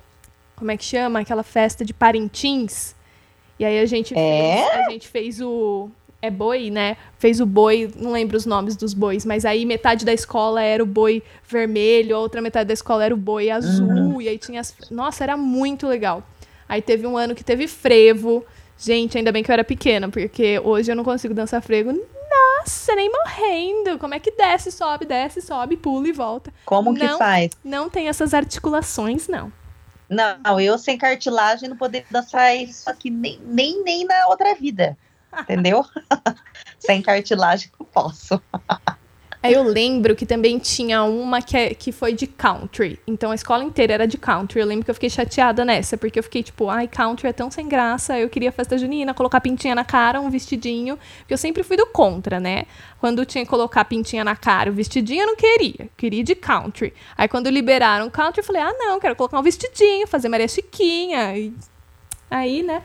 como 0.61 0.69
é 0.69 0.77
que 0.77 0.85
chama? 0.85 1.21
Aquela 1.21 1.41
festa 1.41 1.83
de 1.83 1.91
Parintins. 1.91 2.93
E 3.57 3.65
aí 3.65 3.79
a 3.79 3.85
gente, 3.87 4.13
é? 4.15 4.67
fez, 4.69 4.85
a 4.85 4.91
gente 4.91 5.07
fez 5.07 5.41
o. 5.41 5.89
É 6.21 6.29
boi, 6.29 6.69
né? 6.69 6.97
Fez 7.17 7.41
o 7.41 7.47
boi, 7.47 7.91
não 7.95 8.11
lembro 8.11 8.37
os 8.37 8.45
nomes 8.45 8.75
dos 8.75 8.93
bois, 8.93 9.25
mas 9.25 9.43
aí 9.43 9.65
metade 9.65 10.05
da 10.05 10.13
escola 10.13 10.61
era 10.61 10.83
o 10.83 10.85
boi 10.85 11.23
vermelho, 11.49 12.15
a 12.15 12.19
outra 12.19 12.43
metade 12.43 12.67
da 12.67 12.75
escola 12.75 13.03
era 13.03 13.11
o 13.11 13.17
boi 13.17 13.49
azul, 13.49 13.87
uhum. 13.87 14.21
e 14.21 14.29
aí 14.29 14.37
tinha 14.37 14.61
as. 14.61 14.75
Nossa, 14.91 15.23
era 15.23 15.35
muito 15.35 15.87
legal. 15.87 16.21
Aí 16.69 16.79
teve 16.79 17.07
um 17.07 17.17
ano 17.17 17.33
que 17.33 17.43
teve 17.43 17.67
frevo. 17.67 18.45
Gente, 18.77 19.17
ainda 19.17 19.31
bem 19.31 19.41
que 19.41 19.49
eu 19.49 19.53
era 19.53 19.63
pequena, 19.63 20.09
porque 20.09 20.59
hoje 20.63 20.91
eu 20.91 20.95
não 20.95 21.03
consigo 21.03 21.33
dançar 21.33 21.59
frevo. 21.63 21.91
Nossa, 21.91 22.93
nem 22.93 23.11
morrendo. 23.11 23.97
Como 23.97 24.13
é 24.13 24.19
que 24.19 24.29
desce, 24.29 24.71
sobe, 24.71 25.05
desce, 25.05 25.41
sobe, 25.41 25.75
pula 25.75 26.07
e 26.07 26.11
volta? 26.11 26.53
Como 26.65 26.93
não, 26.93 26.99
que 26.99 27.17
faz? 27.17 27.51
Não 27.63 27.89
tem 27.89 28.07
essas 28.07 28.35
articulações, 28.35 29.27
não. 29.27 29.51
Não, 30.11 30.59
eu 30.59 30.77
sem 30.77 30.97
cartilagem 30.97 31.69
não 31.69 31.77
poderia 31.77 32.05
dançar 32.11 32.53
isso 32.53 32.89
aqui 32.89 33.09
nem, 33.09 33.39
nem, 33.45 33.81
nem 33.81 34.05
na 34.05 34.27
outra 34.27 34.53
vida. 34.53 34.97
Entendeu? 35.39 35.85
sem 36.77 37.01
cartilagem 37.01 37.71
não 37.79 37.85
posso. 37.85 38.41
Aí 39.43 39.53
eu 39.53 39.63
lembro 39.63 40.15
que 40.15 40.23
também 40.23 40.59
tinha 40.59 41.03
uma 41.03 41.41
que, 41.41 41.57
é, 41.57 41.73
que 41.73 41.91
foi 41.91 42.13
de 42.13 42.27
country. 42.27 42.99
Então 43.07 43.31
a 43.31 43.35
escola 43.35 43.63
inteira 43.63 43.93
era 43.93 44.07
de 44.07 44.17
country. 44.17 44.59
Eu 44.59 44.67
lembro 44.67 44.85
que 44.85 44.91
eu 44.91 44.93
fiquei 44.93 45.09
chateada 45.09 45.65
nessa, 45.65 45.97
porque 45.97 46.19
eu 46.19 46.23
fiquei 46.23 46.43
tipo, 46.43 46.69
ai, 46.69 46.87
country 46.87 47.27
é 47.27 47.33
tão 47.33 47.49
sem 47.49 47.67
graça. 47.67 48.19
Eu 48.19 48.29
queria 48.29 48.51
festa 48.51 48.77
junina, 48.77 49.15
colocar 49.15 49.41
pintinha 49.41 49.73
na 49.73 49.83
cara, 49.83 50.21
um 50.21 50.29
vestidinho. 50.29 50.97
Porque 51.19 51.33
eu 51.33 51.39
sempre 51.39 51.63
fui 51.63 51.75
do 51.75 51.87
contra, 51.87 52.39
né? 52.39 52.65
Quando 52.99 53.25
tinha 53.25 53.43
que 53.43 53.49
colocar 53.49 53.83
pintinha 53.85 54.23
na 54.23 54.35
cara, 54.35 54.69
o 54.69 54.73
vestidinho 54.73 55.23
eu 55.23 55.27
não 55.27 55.35
queria. 55.35 55.89
queria 55.97 56.23
de 56.23 56.35
country. 56.35 56.93
Aí 57.17 57.27
quando 57.27 57.49
liberaram 57.49 58.09
country, 58.11 58.41
eu 58.41 58.45
falei, 58.45 58.61
ah, 58.61 58.73
não, 58.77 58.99
quero 58.99 59.15
colocar 59.15 59.39
um 59.39 59.43
vestidinho, 59.43 60.05
fazer 60.05 60.29
Maria 60.29 60.47
Chiquinha. 60.47 61.35
E... 61.35 61.51
Aí, 62.29 62.61
né? 62.61 62.83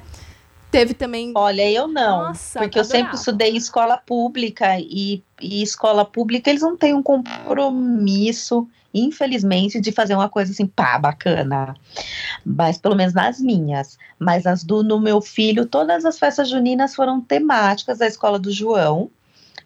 Teve 0.77 0.93
também. 0.93 1.33
Olha, 1.35 1.70
eu 1.70 1.89
não. 1.89 2.24
Nossa, 2.24 2.59
porque 2.61 2.79
eu 2.79 2.85
sempre 2.85 3.16
estudei 3.16 3.53
em 3.53 3.57
escola 3.57 3.97
pública 3.97 4.79
e, 4.79 5.22
e 5.41 5.62
escola 5.62 6.05
pública 6.05 6.51
eles 6.51 6.61
não 6.61 6.77
têm 6.77 6.93
um 6.93 7.03
compromisso, 7.03 8.68
infelizmente, 8.93 9.81
de 9.81 9.91
fazer 9.91 10.14
uma 10.14 10.29
coisa 10.29 10.53
assim, 10.53 10.66
pá, 10.66 10.99
bacana. 10.99 11.74
Mas 12.45 12.77
pelo 12.77 12.95
menos 12.95 13.14
nas 13.14 13.41
minhas. 13.41 13.97
Mas 14.18 14.47
as 14.47 14.62
do 14.62 14.83
no 14.83 15.01
meu 15.01 15.22
filho, 15.22 15.64
todas 15.64 16.05
as 16.05 16.18
festas 16.18 16.51
juninas 16.51 16.95
foram 16.95 17.22
temáticas 17.22 17.99
da 17.99 18.07
escola 18.07 18.39
do 18.39 18.53
João 18.53 19.11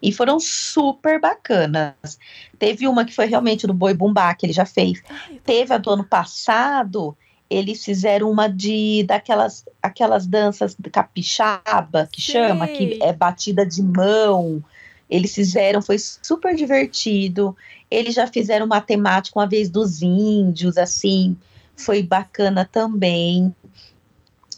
e 0.01 0.13
foram 0.13 0.39
super 0.39 1.21
bacanas. 1.21 2.19
Teve 2.57 2.87
uma 2.87 3.05
que 3.05 3.15
foi 3.15 3.27
realmente 3.27 3.67
do 3.67 3.75
Boi 3.75 3.95
Bumbá, 3.95 4.33
que 4.35 4.47
ele 4.47 4.53
já 4.53 4.65
fez. 4.65 5.03
Ai, 5.09 5.41
Teve 5.45 5.75
a 5.75 5.79
do 5.79 5.91
ano 5.91 6.05
passado, 6.05 7.17
eles 7.51 7.85
fizeram 7.85 8.31
uma 8.31 8.47
de 8.47 9.03
daquelas 9.03 9.65
aquelas 9.83 10.25
danças 10.25 10.77
capixaba 10.93 12.09
que 12.11 12.23
Sim. 12.23 12.33
chama, 12.33 12.69
que 12.69 12.99
é 13.03 13.13
batida 13.13 13.67
de 13.67 13.83
mão. 13.83 14.63
Eles 15.11 15.35
fizeram, 15.35 15.83
foi 15.83 15.99
super 15.99 16.55
divertido. 16.55 17.57
Eles 17.91 18.15
já 18.15 18.29
fizeram 18.29 18.65
uma 18.67 18.81
temática 18.81 19.37
uma 19.37 19.49
vez 19.49 19.69
dos 19.69 20.01
índios, 20.01 20.79
assim, 20.79 21.37
foi 21.75 22.01
bacana 22.01 22.65
também. 22.65 23.53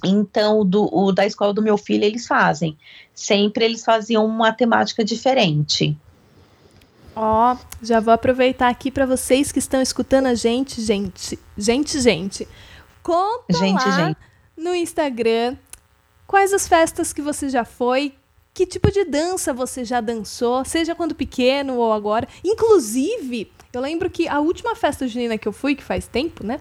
Então, 0.05 0.67
do, 0.67 0.91
o 0.93 1.11
da 1.13 1.25
escola 1.25 1.55
do 1.55 1.63
meu 1.63 1.79
filho, 1.79 2.05
eles 2.05 2.27
fazem. 2.27 2.77
Sempre 3.15 3.65
eles 3.65 3.83
faziam 3.83 4.27
uma 4.27 4.53
temática 4.53 5.03
diferente. 5.03 5.97
Ó, 7.17 7.55
oh, 7.55 7.59
já 7.83 8.01
vou 8.01 8.13
aproveitar 8.13 8.69
aqui 8.69 8.91
para 8.91 9.07
vocês 9.07 9.53
que 9.53 9.59
estão 9.59 9.81
escutando 9.81 10.27
a 10.27 10.35
gente, 10.35 10.81
gente, 10.83 11.39
gente, 11.57 12.01
gente. 12.01 12.49
Conta 13.03 13.53
gente, 13.53 13.85
lá 13.85 14.07
gente. 14.07 14.19
no 14.57 14.75
Instagram 14.75 15.57
quais 16.33 16.55
as 16.55 16.67
festas 16.67 17.13
que 17.13 17.21
você 17.21 17.51
já 17.51 17.63
foi, 17.63 18.15
que 18.55 18.65
tipo 18.65 18.91
de 18.91 19.05
dança 19.05 19.53
você 19.53 19.85
já 19.85 20.01
dançou, 20.01 20.65
seja 20.65 20.95
quando 20.95 21.15
pequeno 21.15 21.77
ou 21.77 21.93
agora. 21.93 22.27
Inclusive, 22.43 23.53
eu 23.71 23.83
lembro 23.83 24.09
que 24.09 24.27
a 24.27 24.41
última 24.41 24.75
festa 24.75 25.07
junina 25.07 25.37
que 25.37 25.47
eu 25.47 25.53
fui, 25.53 25.75
que 25.75 25.83
faz 25.83 26.07
tempo, 26.07 26.43
né? 26.45 26.59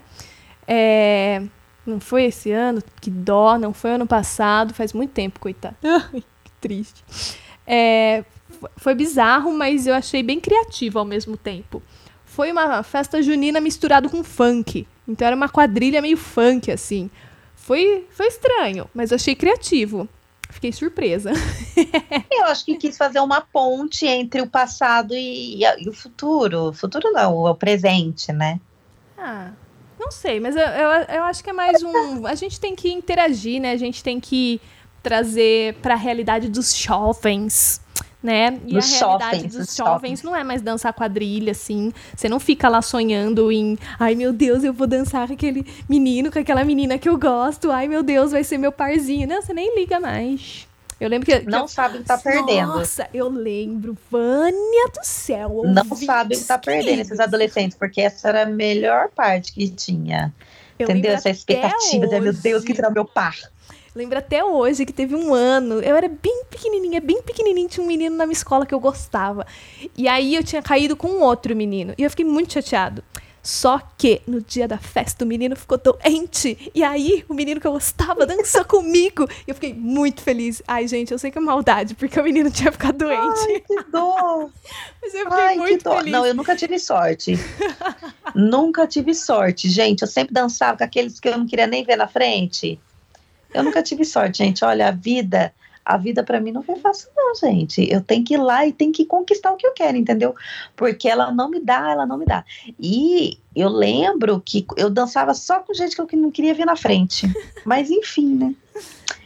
É... 0.68 1.42
Não 1.86 1.98
foi 1.98 2.24
esse 2.24 2.52
ano, 2.52 2.82
que 3.00 3.10
dó, 3.10 3.56
não 3.56 3.72
foi 3.72 3.92
ano 3.92 4.06
passado, 4.06 4.74
faz 4.74 4.92
muito 4.92 5.12
tempo, 5.12 5.40
coitado. 5.40 5.76
que 6.12 6.52
triste. 6.60 7.02
É... 7.66 8.24
Foi 8.76 8.94
bizarro, 8.94 9.52
mas 9.52 9.86
eu 9.86 9.94
achei 9.94 10.22
bem 10.22 10.38
criativo 10.38 10.98
ao 10.98 11.04
mesmo 11.06 11.34
tempo. 11.36 11.82
Foi 12.26 12.52
uma 12.52 12.82
festa 12.82 13.22
junina 13.22 13.58
misturado 13.58 14.10
com 14.10 14.22
funk. 14.22 14.86
Então 15.06 15.26
era 15.26 15.36
uma 15.36 15.48
quadrilha 15.48 16.00
meio 16.00 16.16
funk, 16.16 16.70
assim. 16.70 17.10
Foi, 17.54 18.06
foi 18.10 18.26
estranho, 18.26 18.88
mas 18.94 19.10
eu 19.10 19.16
achei 19.16 19.34
criativo. 19.34 20.08
Fiquei 20.50 20.72
surpresa. 20.72 21.32
eu 22.30 22.44
acho 22.44 22.64
que 22.64 22.76
quis 22.76 22.96
fazer 22.96 23.20
uma 23.20 23.40
ponte 23.40 24.06
entre 24.06 24.42
o 24.42 24.46
passado 24.46 25.14
e, 25.14 25.62
e 25.62 25.88
o 25.88 25.92
futuro. 25.92 26.68
O 26.68 26.72
futuro 26.72 27.10
não, 27.10 27.36
o 27.36 27.54
presente, 27.54 28.32
né? 28.32 28.60
Ah, 29.16 29.52
não 29.98 30.10
sei, 30.10 30.40
mas 30.40 30.56
eu, 30.56 30.62
eu, 30.62 30.90
eu 30.90 31.22
acho 31.24 31.42
que 31.42 31.50
é 31.50 31.52
mais 31.52 31.82
um. 31.82 32.26
A 32.26 32.34
gente 32.34 32.60
tem 32.60 32.74
que 32.74 32.92
interagir, 32.92 33.60
né? 33.60 33.72
A 33.72 33.76
gente 33.76 34.02
tem 34.02 34.18
que 34.18 34.60
trazer 35.02 35.74
para 35.82 35.94
a 35.94 35.96
realidade 35.96 36.48
dos 36.48 36.76
jovens 36.76 37.80
né? 38.22 38.60
E 38.66 38.74
dos 38.74 38.94
a 38.94 39.06
realidade 39.06 39.36
jovens, 39.36 39.56
dos 39.56 39.76
jovens 39.76 40.22
não 40.22 40.36
é 40.36 40.44
mais 40.44 40.62
dançar 40.62 40.92
quadrilha, 40.92 41.50
assim. 41.50 41.92
Você 42.16 42.28
não 42.28 42.38
fica 42.38 42.68
lá 42.68 42.80
sonhando 42.80 43.50
em, 43.50 43.76
ai 43.98 44.14
meu 44.14 44.32
Deus, 44.32 44.62
eu 44.62 44.72
vou 44.72 44.86
dançar 44.86 45.26
com 45.26 45.34
aquele 45.34 45.66
menino, 45.88 46.30
com 46.30 46.38
aquela 46.38 46.64
menina 46.64 46.98
que 46.98 47.08
eu 47.08 47.18
gosto, 47.18 47.70
ai 47.72 47.88
meu 47.88 48.02
Deus, 48.02 48.30
vai 48.30 48.44
ser 48.44 48.58
meu 48.58 48.70
parzinho. 48.70 49.26
Não, 49.26 49.42
você 49.42 49.52
nem 49.52 49.74
liga 49.76 49.98
mais. 49.98 50.68
Eu 51.00 51.08
lembro 51.08 51.26
que. 51.26 51.50
Não 51.50 51.66
que 51.66 51.72
sabem 51.72 52.00
que 52.00 52.06
tá 52.06 52.16
perdendo. 52.16 52.74
Nossa, 52.74 53.08
eu 53.12 53.28
lembro. 53.28 53.98
Vânia 54.08 54.88
do 54.88 55.02
céu. 55.02 55.62
Não 55.64 55.96
sabem 55.96 56.38
que 56.38 56.44
tá 56.44 56.56
perdendo 56.56 57.00
esses 57.00 57.18
adolescentes, 57.18 57.76
porque 57.76 58.02
essa 58.02 58.28
era 58.28 58.42
a 58.42 58.46
melhor 58.46 59.08
parte 59.08 59.52
que 59.52 59.68
tinha. 59.68 60.32
Eu 60.78 60.88
entendeu? 60.88 61.12
Essa 61.12 61.30
expectativa 61.30 62.06
de, 62.06 62.20
meu 62.20 62.32
Deus, 62.32 62.62
que 62.62 62.72
será 62.72 62.88
meu 62.88 63.04
par. 63.04 63.36
Lembro 63.94 64.18
até 64.18 64.42
hoje 64.42 64.86
que 64.86 64.92
teve 64.92 65.14
um 65.14 65.34
ano, 65.34 65.74
eu 65.80 65.94
era 65.94 66.08
bem 66.08 66.44
pequenininha, 66.50 67.00
bem 67.00 67.20
pequenininha, 67.22 67.68
tinha 67.68 67.84
um 67.84 67.86
menino 67.86 68.16
na 68.16 68.24
minha 68.24 68.32
escola 68.32 68.64
que 68.64 68.74
eu 68.74 68.80
gostava. 68.80 69.46
E 69.96 70.08
aí 70.08 70.34
eu 70.34 70.42
tinha 70.42 70.62
caído 70.62 70.96
com 70.96 71.08
um 71.08 71.20
outro 71.20 71.54
menino, 71.54 71.94
e 71.98 72.02
eu 72.02 72.10
fiquei 72.10 72.24
muito 72.24 72.54
chateado. 72.54 73.04
Só 73.42 73.80
que 73.98 74.22
no 74.24 74.40
dia 74.40 74.68
da 74.68 74.78
festa 74.78 75.24
o 75.24 75.28
menino 75.28 75.56
ficou 75.56 75.76
doente. 75.76 76.70
E 76.72 76.82
aí 76.84 77.24
o 77.28 77.34
menino 77.34 77.60
que 77.60 77.66
eu 77.66 77.72
gostava 77.72 78.24
dançou 78.24 78.64
comigo. 78.64 79.28
E 79.46 79.50
eu 79.50 79.54
fiquei 79.54 79.74
muito 79.74 80.22
feliz. 80.22 80.62
Ai, 80.66 80.86
gente, 80.86 81.10
eu 81.10 81.18
sei 81.18 81.30
que 81.32 81.38
é 81.38 81.40
maldade, 81.40 81.94
porque 81.96 82.20
o 82.20 82.22
menino 82.22 82.50
tinha 82.52 82.70
ficado 82.70 82.98
doente. 82.98 83.40
Ai, 83.48 83.60
que 83.60 83.82
dor! 83.90 84.52
Mas 85.02 85.14
eu 85.14 85.24
fiquei 85.24 85.44
Ai, 85.44 85.56
muito 85.56 85.90
feliz. 85.90 86.12
Não, 86.12 86.24
eu 86.24 86.34
nunca 86.34 86.54
tive 86.54 86.78
sorte. 86.78 87.34
nunca 88.32 88.86
tive 88.86 89.12
sorte, 89.12 89.68
gente. 89.68 90.02
Eu 90.02 90.08
sempre 90.08 90.32
dançava 90.32 90.78
com 90.78 90.84
aqueles 90.84 91.18
que 91.18 91.28
eu 91.28 91.36
não 91.36 91.46
queria 91.46 91.66
nem 91.66 91.82
ver 91.82 91.96
na 91.96 92.06
frente. 92.06 92.78
Eu 93.54 93.62
nunca 93.62 93.82
tive 93.82 94.04
sorte, 94.04 94.38
gente. 94.38 94.64
Olha, 94.64 94.88
a 94.88 94.90
vida 94.90 95.52
a 95.84 95.96
vida 95.96 96.22
para 96.22 96.40
mim 96.40 96.52
não 96.52 96.62
foi 96.62 96.76
fácil, 96.76 97.08
não, 97.16 97.34
gente. 97.34 97.90
Eu 97.90 98.00
tenho 98.00 98.24
que 98.24 98.34
ir 98.34 98.38
lá 98.38 98.66
e 98.66 98.72
tenho 98.72 98.92
que 98.92 99.04
conquistar 99.04 99.52
o 99.52 99.56
que 99.56 99.66
eu 99.66 99.72
quero, 99.72 99.96
entendeu? 99.96 100.34
Porque 100.76 101.08
ela 101.08 101.32
não 101.32 101.50
me 101.50 101.60
dá, 101.60 101.90
ela 101.90 102.06
não 102.06 102.18
me 102.18 102.24
dá. 102.24 102.44
E 102.78 103.38
eu 103.54 103.68
lembro 103.68 104.40
que 104.44 104.64
eu 104.76 104.88
dançava 104.88 105.34
só 105.34 105.60
com 105.60 105.74
gente 105.74 105.96
que 105.96 106.00
eu 106.00 106.20
não 106.20 106.30
queria 106.30 106.54
ver 106.54 106.66
na 106.66 106.76
frente. 106.76 107.26
Mas 107.64 107.90
enfim, 107.90 108.34
né? 108.34 108.54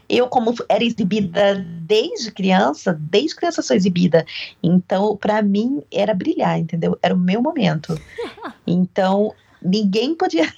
Eu, 0.09 0.29
como 0.29 0.55
era 0.69 0.85
exibida 0.85 1.57
desde 1.83 2.31
criança, 2.31 2.97
desde 2.99 3.35
criança 3.35 3.61
sou 3.61 3.77
exibida. 3.77 4.25
Então, 4.63 5.17
para 5.17 5.43
mim, 5.43 5.83
era 5.93 6.15
brilhar, 6.15 6.59
entendeu? 6.59 6.97
Era 7.03 7.15
o 7.15 7.19
meu 7.19 7.43
momento. 7.43 7.99
Então, 8.69 9.33
ninguém 9.63 10.13
podia 10.13 10.53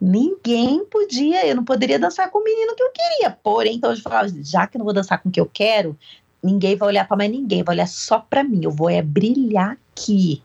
Ninguém 0.00 0.84
podia, 0.84 1.46
eu 1.46 1.56
não 1.56 1.64
poderia 1.64 1.98
dançar 1.98 2.30
com 2.30 2.38
o 2.38 2.44
menino 2.44 2.74
que 2.74 2.82
eu 2.82 2.90
queria. 2.90 3.30
Porém, 3.42 3.76
então 3.76 3.90
eu 3.90 3.96
falava, 4.00 4.28
já 4.42 4.66
que 4.66 4.76
eu 4.76 4.80
não 4.80 4.84
vou 4.84 4.94
dançar 4.94 5.22
com 5.22 5.28
o 5.28 5.32
que 5.32 5.40
eu 5.40 5.50
quero, 5.52 5.96
ninguém 6.42 6.76
vai 6.76 6.88
olhar 6.88 7.06
para 7.06 7.16
mais 7.16 7.30
ninguém, 7.30 7.62
vai 7.62 7.74
olhar 7.74 7.88
só 7.88 8.18
para 8.18 8.44
mim. 8.44 8.60
Eu 8.62 8.70
vou 8.70 8.90
é 8.90 9.00
brilhar 9.02 9.78
aqui. 9.92 10.42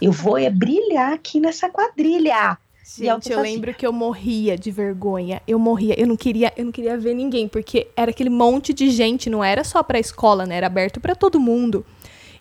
Eu 0.00 0.12
vou 0.12 0.36
é 0.36 0.50
brilhar 0.50 1.12
aqui 1.12 1.40
nessa 1.40 1.68
quadrilha. 1.70 2.58
É 2.58 2.64
Gente, 2.84 3.32
eu 3.32 3.40
lembro 3.40 3.72
que 3.72 3.86
eu 3.86 3.92
morria 3.92 4.58
de 4.58 4.70
vergonha. 4.70 5.40
Eu 5.48 5.58
morria, 5.58 5.98
eu 5.98 6.06
não 6.06 6.16
queria, 6.16 6.52
eu 6.54 6.66
não 6.66 6.72
queria 6.72 6.98
ver 6.98 7.14
ninguém, 7.14 7.48
porque 7.48 7.88
era 7.96 8.10
aquele 8.10 8.28
monte 8.28 8.74
de 8.74 8.90
gente, 8.90 9.30
não 9.30 9.42
era 9.42 9.64
só 9.64 9.82
pra 9.82 9.98
escola, 9.98 10.44
né? 10.44 10.56
Era 10.56 10.66
aberto 10.66 11.00
para 11.00 11.14
todo 11.14 11.40
mundo. 11.40 11.84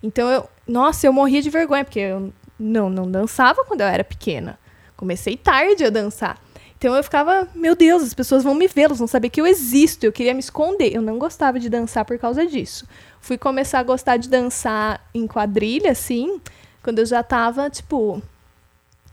Então 0.02 0.30
eu, 0.30 0.50
nossa, 0.68 1.08
eu 1.08 1.14
morria 1.14 1.42
de 1.42 1.50
vergonha, 1.50 1.86
porque 1.86 2.00
eu 2.00 2.34
não 2.60 2.90
não 2.90 3.10
dançava 3.10 3.64
quando 3.64 3.82
eu 3.82 3.88
era 3.88 4.04
pequena. 4.04 4.60
Comecei 4.96 5.36
tarde 5.38 5.86
a 5.86 5.90
dançar. 5.90 6.40
Então 6.78 6.94
eu 6.96 7.04
ficava, 7.04 7.48
meu 7.56 7.76
Deus, 7.76 8.04
as 8.04 8.14
pessoas 8.14 8.44
vão 8.44 8.54
me 8.54 8.68
ver, 8.68 8.82
elas 8.82 8.98
vão 8.98 9.08
saber 9.08 9.30
que 9.30 9.40
eu 9.40 9.48
existo, 9.48 10.06
eu 10.06 10.12
queria 10.12 10.34
me 10.34 10.42
esconder. 10.42 10.94
Eu 10.94 11.02
não 11.02 11.18
gostava 11.18 11.58
de 11.58 11.70
dançar 11.70 12.04
por 12.04 12.20
causa 12.20 12.46
disso. 12.46 12.86
Fui 13.22 13.38
começar 13.38 13.80
a 13.80 13.84
gostar 13.84 14.18
de 14.18 14.28
dançar 14.28 15.02
em 15.14 15.26
quadrilha, 15.26 15.92
assim, 15.92 16.42
quando 16.84 17.00
eu 17.00 17.06
já 17.06 17.24
tava, 17.24 17.70
tipo, 17.70 18.22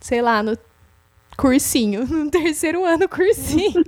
sei 0.00 0.20
lá, 0.20 0.42
no 0.42 0.58
cursinho, 1.36 2.04
no 2.10 2.28
terceiro 2.28 2.84
ano 2.84 3.08
cursinho. 3.08 3.84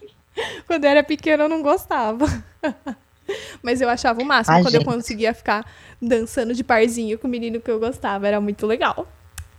quando 0.66 0.84
eu 0.84 0.90
era 0.90 1.04
pequena 1.04 1.44
eu 1.44 1.48
não 1.48 1.60
gostava. 1.60 2.24
Mas 3.62 3.80
eu 3.80 3.88
achava 3.88 4.22
o 4.22 4.24
máximo 4.24 4.56
Ai, 4.56 4.62
quando 4.62 4.72
gente. 4.72 4.86
eu 4.86 4.92
conseguia 4.92 5.34
ficar 5.34 5.64
dançando 6.00 6.54
de 6.54 6.64
parzinho 6.64 7.18
com 7.18 7.28
o 7.28 7.30
menino 7.30 7.60
que 7.60 7.70
eu 7.70 7.78
gostava, 7.78 8.26
era 8.26 8.40
muito 8.40 8.66
legal. 8.66 9.06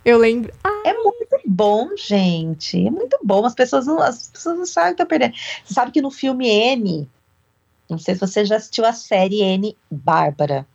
Eu 0.04 0.18
lembro. 0.18 0.52
Ah. 0.64 0.82
É 0.84 0.94
muito 0.94 1.21
bom, 1.46 1.96
gente. 1.96 2.86
É 2.86 2.90
muito 2.90 3.18
bom. 3.22 3.44
As 3.44 3.54
pessoas 3.54 3.86
não, 3.86 4.00
as 4.00 4.28
pessoas 4.28 4.58
não 4.58 4.66
sabem 4.66 4.90
que 4.90 5.02
estão 5.02 5.06
perdendo. 5.06 5.34
Você 5.64 5.74
sabe 5.74 5.92
que 5.92 6.02
no 6.02 6.10
filme 6.10 6.48
N, 6.48 7.08
não 7.88 7.98
sei 7.98 8.14
se 8.14 8.20
você 8.20 8.44
já 8.44 8.56
assistiu 8.56 8.84
a 8.84 8.92
série 8.92 9.42
N 9.42 9.76
Bárbara. 9.90 10.66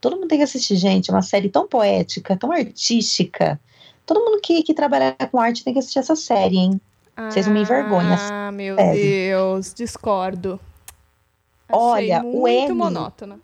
Todo 0.00 0.16
mundo 0.16 0.28
tem 0.28 0.38
que 0.38 0.44
assistir, 0.44 0.76
gente. 0.76 1.10
É 1.10 1.14
uma 1.14 1.22
série 1.22 1.48
tão 1.48 1.66
poética, 1.66 2.36
tão 2.36 2.50
artística. 2.50 3.60
Todo 4.04 4.20
mundo 4.20 4.40
que, 4.40 4.62
que 4.62 4.74
trabalha 4.74 5.16
com 5.30 5.38
arte 5.38 5.62
tem 5.62 5.72
que 5.72 5.78
assistir 5.78 6.00
essa 6.00 6.16
série, 6.16 6.56
hein? 6.56 6.80
Vocês 7.16 7.46
não 7.46 7.54
me 7.54 7.60
envergonham. 7.60 8.16
Ah, 8.18 8.50
meu 8.50 8.74
série. 8.76 9.00
Deus, 9.00 9.72
discordo. 9.74 10.58
Achei 11.68 11.80
Olha, 11.80 12.22
o 12.24 12.48
N. 12.48 12.72
monótono. 12.72 13.40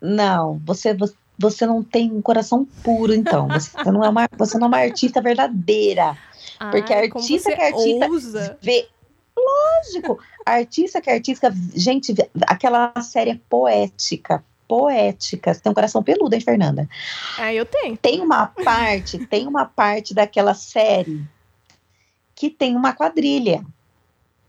Não, 0.00 0.60
você, 0.64 0.94
você 0.94 1.14
você 1.38 1.66
não 1.66 1.82
tem 1.82 2.10
um 2.10 2.22
coração 2.22 2.66
puro, 2.82 3.14
então. 3.14 3.48
Você 3.48 3.70
não 3.90 4.04
é 4.04 4.08
uma, 4.08 4.28
você 4.36 4.58
não 4.58 4.66
é 4.66 4.68
uma 4.68 4.78
artista 4.78 5.20
verdadeira. 5.20 6.16
Ai, 6.58 6.70
porque 6.70 6.92
a 6.92 6.98
artista 6.98 7.54
que 7.54 7.60
é 7.60 7.68
artista 7.68 8.06
ousa. 8.06 8.58
vê. 8.60 8.88
Lógico! 9.36 10.18
A 10.44 10.52
artista 10.52 11.00
que 11.00 11.10
é 11.10 11.14
artista, 11.14 11.54
gente, 11.74 12.14
aquela 12.46 12.92
série 13.02 13.30
é 13.32 13.40
poética. 13.50 14.42
Poética. 14.66 15.52
Você 15.52 15.60
tem 15.60 15.70
um 15.70 15.74
coração 15.74 16.02
peludo, 16.02 16.34
hein, 16.34 16.40
Fernanda? 16.40 16.88
Ah, 17.38 17.52
eu 17.52 17.66
tenho. 17.66 17.96
Tem 17.96 18.20
uma 18.20 18.46
parte, 18.46 19.18
tem 19.26 19.46
uma 19.46 19.64
parte 19.66 20.14
daquela 20.14 20.54
série 20.54 21.22
que 22.34 22.50
tem 22.50 22.76
uma 22.76 22.92
quadrilha. 22.92 23.64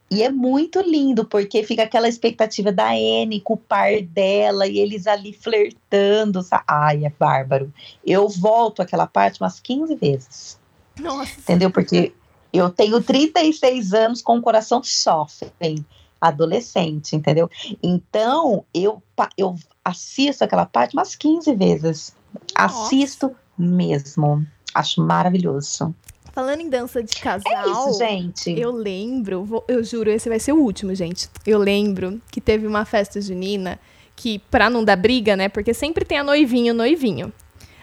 E 0.10 0.24
é 0.24 0.30
muito 0.32 0.80
lindo, 0.80 1.26
porque 1.26 1.64
fica 1.64 1.84
aquela 1.84 2.08
expectativa 2.08 2.72
da 2.72 2.91
Anne 2.91 3.41
com 3.41 3.55
o 3.55 3.58
par 3.58 4.01
dela 4.01 4.66
e 4.66 4.80
eles 4.80 5.05
ali 5.05 5.34
flertando. 5.34 6.41
Sabe? 6.41 6.64
Ai, 6.68 7.05
é 7.05 7.10
bárbaro. 7.10 7.74
Eu 8.05 8.30
volto 8.30 8.82
aquela 8.82 9.05
parte 9.05 9.41
umas 9.41 9.60
15 9.60 9.95
vezes. 9.95 10.60
Nossa. 10.97 11.39
Entendeu? 11.39 11.70
Porque 11.70 12.14
eu 12.53 12.70
tenho 12.70 13.03
36 13.03 13.93
anos 13.93 14.22
com 14.22 14.38
o 14.38 14.41
coração 14.41 14.82
sofrem, 14.82 15.86
adolescente, 16.22 17.16
entendeu? 17.16 17.49
Então, 17.84 18.64
eu, 18.74 19.03
eu 19.38 19.55
assisto 19.84 20.43
aquela 20.43 20.66
parte 20.66 20.93
umas 20.93 21.16
15 21.16 21.53
vezes. 21.53 22.16
Nossa. 22.58 22.86
Assisto 22.86 23.36
mesmo. 23.58 24.45
Acho 24.74 25.01
maravilhoso. 25.01 25.93
Falando 26.38 26.62
em 26.62 26.70
dança 26.70 27.02
de 27.02 27.16
casal. 27.16 27.52
É 27.52 27.72
isso, 27.72 27.98
gente. 27.98 28.60
Eu 28.60 28.72
lembro, 28.72 29.44
vou, 29.44 29.66
eu 29.68 29.84
juro, 29.84 30.12
esse 30.12 30.30
vai 30.30 30.40
ser 30.40 30.52
o 30.52 30.58
último, 30.58 30.94
gente. 30.94 31.28
Eu 31.48 31.58
lembro 31.58 32.22
que 32.32 32.40
teve 32.40 32.68
uma 32.68 32.86
festa 32.86 33.20
junina 33.20 33.80
que, 34.16 34.38
pra 34.38 34.70
não 34.70 34.84
dar 34.84 34.98
briga, 34.98 35.36
né? 35.36 35.50
Porque 35.50 35.74
sempre 35.74 36.06
tem 36.06 36.20
a 36.20 36.24
noivinha 36.24 36.68
e 36.68 36.72
o 36.72 36.76
noivinho. 36.76 37.34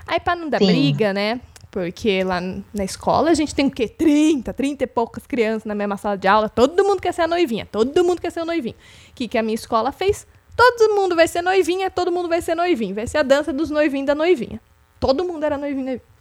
Aí, 0.07 0.21
pra 0.21 0.37
não 0.37 0.49
dar 0.49 0.59
Sim. 0.59 0.67
briga, 0.67 1.13
né? 1.13 1.41
Porque 1.69 2.23
lá 2.23 2.41
na 2.73 2.85
escola 2.85 3.33
a 3.33 3.35
gente 3.35 3.53
tem 3.53 3.67
o 3.67 3.71
quê? 3.73 3.89
30, 3.89 4.53
30 4.53 4.85
e 4.85 4.87
poucas 4.87 5.27
crianças 5.27 5.65
na 5.65 5.75
mesma 5.75 5.97
sala 5.97 6.17
de 6.17 6.29
aula. 6.29 6.49
Todo 6.49 6.85
mundo 6.85 7.03
quer 7.03 7.13
ser 7.13 7.23
a 7.23 7.27
noivinha. 7.27 7.67
Todo 7.67 8.05
mundo 8.05 8.21
quer 8.21 8.31
ser 8.31 8.43
o 8.43 8.45
noivinho. 8.45 8.77
O 9.11 9.15
que, 9.17 9.27
que 9.27 9.37
a 9.37 9.43
minha 9.43 9.57
escola 9.57 9.91
fez? 9.91 10.29
Todo 10.55 10.95
mundo 10.95 11.17
vai 11.17 11.27
ser 11.27 11.43
noivinha, 11.43 11.91
todo 11.91 12.13
mundo 12.13 12.29
vai 12.29 12.41
ser 12.41 12.55
noivinho. 12.55 12.95
Vai 12.95 13.09
ser 13.09 13.19
a 13.19 13.25
dança 13.25 13.53
dos 13.53 13.69
noivinhos 13.69 14.07
da 14.07 14.15
noivinha. 14.15 14.61
Todo 15.01 15.25
mundo 15.25 15.43
era 15.43 15.59
noivinho, 15.59 15.85
noivinho. 15.85 16.14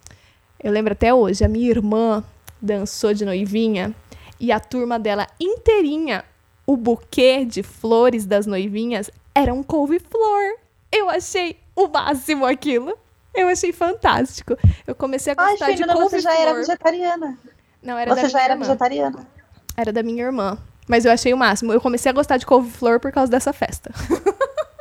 Eu 0.63 0.71
lembro 0.71 0.93
até 0.93 1.13
hoje, 1.13 1.43
a 1.43 1.47
minha 1.49 1.69
irmã 1.69 2.23
dançou 2.61 3.13
de 3.13 3.25
noivinha 3.25 3.93
e 4.39 4.51
a 4.51 4.59
turma 4.59 4.97
dela 4.97 5.27
inteirinha, 5.39 6.23
o 6.65 6.77
buquê 6.77 7.43
de 7.43 7.61
flores 7.61 8.25
das 8.25 8.45
noivinhas 8.45 9.11
era 9.35 9.53
um 9.53 9.61
couve-flor. 9.61 10.55
Eu 10.91 11.09
achei 11.09 11.59
o 11.75 11.87
máximo 11.87 12.45
aquilo. 12.45 12.97
Eu 13.33 13.47
achei 13.47 13.73
fantástico. 13.73 14.55
Eu 14.85 14.95
comecei 14.95 15.33
a 15.33 15.35
gostar 15.35 15.65
Ai, 15.65 15.75
de 15.75 15.83
couve-flor. 15.83 16.09
você 16.09 16.19
já 16.19 16.33
era 16.39 16.53
vegetariana. 16.53 17.37
Não, 17.81 17.97
era 17.97 18.15
você 18.15 18.29
já 18.29 18.41
era 18.41 18.53
irmã. 18.53 18.65
vegetariana. 18.65 19.27
Era 19.75 19.91
da 19.91 20.03
minha 20.03 20.23
irmã. 20.23 20.57
Mas 20.87 21.03
eu 21.03 21.11
achei 21.11 21.33
o 21.33 21.37
máximo. 21.37 21.73
Eu 21.73 21.81
comecei 21.81 22.09
a 22.09 22.13
gostar 22.13 22.37
de 22.37 22.45
couve-flor 22.45 22.99
por 22.99 23.11
causa 23.11 23.31
dessa 23.31 23.51
festa. 23.51 23.91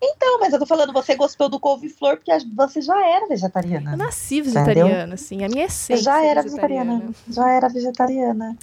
Então, 0.00 0.38
mas 0.38 0.52
eu 0.52 0.60
tô 0.60 0.66
falando, 0.66 0.92
você 0.92 1.16
gostou 1.16 1.48
do 1.48 1.58
couve-flor 1.58 2.16
porque 2.16 2.32
você 2.54 2.80
já 2.80 3.04
era 3.04 3.26
vegetariana. 3.26 3.92
Eu 3.92 3.96
nasci 3.96 4.40
vegetariana, 4.40 5.14
assim, 5.14 5.44
a 5.44 5.48
minha 5.48 5.64
essência. 5.64 6.04
Já 6.04 6.22
era 6.22 6.42
vegetariana. 6.42 6.92
vegetariana. 6.92 7.14
Já 7.28 7.50
era 7.50 7.68
vegetariana. 7.68 8.58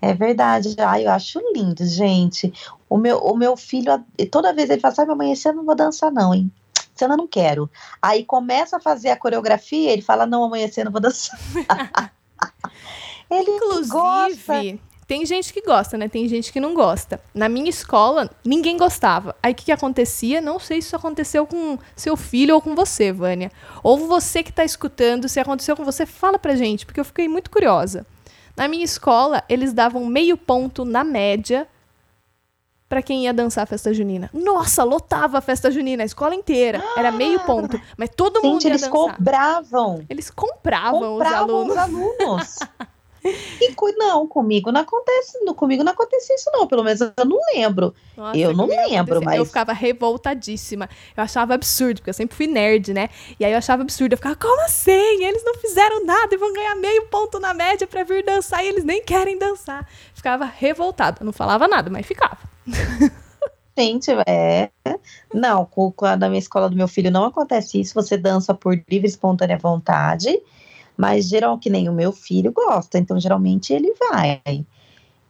É 0.00 0.12
verdade. 0.12 0.74
Ai, 0.80 1.06
eu 1.06 1.10
acho 1.12 1.40
lindo, 1.54 1.86
gente. 1.86 2.52
O 2.90 2.98
meu, 2.98 3.18
o 3.18 3.36
meu 3.36 3.56
filho, 3.56 4.04
toda 4.30 4.52
vez 4.52 4.68
ele 4.68 4.80
fala, 4.80 4.94
sabe, 4.94 5.08
mamãe, 5.10 5.32
esse 5.32 5.48
ano 5.48 5.58
não 5.58 5.64
vou 5.64 5.76
dançar, 5.76 6.10
não, 6.10 6.34
hein? 6.34 6.50
Esse 6.94 7.04
ano 7.04 7.14
eu 7.14 7.18
não 7.18 7.28
quero. 7.28 7.70
Aí 8.02 8.24
começa 8.24 8.76
a 8.76 8.80
fazer 8.80 9.10
a 9.10 9.16
coreografia, 9.16 9.92
ele 9.92 10.02
fala, 10.02 10.26
não, 10.26 10.42
amanhã 10.42 10.64
esse 10.66 10.80
ano 10.80 10.88
eu 10.88 10.92
vou 10.92 11.00
dançar. 11.00 11.38
ele 13.30 13.50
Inclusive, 13.52 13.88
gosta. 13.88 14.91
Tem 15.06 15.26
gente 15.26 15.52
que 15.52 15.60
gosta, 15.60 15.98
né? 15.98 16.08
Tem 16.08 16.26
gente 16.28 16.52
que 16.52 16.60
não 16.60 16.74
gosta. 16.74 17.20
Na 17.34 17.48
minha 17.48 17.68
escola, 17.68 18.30
ninguém 18.44 18.76
gostava. 18.78 19.34
Aí 19.42 19.52
o 19.52 19.54
que, 19.54 19.66
que 19.66 19.72
acontecia? 19.72 20.40
Não 20.40 20.58
sei 20.58 20.80
se 20.80 20.88
isso 20.88 20.96
aconteceu 20.96 21.46
com 21.46 21.78
seu 21.96 22.16
filho 22.16 22.54
ou 22.54 22.62
com 22.62 22.74
você, 22.74 23.12
Vânia. 23.12 23.50
Ou 23.82 24.06
você 24.06 24.42
que 24.42 24.50
está 24.50 24.64
escutando, 24.64 25.28
se 25.28 25.40
aconteceu 25.40 25.76
com 25.76 25.84
você, 25.84 26.06
fala 26.06 26.38
pra 26.38 26.54
gente, 26.54 26.86
porque 26.86 27.00
eu 27.00 27.04
fiquei 27.04 27.28
muito 27.28 27.50
curiosa. 27.50 28.06
Na 28.56 28.68
minha 28.68 28.84
escola, 28.84 29.42
eles 29.48 29.72
davam 29.72 30.04
meio 30.06 30.36
ponto 30.36 30.84
na 30.84 31.02
média 31.02 31.66
pra 32.88 33.02
quem 33.02 33.24
ia 33.24 33.32
dançar 33.32 33.64
a 33.64 33.66
festa 33.66 33.92
junina. 33.94 34.28
Nossa, 34.34 34.84
lotava 34.84 35.38
a 35.38 35.40
festa 35.40 35.70
junina, 35.70 36.02
a 36.02 36.06
escola 36.06 36.34
inteira. 36.34 36.82
Era 36.94 37.10
meio 37.10 37.40
ponto. 37.40 37.80
Mas 37.96 38.10
todo 38.14 38.42
mundo 38.42 38.60
Gente, 38.60 38.64
ia 38.64 38.70
eles 38.72 38.82
dançar. 38.82 39.16
cobravam. 39.16 40.04
Eles 40.10 40.30
compravam, 40.30 41.00
Compravam 41.00 41.62
os 41.66 41.70
os 41.72 41.76
alunos. 41.78 42.58
E 43.60 43.72
co- 43.74 43.92
não, 43.96 44.26
comigo 44.26 44.72
não 44.72 44.80
acontece, 44.80 45.38
não, 45.44 45.54
comigo 45.54 45.84
não 45.84 45.92
acontece 45.92 46.32
isso 46.34 46.50
não, 46.52 46.66
pelo 46.66 46.82
menos 46.82 47.00
eu 47.00 47.12
não 47.24 47.38
lembro. 47.54 47.94
Nossa, 48.16 48.36
Eu 48.38 48.52
não 48.52 48.66
lembro, 48.66 49.14
acontecia. 49.16 49.36
Eu 49.36 49.40
mas- 49.40 49.48
ficava 49.48 49.72
revoltadíssima. 49.72 50.88
Eu 51.16 51.22
achava 51.22 51.54
absurdo, 51.54 51.98
porque 51.98 52.10
eu 52.10 52.14
sempre 52.14 52.36
fui 52.36 52.46
nerd, 52.46 52.92
né? 52.92 53.08
E 53.38 53.44
aí 53.44 53.52
eu 53.52 53.58
achava 53.58 53.82
absurdo. 53.82 54.12
Eu 54.14 54.16
ficava, 54.18 54.34
como 54.36 54.60
assim? 54.64 55.24
Eles 55.24 55.44
não 55.44 55.54
fizeram 55.54 56.04
nada 56.04 56.34
e 56.34 56.38
vão 56.38 56.52
ganhar 56.52 56.74
meio 56.74 57.06
ponto 57.06 57.38
na 57.38 57.54
média 57.54 57.86
pra 57.86 58.02
vir 58.04 58.24
dançar 58.24 58.64
e 58.64 58.68
eles 58.68 58.84
nem 58.84 59.02
querem 59.04 59.38
dançar. 59.38 59.88
Ficava 60.14 60.44
revoltada. 60.44 61.24
Não 61.24 61.32
falava 61.32 61.68
nada, 61.68 61.90
mas 61.90 62.04
ficava. 62.06 62.38
Gente, 63.78 64.10
é. 64.26 64.68
Não, 65.32 65.66
na 66.18 66.28
minha 66.28 66.38
escola 66.38 66.68
do 66.68 66.76
meu 66.76 66.86
filho 66.86 67.10
não 67.10 67.24
acontece 67.24 67.80
isso. 67.80 67.94
Você 67.94 68.18
dança 68.18 68.52
por 68.52 68.74
livre 68.74 69.06
e 69.06 69.10
espontânea 69.10 69.56
vontade, 69.56 70.38
mas 70.96 71.28
geral 71.28 71.58
que 71.58 71.70
nem 71.70 71.88
o 71.88 71.92
meu 71.92 72.12
filho 72.12 72.52
gosta, 72.52 72.98
então 72.98 73.18
geralmente 73.18 73.72
ele 73.72 73.94
vai. 73.94 74.40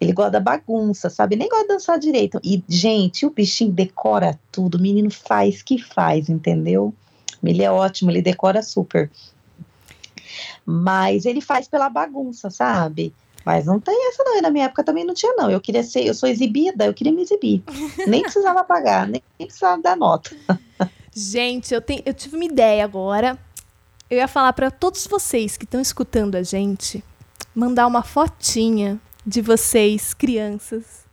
Ele 0.00 0.12
gosta 0.12 0.32
da 0.32 0.40
bagunça, 0.40 1.08
sabe? 1.08 1.36
Nem 1.36 1.48
gosta 1.48 1.64
de 1.64 1.68
dançar 1.74 1.98
direito. 1.98 2.40
E, 2.42 2.62
gente, 2.68 3.24
o 3.24 3.30
bichinho 3.30 3.70
decora 3.70 4.38
tudo, 4.50 4.76
o 4.76 4.80
menino 4.80 5.10
faz 5.10 5.62
que 5.62 5.78
faz, 5.78 6.28
entendeu? 6.28 6.92
Ele 7.42 7.62
é 7.62 7.70
ótimo, 7.70 8.10
ele 8.10 8.20
decora 8.20 8.62
super. 8.62 9.10
Mas 10.66 11.24
ele 11.24 11.40
faz 11.40 11.68
pela 11.68 11.88
bagunça, 11.88 12.50
sabe? 12.50 13.14
Mas 13.44 13.66
não 13.66 13.80
tem 13.80 14.08
essa 14.08 14.22
não, 14.24 14.38
e 14.38 14.40
na 14.40 14.50
minha 14.50 14.66
época 14.66 14.84
também 14.84 15.04
não 15.04 15.14
tinha 15.14 15.34
não. 15.34 15.50
Eu 15.50 15.60
queria 15.60 15.82
ser, 15.82 16.04
eu 16.06 16.14
sou 16.14 16.28
exibida, 16.28 16.86
eu 16.86 16.94
queria 16.94 17.12
me 17.12 17.22
exibir. 17.22 17.62
Nem 18.06 18.22
precisava 18.22 18.64
pagar, 18.64 19.06
nem 19.06 19.22
precisava 19.38 19.80
dar 19.82 19.96
nota. 19.96 20.30
Gente, 21.14 21.74
eu, 21.74 21.80
tenho, 21.80 22.02
eu 22.06 22.14
tive 22.14 22.36
uma 22.36 22.44
ideia 22.44 22.84
agora. 22.84 23.38
Eu 24.12 24.18
ia 24.18 24.28
falar 24.28 24.52
pra 24.52 24.70
todos 24.70 25.06
vocês 25.06 25.56
que 25.56 25.64
estão 25.64 25.80
escutando 25.80 26.34
a 26.34 26.42
gente 26.42 27.02
mandar 27.54 27.86
uma 27.86 28.02
fotinha 28.02 29.00
de 29.26 29.40
vocês, 29.40 30.12
crianças, 30.12 31.06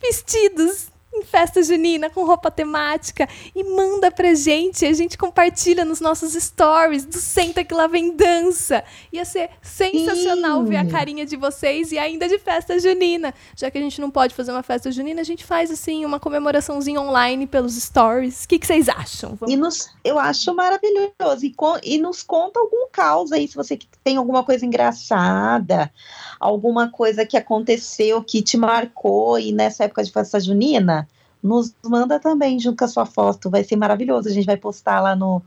vestidos 0.00 0.90
em 1.14 1.22
festa 1.22 1.62
junina 1.62 2.08
com 2.08 2.24
roupa 2.24 2.50
temática 2.50 3.28
e 3.54 3.62
manda 3.64 4.10
pra 4.10 4.34
gente. 4.34 4.84
A 4.86 4.92
gente 4.92 5.18
compartilha 5.18 5.84
nos 5.84 6.00
nossos 6.00 6.32
stories 6.32 7.04
do 7.04 7.18
Senta 7.18 7.62
que 7.64 7.74
lá 7.74 7.86
vem 7.86 8.16
dança. 8.16 8.82
Ia 9.12 9.24
ser 9.24 9.50
sensacional 9.60 10.62
Sim. 10.62 10.68
ver 10.70 10.76
a 10.76 10.86
carinha 10.86 11.26
de 11.26 11.36
vocês 11.36 11.92
e 11.92 11.98
ainda 11.98 12.28
de 12.28 12.38
festa 12.38 12.78
junina. 12.78 13.34
Já 13.56 13.70
que 13.70 13.78
a 13.78 13.80
gente 13.80 14.00
não 14.00 14.10
pode 14.10 14.34
fazer 14.34 14.52
uma 14.52 14.62
festa 14.62 14.90
junina, 14.90 15.20
a 15.20 15.24
gente 15.24 15.44
faz 15.44 15.70
assim 15.70 16.04
uma 16.04 16.18
comemoraçãozinha 16.18 17.00
online 17.00 17.46
pelos 17.46 17.74
stories. 17.74 18.44
O 18.44 18.48
que, 18.48 18.58
que 18.58 18.66
vocês 18.66 18.88
acham? 18.88 19.36
Vamos 19.38 19.52
E 19.52 19.56
nos, 19.56 19.90
eu 20.04 20.18
acho 20.18 20.54
maravilhoso. 20.54 21.12
E, 21.44 21.50
con- 21.52 21.78
e 21.82 21.98
nos 21.98 22.22
conta 22.22 22.58
algum 22.58 22.88
caos 22.90 23.32
aí, 23.32 23.46
se 23.46 23.54
você 23.54 23.78
tem 24.02 24.16
alguma 24.16 24.42
coisa 24.44 24.64
engraçada, 24.64 25.92
alguma 26.40 26.88
coisa 26.90 27.24
que 27.26 27.36
aconteceu 27.36 28.22
que 28.22 28.42
te 28.42 28.56
marcou 28.56 29.38
e 29.38 29.52
nessa 29.52 29.84
época 29.84 30.02
de 30.02 30.10
festa 30.10 30.40
junina, 30.40 31.01
nos 31.42 31.74
manda 31.84 32.20
também 32.20 32.58
junto 32.58 32.78
com 32.78 32.84
a 32.84 32.88
sua 32.88 33.06
foto. 33.06 33.50
Vai 33.50 33.64
ser 33.64 33.76
maravilhoso. 33.76 34.28
A 34.28 34.32
gente 34.32 34.46
vai 34.46 34.56
postar 34.56 35.00
lá 35.00 35.16
no, 35.16 35.42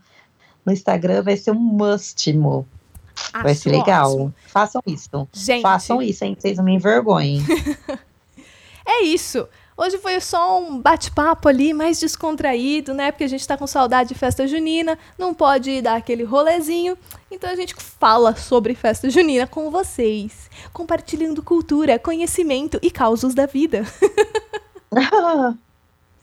no 0.64 0.72
Instagram, 0.72 1.22
vai 1.22 1.36
ser 1.36 1.52
um 1.52 1.54
mustimo. 1.54 2.66
Vai 3.32 3.52
Acho 3.52 3.62
ser 3.62 3.70
legal. 3.70 4.12
ótimo. 4.12 4.34
Façam 4.46 4.82
isso. 4.86 5.28
Gente, 5.32 5.62
Façam 5.62 6.02
isso, 6.02 6.24
hein? 6.24 6.36
Vocês 6.38 6.58
não 6.58 6.64
me 6.64 6.74
envergonhem. 6.74 7.42
é 8.86 9.02
isso. 9.04 9.48
Hoje 9.78 9.98
foi 9.98 10.18
só 10.20 10.58
um 10.58 10.80
bate-papo 10.80 11.48
ali 11.48 11.74
mais 11.74 12.00
descontraído, 12.00 12.94
né? 12.94 13.12
Porque 13.12 13.24
a 13.24 13.28
gente 13.28 13.46
tá 13.46 13.58
com 13.58 13.66
saudade 13.66 14.08
de 14.08 14.14
festa 14.14 14.46
junina, 14.46 14.98
não 15.18 15.34
pode 15.34 15.82
dar 15.82 15.96
aquele 15.96 16.24
rolezinho. 16.24 16.96
Então 17.30 17.50
a 17.50 17.54
gente 17.54 17.74
fala 17.74 18.34
sobre 18.34 18.74
festa 18.74 19.10
junina 19.10 19.46
com 19.46 19.70
vocês, 19.70 20.48
compartilhando 20.72 21.42
cultura, 21.42 21.98
conhecimento 21.98 22.78
e 22.82 22.90
causos 22.90 23.34
da 23.34 23.44
vida. 23.44 23.84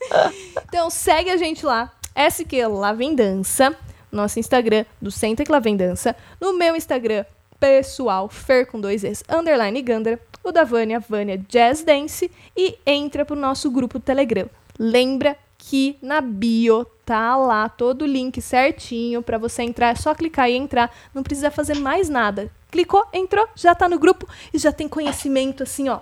Então 0.68 0.90
segue 0.90 1.30
a 1.30 1.38
gente 1.38 1.66
lá, 1.66 1.94
SQ 2.16 2.68
Lá 2.68 2.94
Vem 2.94 3.14
Dança, 3.14 3.76
nosso 4.12 4.40
Instagram 4.40 4.86
do 5.02 5.12
Senta 5.12 5.44
que 5.44 5.52
Lá 5.52 5.60
Vem 5.60 5.78
Dança, 5.78 6.16
no 6.42 6.54
meu 6.58 6.76
Instagram 6.76 7.26
pessoal, 7.60 8.28
Fer 8.28 8.66
com 8.66 8.82
dois 8.82 9.04
Es, 9.04 9.24
underline 9.30 9.82
Gandra, 9.82 10.20
o 10.44 10.52
da 10.52 10.64
Vânia, 10.64 11.00
Vânia 11.00 11.38
Jazz 11.48 11.84
Dance, 11.84 12.30
e 12.58 12.78
entra 12.86 13.24
pro 13.24 13.36
nosso 13.36 13.72
grupo 13.72 14.00
Telegram. 14.00 14.50
Lembra 14.78 15.38
que 15.58 15.96
na 16.02 16.20
bio 16.20 16.86
tá 17.06 17.38
lá 17.38 17.70
todo 17.70 18.02
o 18.02 18.08
link 18.08 18.42
certinho 18.42 19.22
pra 19.22 19.38
você 19.38 19.64
entrar, 19.64 19.90
é 19.90 19.96
só 19.96 20.14
clicar 20.14 20.50
e 20.50 20.58
entrar, 20.58 20.94
não 21.14 21.24
precisa 21.24 21.50
fazer 21.50 21.76
mais 21.76 22.10
nada. 22.10 22.52
Clicou, 22.70 23.06
entrou, 23.14 23.48
já 23.56 23.74
tá 23.74 23.88
no 23.88 24.00
grupo 24.00 24.28
e 24.54 24.58
já 24.58 24.72
tem 24.72 24.90
conhecimento 24.90 25.64
assim, 25.64 25.88
ó, 25.88 26.00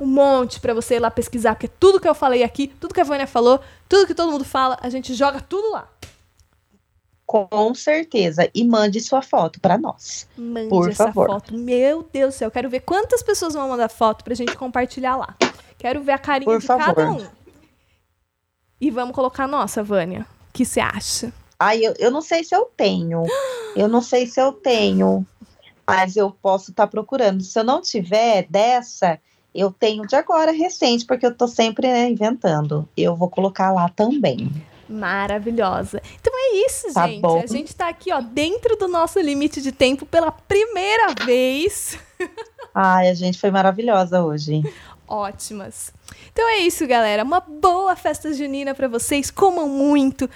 um 0.00 0.06
monte 0.06 0.60
pra 0.60 0.74
você 0.74 0.96
ir 0.96 1.00
lá 1.00 1.10
pesquisar, 1.10 1.54
porque 1.54 1.68
tudo 1.68 2.00
que 2.00 2.08
eu 2.08 2.14
falei 2.14 2.42
aqui, 2.42 2.68
tudo 2.68 2.94
que 2.94 3.00
a 3.00 3.04
Vânia 3.04 3.26
falou, 3.26 3.60
tudo 3.88 4.06
que 4.06 4.14
todo 4.14 4.30
mundo 4.30 4.44
fala, 4.44 4.78
a 4.80 4.88
gente 4.88 5.14
joga 5.14 5.40
tudo 5.40 5.70
lá. 5.72 5.88
Com 7.26 7.74
certeza. 7.74 8.50
E 8.54 8.62
mande 8.64 9.00
sua 9.00 9.22
foto 9.22 9.58
para 9.60 9.78
nós. 9.78 10.28
Mande 10.36 10.68
Por 10.68 10.90
essa 10.90 11.06
favor. 11.06 11.26
foto. 11.28 11.54
Meu 11.56 12.06
Deus 12.12 12.34
do 12.34 12.38
céu, 12.38 12.50
quero 12.50 12.68
ver 12.68 12.80
quantas 12.80 13.22
pessoas 13.22 13.54
vão 13.54 13.68
mandar 13.68 13.88
foto 13.88 14.22
pra 14.22 14.34
gente 14.34 14.54
compartilhar 14.56 15.16
lá. 15.16 15.34
Quero 15.78 16.02
ver 16.02 16.12
a 16.12 16.18
carinha 16.18 16.50
Por 16.50 16.60
de 16.60 16.66
cada 16.66 16.84
favor. 16.84 17.22
um. 17.22 17.26
E 18.80 18.90
vamos 18.90 19.14
colocar 19.14 19.44
a 19.44 19.48
nossa, 19.48 19.82
Vânia. 19.82 20.26
O 20.50 20.52
que 20.52 20.64
você 20.64 20.80
acha? 20.80 21.32
Ai, 21.58 21.78
eu, 21.84 21.94
eu 21.98 22.10
não 22.10 22.20
sei 22.20 22.44
se 22.44 22.54
eu 22.54 22.70
tenho. 22.76 23.22
Eu 23.74 23.88
não 23.88 24.02
sei 24.02 24.26
se 24.26 24.40
eu 24.40 24.52
tenho. 24.52 25.24
Mas 25.86 26.16
eu 26.16 26.30
posso 26.30 26.70
estar 26.70 26.86
procurando. 26.86 27.42
Se 27.42 27.58
eu 27.58 27.64
não 27.64 27.80
tiver 27.80 28.46
dessa, 28.50 29.18
eu 29.54 29.70
tenho 29.70 30.06
de 30.06 30.14
agora 30.16 30.50
recente, 30.52 31.04
porque 31.04 31.26
eu 31.26 31.34
tô 31.34 31.46
sempre 31.46 31.86
né, 31.88 32.08
inventando. 32.10 32.88
Eu 32.96 33.14
vou 33.16 33.28
colocar 33.28 33.70
lá 33.72 33.88
também. 33.88 34.50
Maravilhosa. 34.88 36.00
Então 36.20 36.32
é 36.36 36.66
isso, 36.66 36.92
Tá 36.92 37.06
gente. 37.08 37.20
bom. 37.20 37.40
A 37.42 37.46
gente 37.46 37.74
tá 37.74 37.88
aqui, 37.88 38.12
ó, 38.12 38.20
dentro 38.20 38.76
do 38.76 38.86
nosso 38.88 39.18
limite 39.20 39.60
de 39.62 39.72
tempo 39.72 40.04
pela 40.06 40.30
primeira 40.30 41.14
vez. 41.24 41.98
Ai, 42.74 43.08
a 43.08 43.14
gente 43.14 43.38
foi 43.38 43.50
maravilhosa 43.50 44.22
hoje. 44.22 44.62
ótimas. 45.08 45.92
Então 46.32 46.48
é 46.48 46.58
isso, 46.58 46.86
galera. 46.86 47.22
Uma 47.22 47.40
boa 47.40 47.94
festa 47.96 48.32
junina 48.32 48.74
pra 48.74 48.88
vocês. 48.88 49.30
Comam 49.30 49.68
muito. 49.68 50.28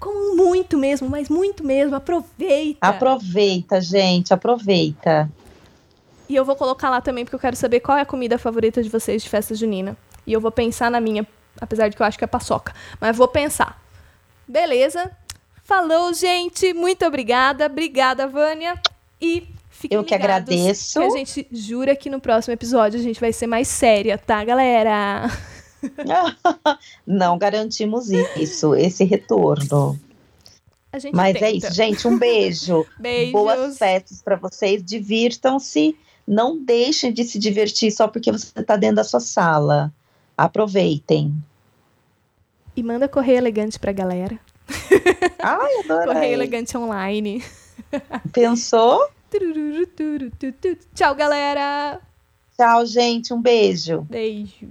Comam 0.00 0.36
muito 0.36 0.76
mesmo, 0.78 1.08
mas 1.08 1.28
muito 1.28 1.64
mesmo. 1.64 1.94
Aproveita. 1.96 2.78
Aproveita, 2.86 3.80
gente, 3.80 4.32
aproveita. 4.32 5.30
E 6.28 6.36
eu 6.36 6.44
vou 6.44 6.54
colocar 6.54 6.90
lá 6.90 7.00
também, 7.00 7.24
porque 7.24 7.36
eu 7.36 7.40
quero 7.40 7.56
saber 7.56 7.80
qual 7.80 7.96
é 7.96 8.02
a 8.02 8.06
comida 8.06 8.38
favorita 8.38 8.82
de 8.82 8.88
vocês 8.88 9.22
de 9.22 9.28
festa 9.28 9.54
junina. 9.54 9.96
E 10.26 10.32
eu 10.32 10.40
vou 10.40 10.50
pensar 10.50 10.90
na 10.90 11.00
minha, 11.00 11.26
apesar 11.60 11.88
de 11.88 11.96
que 11.96 12.02
eu 12.02 12.06
acho 12.06 12.18
que 12.18 12.24
é 12.24 12.26
paçoca. 12.26 12.74
Mas 13.00 13.16
vou 13.16 13.28
pensar. 13.28 13.80
Beleza? 14.46 15.10
Falou, 15.64 16.12
gente. 16.12 16.72
Muito 16.74 17.04
obrigada. 17.06 17.66
Obrigada, 17.66 18.26
Vânia. 18.26 18.80
E 19.20 19.48
fiquem 19.70 19.96
Eu 19.96 20.04
que 20.04 20.14
agradeço. 20.14 21.00
que 21.00 21.06
a 21.06 21.10
gente 21.10 21.46
jura 21.50 21.96
que 21.96 22.10
no 22.10 22.20
próximo 22.20 22.52
episódio 22.52 23.00
a 23.00 23.02
gente 23.02 23.20
vai 23.20 23.32
ser 23.32 23.46
mais 23.46 23.68
séria, 23.68 24.18
tá, 24.18 24.44
galera? 24.44 25.30
Não 27.06 27.38
garantimos 27.38 28.10
isso, 28.10 28.74
esse 28.74 29.04
retorno. 29.04 29.98
Mas 31.12 31.34
tenta. 31.34 31.46
é 31.46 31.52
isso, 31.52 31.74
gente. 31.74 32.08
Um 32.08 32.18
beijo. 32.18 32.86
Beijos. 32.98 33.32
Boas 33.32 33.78
festas 33.78 34.22
para 34.22 34.36
vocês. 34.36 34.82
Divirtam-se. 34.82 35.96
Não 36.30 36.62
deixem 36.62 37.10
de 37.10 37.24
se 37.24 37.38
divertir 37.38 37.90
só 37.90 38.06
porque 38.06 38.30
você 38.30 38.48
está 38.60 38.76
dentro 38.76 38.96
da 38.96 39.04
sua 39.04 39.18
sala. 39.20 39.90
Aproveitem. 40.36 41.34
E 42.76 42.82
manda 42.82 43.08
correio 43.08 43.38
elegante 43.38 43.78
pra 43.78 43.92
galera. 43.92 44.38
Ai, 45.38 45.82
Correio 45.88 46.02
adorei. 46.02 46.32
elegante 46.34 46.76
online. 46.76 47.42
Pensou? 48.30 49.08
Tchau, 50.94 51.14
galera. 51.14 51.98
Tchau, 52.56 52.84
gente. 52.84 53.32
Um 53.32 53.40
beijo. 53.40 54.02
Beijo. 54.02 54.68